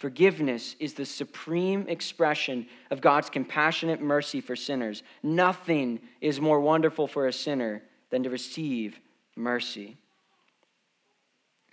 Forgiveness 0.00 0.76
is 0.80 0.94
the 0.94 1.04
supreme 1.04 1.86
expression 1.86 2.66
of 2.90 3.02
God's 3.02 3.28
compassionate 3.28 4.00
mercy 4.00 4.40
for 4.40 4.56
sinners. 4.56 5.02
Nothing 5.22 6.00
is 6.22 6.40
more 6.40 6.58
wonderful 6.58 7.06
for 7.06 7.26
a 7.26 7.32
sinner 7.34 7.82
than 8.08 8.22
to 8.22 8.30
receive 8.30 8.98
mercy. 9.36 9.98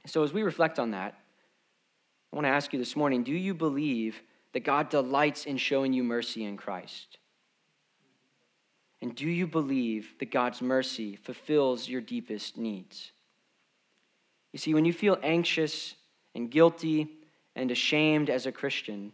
So, 0.08 0.24
as 0.24 0.34
we 0.34 0.44
reflect 0.44 0.78
on 0.78 0.92
that, 0.92 1.18
I 2.34 2.36
want 2.36 2.44
to 2.44 2.50
ask 2.50 2.74
you 2.74 2.80
this 2.80 2.98
morning 2.98 3.24
do 3.24 3.32
you 3.32 3.54
believe 3.54 4.22
that 4.52 4.66
God 4.66 4.90
delights 4.90 5.46
in 5.46 5.56
showing 5.56 5.94
you 5.94 6.04
mercy 6.04 6.44
in 6.44 6.58
Christ? 6.58 7.20
And 9.02 9.16
do 9.16 9.30
you 9.30 9.48
believe 9.48 10.16
that 10.20 10.32
God's 10.32 10.62
mercy 10.62 11.16
fulfills 11.16 11.88
your 11.88 12.02
deepest 12.02 12.58
needs? 12.58 13.14
You 14.52 14.60
see, 14.60 14.74
when 14.74 14.84
you 14.84 14.92
feel 14.92 15.18
anxious 15.24 15.96
and 16.36 16.52
guilty 16.52 17.17
and 17.58 17.72
ashamed 17.72 18.30
as 18.30 18.46
a 18.46 18.52
Christian, 18.52 19.12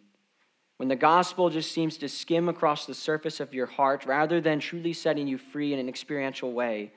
when 0.77 0.89
the 0.89 0.95
gospel 0.95 1.49
just 1.49 1.71
seems 1.71 1.97
to 1.97 2.09
skim 2.09 2.49
across 2.49 2.85
the 2.85 2.93
surface 2.93 3.39
of 3.39 3.53
your 3.53 3.67
heart 3.67 4.05
rather 4.05 4.41
than 4.41 4.59
truly 4.59 4.93
setting 4.93 5.27
you 5.27 5.37
free 5.37 5.73
in 5.73 5.79
an 5.79 5.87
experiential 5.87 6.51
way, 6.51 6.91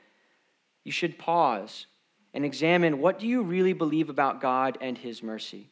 you 0.84 0.92
should 0.92 1.18
pause 1.18 1.86
and 2.34 2.44
examine 2.44 2.98
what 2.98 3.18
do 3.18 3.26
you 3.26 3.42
really 3.42 3.72
believe 3.72 4.10
about 4.10 4.40
God 4.40 4.76
and 4.80 4.98
his 4.98 5.22
mercy? 5.22 5.70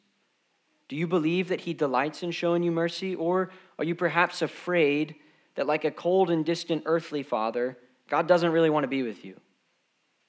Do 0.88 0.96
you 0.96 1.06
believe 1.06 1.48
that 1.48 1.62
he 1.62 1.74
delights 1.74 2.22
in 2.22 2.30
showing 2.30 2.62
you 2.62 2.70
mercy 2.70 3.14
or 3.14 3.50
are 3.78 3.84
you 3.84 3.94
perhaps 3.94 4.42
afraid 4.42 5.16
that 5.56 5.66
like 5.66 5.84
a 5.84 5.90
cold 5.90 6.30
and 6.30 6.44
distant 6.44 6.84
earthly 6.86 7.22
father, 7.22 7.76
God 8.08 8.28
doesn't 8.28 8.52
really 8.52 8.70
want 8.70 8.84
to 8.84 8.88
be 8.88 9.02
with 9.02 9.24
you? 9.24 9.40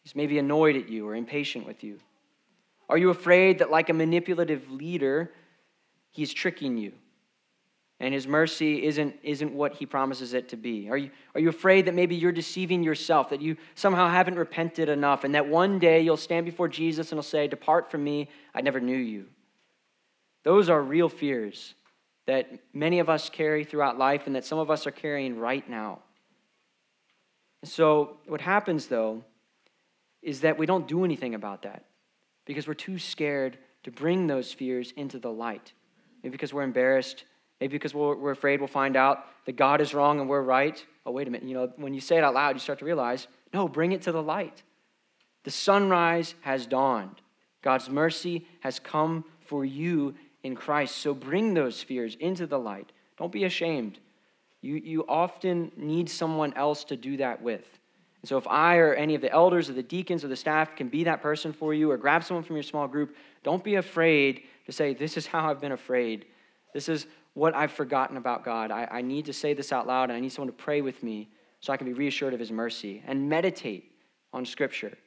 He's 0.02 0.16
maybe 0.16 0.40
annoyed 0.40 0.76
at 0.76 0.90
you 0.90 1.08
or 1.08 1.16
impatient 1.16 1.66
with 1.68 1.84
you. 1.84 2.00
Are 2.90 2.98
you 2.98 3.10
afraid 3.10 3.60
that, 3.60 3.72
like 3.72 3.90
a 3.90 3.94
manipulative 3.94 4.72
leader, 4.72 5.32
he's 6.12 6.34
tricking 6.34 6.78
you 6.78 6.94
and 8.00 8.14
his 8.14 8.28
mercy 8.28 8.86
isn't, 8.86 9.16
isn't 9.24 9.54
what 9.54 9.74
he 9.76 9.86
promises 9.86 10.34
it 10.34 10.50
to 10.50 10.58
be? 10.58 10.90
Are 10.90 10.98
you, 10.98 11.12
are 11.34 11.40
you 11.40 11.48
afraid 11.48 11.86
that 11.86 11.94
maybe 11.94 12.16
you're 12.16 12.34
deceiving 12.34 12.84
yourself, 12.84 13.30
that 13.30 13.42
you 13.42 13.56
somehow 13.74 14.10
haven't 14.10 14.36
repented 14.36 14.90
enough, 14.90 15.24
and 15.24 15.34
that 15.34 15.48
one 15.48 15.80
day 15.80 16.02
you'll 16.02 16.18
stand 16.18 16.46
before 16.46 16.68
Jesus 16.68 17.12
and 17.12 17.18
he'll 17.18 17.24
say, 17.24 17.48
Depart 17.48 17.90
from 17.90 18.04
me, 18.04 18.30
I 18.54 18.62
never 18.62 18.82
knew 18.82 18.98
you? 18.98 19.28
Those 20.44 20.70
are 20.70 20.82
real 20.82 21.08
fears 21.08 21.74
that 22.28 22.52
many 22.74 23.00
of 23.00 23.10
us 23.10 23.30
carry 23.30 23.64
throughout 23.64 23.98
life 23.98 24.24
and 24.28 24.36
that 24.36 24.46
some 24.46 24.60
of 24.60 24.70
us 24.70 24.86
are 24.86 24.92
carrying 24.92 25.40
right 25.40 25.68
now. 25.70 26.00
so, 27.64 28.18
what 28.28 28.42
happens 28.42 28.88
though 28.88 29.24
is 30.22 30.42
that 30.42 30.58
we 30.58 30.66
don't 30.66 30.88
do 30.88 31.06
anything 31.06 31.34
about 31.34 31.62
that 31.62 31.86
because 32.46 32.68
we're 32.68 32.74
too 32.74 33.00
scared 33.00 33.58
to 33.84 33.92
bring 33.92 34.28
those 34.28 34.52
fears 34.52 34.94
into 34.96 35.20
the 35.20 35.32
light. 35.32 35.74
Maybe 36.24 36.32
because 36.32 36.54
we're 36.54 36.64
embarrassed. 36.64 37.26
Maybe 37.62 37.78
because 37.78 37.94
we're, 37.94 38.32
afraid 38.32 38.60
we'll 38.60 38.68
find 38.68 38.96
out 38.96 39.26
that 39.46 39.56
God 39.56 39.82
is 39.82 39.94
wrong 39.94 40.20
and 40.20 40.30
we're 40.30 40.42
right. 40.42 40.84
Oh, 41.06 41.12
wait 41.12 41.28
a 41.28 41.32
minute. 41.32 41.48
You 41.48 41.56
know, 41.56 41.72
when 41.78 41.94
you 41.94 42.02
say 42.02 42.18
it 42.18 42.24
out 42.24 42.34
loud, 42.34 42.56
you 42.56 42.60
start 42.60 42.80
to 42.80 42.86
realize 42.86 43.28
no, 43.54 43.68
bring 43.68 43.94
it 43.94 44.02
to 44.04 44.12
the 44.12 44.22
light. 44.22 44.64
The 45.44 45.52
sunrise 45.52 46.36
has 46.42 46.66
dawned. 46.66 47.22
God's 47.62 47.90
mercy 47.90 48.46
has 48.60 48.80
come 48.80 49.24
for 49.40 49.64
you 49.64 50.16
in 50.44 50.56
Christ. 50.56 50.98
So 50.98 51.14
bring 51.14 51.54
those 51.54 51.82
fears 51.82 52.16
into 52.20 52.48
the 52.48 52.60
light. 52.60 52.92
Don't 53.18 53.32
be 53.32 53.46
ashamed. 53.46 54.00
You, 54.62 54.76
you 54.76 55.06
often 55.08 55.72
need 55.78 56.10
someone 56.10 56.54
else 56.56 56.84
to 56.86 56.98
do 56.98 57.18
that 57.18 57.42
with. 57.42 57.66
And 58.26 58.30
so, 58.30 58.40
if 58.40 58.48
I 58.48 58.78
or 58.78 58.96
any 58.96 59.14
of 59.14 59.22
the 59.22 59.32
elders 59.32 59.70
or 59.70 59.74
the 59.74 59.84
deacons 59.84 60.24
or 60.26 60.30
the 60.30 60.36
staff 60.36 60.76
can 60.76 60.90
be 60.90 61.04
that 61.04 61.22
person 61.22 61.54
for 61.54 61.76
you, 61.76 61.92
or 61.92 61.96
grab 61.96 62.24
someone 62.24 62.44
from 62.44 62.56
your 62.56 62.64
small 62.64 62.88
group, 62.88 63.16
don't 63.44 63.64
be 63.64 63.76
afraid 63.76 64.42
to 64.66 64.72
say, 64.72 64.96
This 64.96 65.16
is 65.16 65.28
how 65.28 65.48
I've 65.48 65.62
been 65.62 65.74
afraid. 65.74 66.26
This 66.74 66.90
is 66.90 67.06
what 67.36 67.54
I've 67.54 67.72
forgotten 67.72 68.18
about 68.18 68.44
God. 68.44 68.72
I, 68.72 68.88
I 68.90 69.02
need 69.04 69.26
to 69.26 69.34
say 69.34 69.54
this 69.54 69.72
out 69.72 69.86
loud, 69.86 70.10
and 70.10 70.18
I 70.18 70.20
need 70.20 70.32
someone 70.32 70.52
to 70.52 70.58
pray 70.58 70.82
with 70.82 71.04
me 71.04 71.30
so 71.60 71.72
I 71.72 71.78
can 71.78 71.86
be 71.86 71.94
reassured 71.94 72.34
of 72.34 72.40
His 72.40 72.52
mercy 72.52 73.04
and 73.06 73.30
meditate 73.30 73.92
on 74.34 74.44
Scripture. 74.44 74.98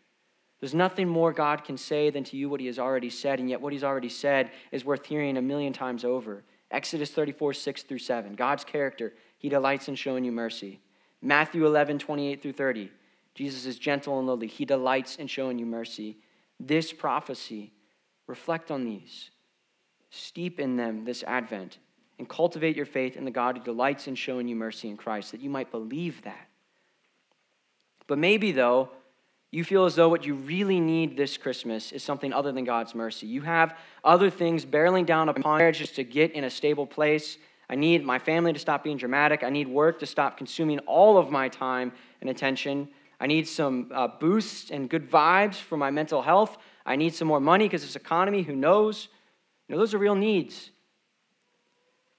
There's 0.61 0.73
nothing 0.73 1.09
more 1.09 1.33
God 1.33 1.65
can 1.65 1.77
say 1.77 2.11
than 2.11 2.23
to 2.23 2.37
you 2.37 2.49
what 2.49 2.61
He 2.61 2.67
has 2.67 2.79
already 2.79 3.11
said, 3.11 3.41
and 3.41 3.51
yet 3.51 3.61
what 3.61 3.73
He's 3.73 3.83
already 3.83 4.11
said 4.11 4.53
is 4.71 4.85
worth 4.85 5.07
hearing 5.07 5.37
a 5.37 5.43
million 5.43 5.73
times 5.73 6.05
over. 6.05 6.45
Exodus 6.71 7.11
34, 7.11 7.53
6 7.53 7.83
through 7.83 7.99
7. 7.99 8.37
God's 8.37 8.63
character, 8.63 9.13
He 9.39 9.49
delights 9.49 9.89
in 9.89 9.97
showing 9.97 10.25
you 10.25 10.31
mercy. 10.31 10.79
Matthew 11.21 11.67
11, 11.67 11.99
28 11.99 12.41
through 12.41 12.53
30. 12.53 12.93
Jesus 13.39 13.67
is 13.67 13.79
gentle 13.79 14.19
and 14.19 14.27
lowly. 14.27 14.49
He 14.49 14.65
delights 14.65 15.15
in 15.15 15.29
showing 15.29 15.61
you 15.61 15.65
mercy. 15.65 16.19
This 16.59 16.93
prophecy, 16.93 17.73
reflect 18.27 18.73
on 18.73 18.85
these, 18.85 19.31
steep 20.11 20.59
in 20.59 20.77
them 20.77 21.05
this 21.05 21.23
Advent, 21.23 21.79
and 22.19 22.29
cultivate 22.29 22.75
your 22.75 22.85
faith 22.85 23.17
in 23.17 23.25
the 23.25 23.31
God 23.31 23.57
who 23.57 23.63
delights 23.63 24.09
in 24.09 24.17
showing 24.17 24.49
you 24.49 24.57
mercy 24.57 24.89
in 24.89 24.97
Christ, 24.97 25.31
that 25.31 25.41
you 25.41 25.51
might 25.51 25.71
believe 25.71 26.21
that. 26.23 26.49
But 28.09 28.19
maybe, 28.19 28.51
though, 28.51 28.89
you 29.53 29.63
feel 29.63 29.85
as 29.85 29.95
though 29.95 30.09
what 30.09 30.27
you 30.27 30.35
really 30.35 30.81
need 30.81 31.17
this 31.17 31.37
Christmas 31.37 31.93
is 31.93 32.03
something 32.03 32.33
other 32.33 32.51
than 32.51 32.65
God's 32.65 32.93
mercy. 32.93 33.29
You 33.29 33.43
have 33.43 33.79
other 34.03 34.31
things 34.31 34.67
barreling 34.67 35.07
down 35.07 35.29
upon 35.29 35.59
marriage 35.59 35.79
just 35.79 35.95
to 35.95 36.03
get 36.03 36.33
in 36.33 36.43
a 36.43 36.51
stable 36.51 36.89
place. 36.89 37.39
I 37.71 37.77
need 37.77 38.05
my 38.05 38.19
family 38.19 38.53
to 38.53 38.59
stop 38.59 38.83
being 38.83 38.97
dramatic. 38.97 39.45
I 39.45 39.51
need 39.51 39.69
work 39.69 40.01
to 40.01 40.07
stop 40.07 40.37
consuming 40.37 40.81
all 40.81 41.19
of 41.19 41.31
my 41.31 41.49
time 41.49 41.93
and 42.21 42.29
attention. 42.29 42.89
I 43.21 43.27
need 43.27 43.49
some 43.49 43.91
uh, 43.93 44.09
boosts 44.09 44.71
and 44.71 44.89
good 44.89 45.11
vibes 45.11 45.57
for 45.57 45.77
my 45.77 45.91
mental 45.91 46.23
health. 46.23 46.57
I 46.87 46.97
need 46.97 47.15
some 47.15 47.29
more 47.29 47.41
money 47.41 47.65
because 47.65 47.83
this 47.83 47.97
economy, 47.97 48.43
who 48.43 48.55
knows? 48.55 49.09
You 49.67 49.75
know, 49.75 49.81
those 49.81 49.93
are 49.95 49.99
real 49.99 50.15
needs. 50.15 50.71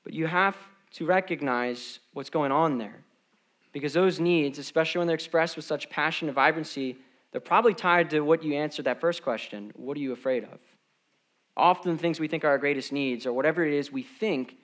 But 0.03 0.13
you 0.13 0.27
have 0.27 0.57
to 0.91 1.05
recognize 1.05 1.99
what's 2.13 2.29
going 2.29 2.51
on 2.51 2.77
there. 2.77 3.03
Because 3.71 3.93
those 3.93 4.19
needs, 4.19 4.57
especially 4.59 4.99
when 4.99 5.07
they're 5.07 5.15
expressed 5.15 5.55
with 5.55 5.65
such 5.65 5.89
passion 5.89 6.27
and 6.27 6.35
vibrancy, 6.35 6.97
they're 7.31 7.41
probably 7.41 7.73
tied 7.73 8.09
to 8.09 8.21
what 8.21 8.43
you 8.43 8.55
answered 8.55 8.85
that 8.85 8.99
first 8.99 9.23
question 9.23 9.71
what 9.75 9.95
are 9.95 10.01
you 10.01 10.11
afraid 10.11 10.43
of? 10.43 10.59
Often, 11.55 11.97
things 11.97 12.19
we 12.19 12.27
think 12.27 12.43
are 12.43 12.49
our 12.49 12.57
greatest 12.57 12.91
needs, 12.91 13.25
or 13.25 13.33
whatever 13.33 13.65
it 13.65 13.73
is 13.73 13.91
we 13.91 14.01
think, 14.01 14.55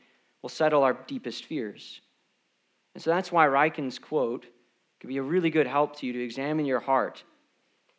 will 0.41 0.49
settle 0.49 0.83
our 0.83 0.93
deepest 0.93 1.45
fears. 1.45 2.01
And 2.93 3.03
so 3.03 3.09
that's 3.09 3.31
why 3.31 3.45
Ryken's 3.47 3.99
quote 3.99 4.45
could 5.05 5.09
be 5.09 5.17
a 5.17 5.21
really 5.21 5.51
good 5.51 5.67
help 5.67 5.95
to 5.95 6.07
you 6.07 6.13
to 6.13 6.23
examine 6.23 6.65
your 6.65 6.79
heart 6.79 7.23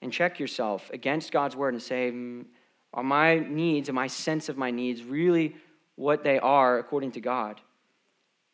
and 0.02 0.12
check 0.12 0.40
yourself 0.40 0.90
against 0.92 1.30
God's 1.30 1.54
word 1.54 1.72
and 1.72 1.80
say, 1.80 2.10
mm, 2.10 2.44
are 2.92 3.04
my 3.04 3.38
needs 3.38 3.88
and 3.88 3.94
my 3.94 4.08
sense 4.08 4.48
of 4.48 4.56
my 4.56 4.72
needs 4.72 5.04
really 5.04 5.54
what 5.94 6.24
they 6.24 6.40
are 6.40 6.80
according 6.80 7.12
to 7.12 7.20
God? 7.20 7.60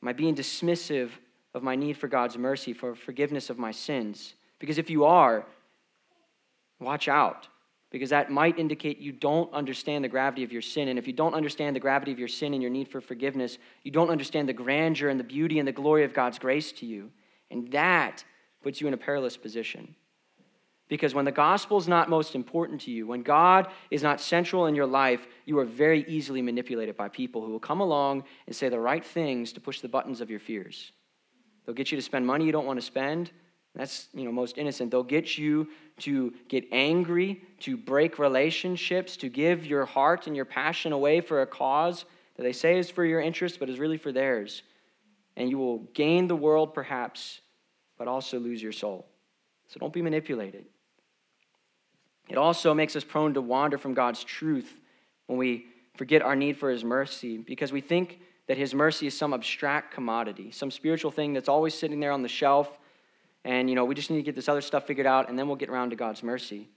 Am 0.02 0.08
I 0.08 0.12
being 0.12 0.34
dismissive 0.34 1.12
of 1.54 1.62
my 1.62 1.76
need 1.76 1.96
for 1.96 2.08
God's 2.08 2.36
mercy, 2.36 2.74
for 2.74 2.94
forgiveness 2.94 3.48
of 3.48 3.58
my 3.58 3.70
sins? 3.70 4.34
Because 4.58 4.76
if 4.76 4.90
you 4.90 5.06
are, 5.06 5.46
watch 6.78 7.08
out, 7.08 7.48
because 7.90 8.10
that 8.10 8.30
might 8.30 8.58
indicate 8.58 8.98
you 8.98 9.12
don't 9.12 9.50
understand 9.54 10.04
the 10.04 10.08
gravity 10.08 10.44
of 10.44 10.52
your 10.52 10.60
sin. 10.60 10.88
And 10.88 10.98
if 10.98 11.06
you 11.06 11.14
don't 11.14 11.34
understand 11.34 11.74
the 11.74 11.80
gravity 11.80 12.12
of 12.12 12.18
your 12.18 12.28
sin 12.28 12.52
and 12.52 12.60
your 12.60 12.70
need 12.70 12.88
for 12.88 13.00
forgiveness, 13.00 13.56
you 13.82 13.90
don't 13.90 14.10
understand 14.10 14.46
the 14.46 14.52
grandeur 14.52 15.08
and 15.08 15.18
the 15.18 15.24
beauty 15.24 15.58
and 15.58 15.66
the 15.66 15.72
glory 15.72 16.04
of 16.04 16.12
God's 16.12 16.38
grace 16.38 16.70
to 16.72 16.84
you. 16.84 17.10
And 17.50 17.70
that 17.72 18.24
puts 18.62 18.80
you 18.80 18.88
in 18.88 18.94
a 18.94 18.98
perilous 18.98 19.36
position. 19.36 19.94
Because 20.88 21.14
when 21.14 21.24
the 21.24 21.32
gospel 21.32 21.78
is 21.78 21.88
not 21.88 22.10
most 22.10 22.34
important 22.34 22.82
to 22.82 22.90
you, 22.90 23.06
when 23.06 23.22
God 23.22 23.68
is 23.90 24.02
not 24.02 24.20
central 24.20 24.66
in 24.66 24.74
your 24.74 24.86
life, 24.86 25.26
you 25.46 25.58
are 25.58 25.64
very 25.64 26.04
easily 26.06 26.42
manipulated 26.42 26.96
by 26.96 27.08
people 27.08 27.44
who 27.44 27.50
will 27.50 27.60
come 27.60 27.80
along 27.80 28.24
and 28.46 28.54
say 28.54 28.68
the 28.68 28.78
right 28.78 29.04
things 29.04 29.52
to 29.54 29.60
push 29.60 29.80
the 29.80 29.88
buttons 29.88 30.20
of 30.20 30.28
your 30.28 30.40
fears. 30.40 30.92
They'll 31.64 31.74
get 31.74 31.90
you 31.92 31.96
to 31.96 32.02
spend 32.02 32.26
money 32.26 32.44
you 32.44 32.52
don't 32.52 32.66
want 32.66 32.78
to 32.78 32.84
spend. 32.84 33.30
That's, 33.74 34.08
you 34.12 34.24
know, 34.24 34.32
most 34.32 34.58
innocent. 34.58 34.90
They'll 34.90 35.02
get 35.02 35.38
you 35.38 35.68
to 36.00 36.34
get 36.48 36.64
angry, 36.72 37.42
to 37.60 37.76
break 37.76 38.18
relationships, 38.18 39.16
to 39.18 39.28
give 39.28 39.64
your 39.64 39.86
heart 39.86 40.26
and 40.26 40.36
your 40.36 40.44
passion 40.44 40.92
away 40.92 41.20
for 41.20 41.40
a 41.40 41.46
cause 41.46 42.04
that 42.36 42.42
they 42.42 42.52
say 42.52 42.78
is 42.78 42.90
for 42.90 43.04
your 43.04 43.20
interest 43.20 43.58
but 43.58 43.70
is 43.70 43.78
really 43.78 43.96
for 43.96 44.12
theirs. 44.12 44.62
And 45.36 45.48
you 45.48 45.56
will 45.56 45.78
gain 45.94 46.26
the 46.26 46.36
world 46.36 46.74
perhaps, 46.74 47.40
but 48.02 48.08
also 48.08 48.40
lose 48.40 48.60
your 48.60 48.72
soul. 48.72 49.06
So 49.68 49.78
don't 49.78 49.92
be 49.92 50.02
manipulated. 50.02 50.64
It 52.28 52.36
also 52.36 52.74
makes 52.74 52.96
us 52.96 53.04
prone 53.04 53.32
to 53.34 53.40
wander 53.40 53.78
from 53.78 53.94
God's 53.94 54.24
truth 54.24 54.80
when 55.28 55.38
we 55.38 55.66
forget 55.94 56.20
our 56.20 56.34
need 56.34 56.56
for 56.56 56.68
His 56.68 56.82
mercy 56.82 57.38
because 57.38 57.70
we 57.70 57.80
think 57.80 58.18
that 58.48 58.58
His 58.58 58.74
mercy 58.74 59.06
is 59.06 59.16
some 59.16 59.32
abstract 59.32 59.94
commodity, 59.94 60.50
some 60.50 60.72
spiritual 60.72 61.12
thing 61.12 61.32
that's 61.32 61.48
always 61.48 61.74
sitting 61.74 62.00
there 62.00 62.10
on 62.10 62.22
the 62.22 62.28
shelf, 62.28 62.76
and 63.44 63.70
you 63.70 63.76
know 63.76 63.84
we 63.84 63.94
just 63.94 64.10
need 64.10 64.16
to 64.16 64.24
get 64.24 64.34
this 64.34 64.48
other 64.48 64.62
stuff 64.62 64.84
figured 64.84 65.06
out, 65.06 65.28
and 65.28 65.38
then 65.38 65.46
we'll 65.46 65.54
get 65.54 65.68
around 65.68 65.90
to 65.90 65.96
God's 65.96 66.24
mercy. 66.24 66.68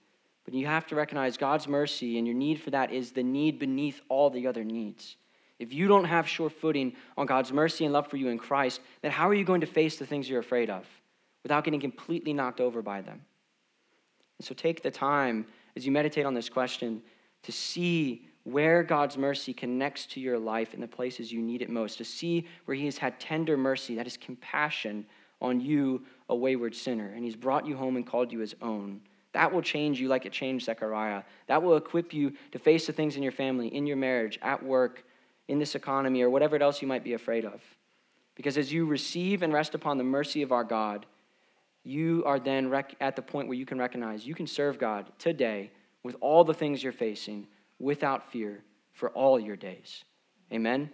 But 0.44 0.54
you 0.54 0.68
have 0.68 0.86
to 0.90 0.96
recognize 0.96 1.38
God's 1.38 1.68
mercy, 1.68 2.20
and 2.20 2.28
your 2.28 2.36
need 2.36 2.62
for 2.62 2.70
that 2.70 2.94
is 2.94 3.14
the 3.14 3.24
need 3.24 3.58
beneath 3.58 4.00
all 4.10 4.30
the 4.30 4.46
other 4.46 4.64
needs. 4.64 5.16
If 5.58 5.74
you 5.74 5.88
don't 5.88 6.06
have 6.06 6.30
sure 6.30 6.52
footing 6.52 6.96
on 7.18 7.26
God's 7.26 7.52
mercy 7.52 7.84
and 7.84 7.94
love 7.94 8.12
for 8.12 8.18
you 8.18 8.28
in 8.28 8.38
Christ, 8.38 8.80
then 9.02 9.10
how 9.10 9.28
are 9.28 9.34
you 9.34 9.44
going 9.44 9.62
to 9.62 9.68
face 9.68 9.98
the 9.98 10.06
things 10.06 10.30
you're 10.30 10.40
afraid 10.40 10.70
of 10.70 10.86
without 11.46 11.64
getting 11.64 11.80
completely 11.80 12.34
knocked 12.34 12.60
over 12.60 12.82
by 12.82 13.02
them? 13.02 13.22
And 14.40 14.46
so 14.48 14.56
take 14.56 14.82
the 14.82 14.90
time 14.90 15.46
as 15.76 15.86
you 15.86 15.92
meditate 15.92 16.26
on 16.26 16.34
this 16.34 16.50
question 16.50 17.04
to 17.44 17.52
see 17.52 18.28
where 18.46 18.82
God's 18.82 19.16
mercy 19.16 19.54
connects 19.54 20.08
to 20.08 20.20
your 20.20 20.40
life 20.40 20.74
in 20.74 20.82
the 20.82 20.88
places 20.88 21.32
you 21.32 21.44
need 21.44 21.62
it 21.62 21.70
most, 21.70 22.00
to 22.00 22.04
see 22.04 22.48
where 22.66 22.74
He 22.74 22.86
has 22.86 22.98
had 22.98 23.20
tender 23.20 23.58
mercy, 23.58 23.94
that 23.94 24.08
is 24.08 24.18
compassion 24.18 25.06
on 25.40 25.62
you, 25.62 26.04
a 26.30 26.36
wayward 26.36 26.74
sinner, 26.74 27.12
and 27.16 27.24
He's 27.24 27.36
brought 27.36 27.68
you 27.68 27.78
home 27.78 27.96
and 27.96 28.08
called 28.08 28.32
you 28.32 28.40
His 28.40 28.56
own. 28.64 29.02
That 29.34 29.54
will 29.54 29.62
change 29.62 30.00
you 30.00 30.08
like 30.08 30.26
it 30.26 30.32
changed 30.32 30.66
Zechariah. 30.66 31.22
That 31.46 31.62
will 31.62 31.78
equip 31.78 32.12
you 32.12 32.34
to 32.54 32.58
face 32.58 32.88
the 32.88 32.94
things 32.94 33.18
in 33.18 33.22
your 33.22 33.32
family, 33.32 33.68
in 33.68 33.86
your 33.86 33.98
marriage, 33.98 34.40
at 34.42 34.64
work, 34.64 35.04
in 35.48 35.60
this 35.60 35.76
economy, 35.76 36.24
or 36.24 36.30
whatever 36.32 36.60
else 36.60 36.82
you 36.82 36.88
might 36.88 37.04
be 37.04 37.14
afraid 37.14 37.46
of. 37.46 37.62
Because 38.36 38.58
as 38.58 38.74
you 38.74 38.86
receive 38.86 39.44
and 39.44 39.54
rest 39.54 39.76
upon 39.76 39.98
the 39.98 40.04
mercy 40.04 40.42
of 40.42 40.52
our 40.52 40.64
God, 40.64 41.06
you 41.86 42.24
are 42.26 42.40
then 42.40 42.70
rec- 42.70 42.96
at 43.00 43.16
the 43.16 43.22
point 43.22 43.48
where 43.48 43.58
you 43.58 43.66
can 43.66 43.78
recognize 43.78 44.26
you 44.26 44.36
can 44.36 44.48
serve 44.48 44.80
God 44.80 45.12
today 45.20 45.72
with 46.04 46.16
all 46.20 46.44
the 46.44 46.54
things 46.54 46.84
you're 46.84 46.92
facing 46.92 47.48
without 47.80 48.32
fear 48.32 48.64
for 48.94 49.10
all 49.12 49.40
your 49.40 49.56
days. 49.56 50.04
Amen. 50.52 50.90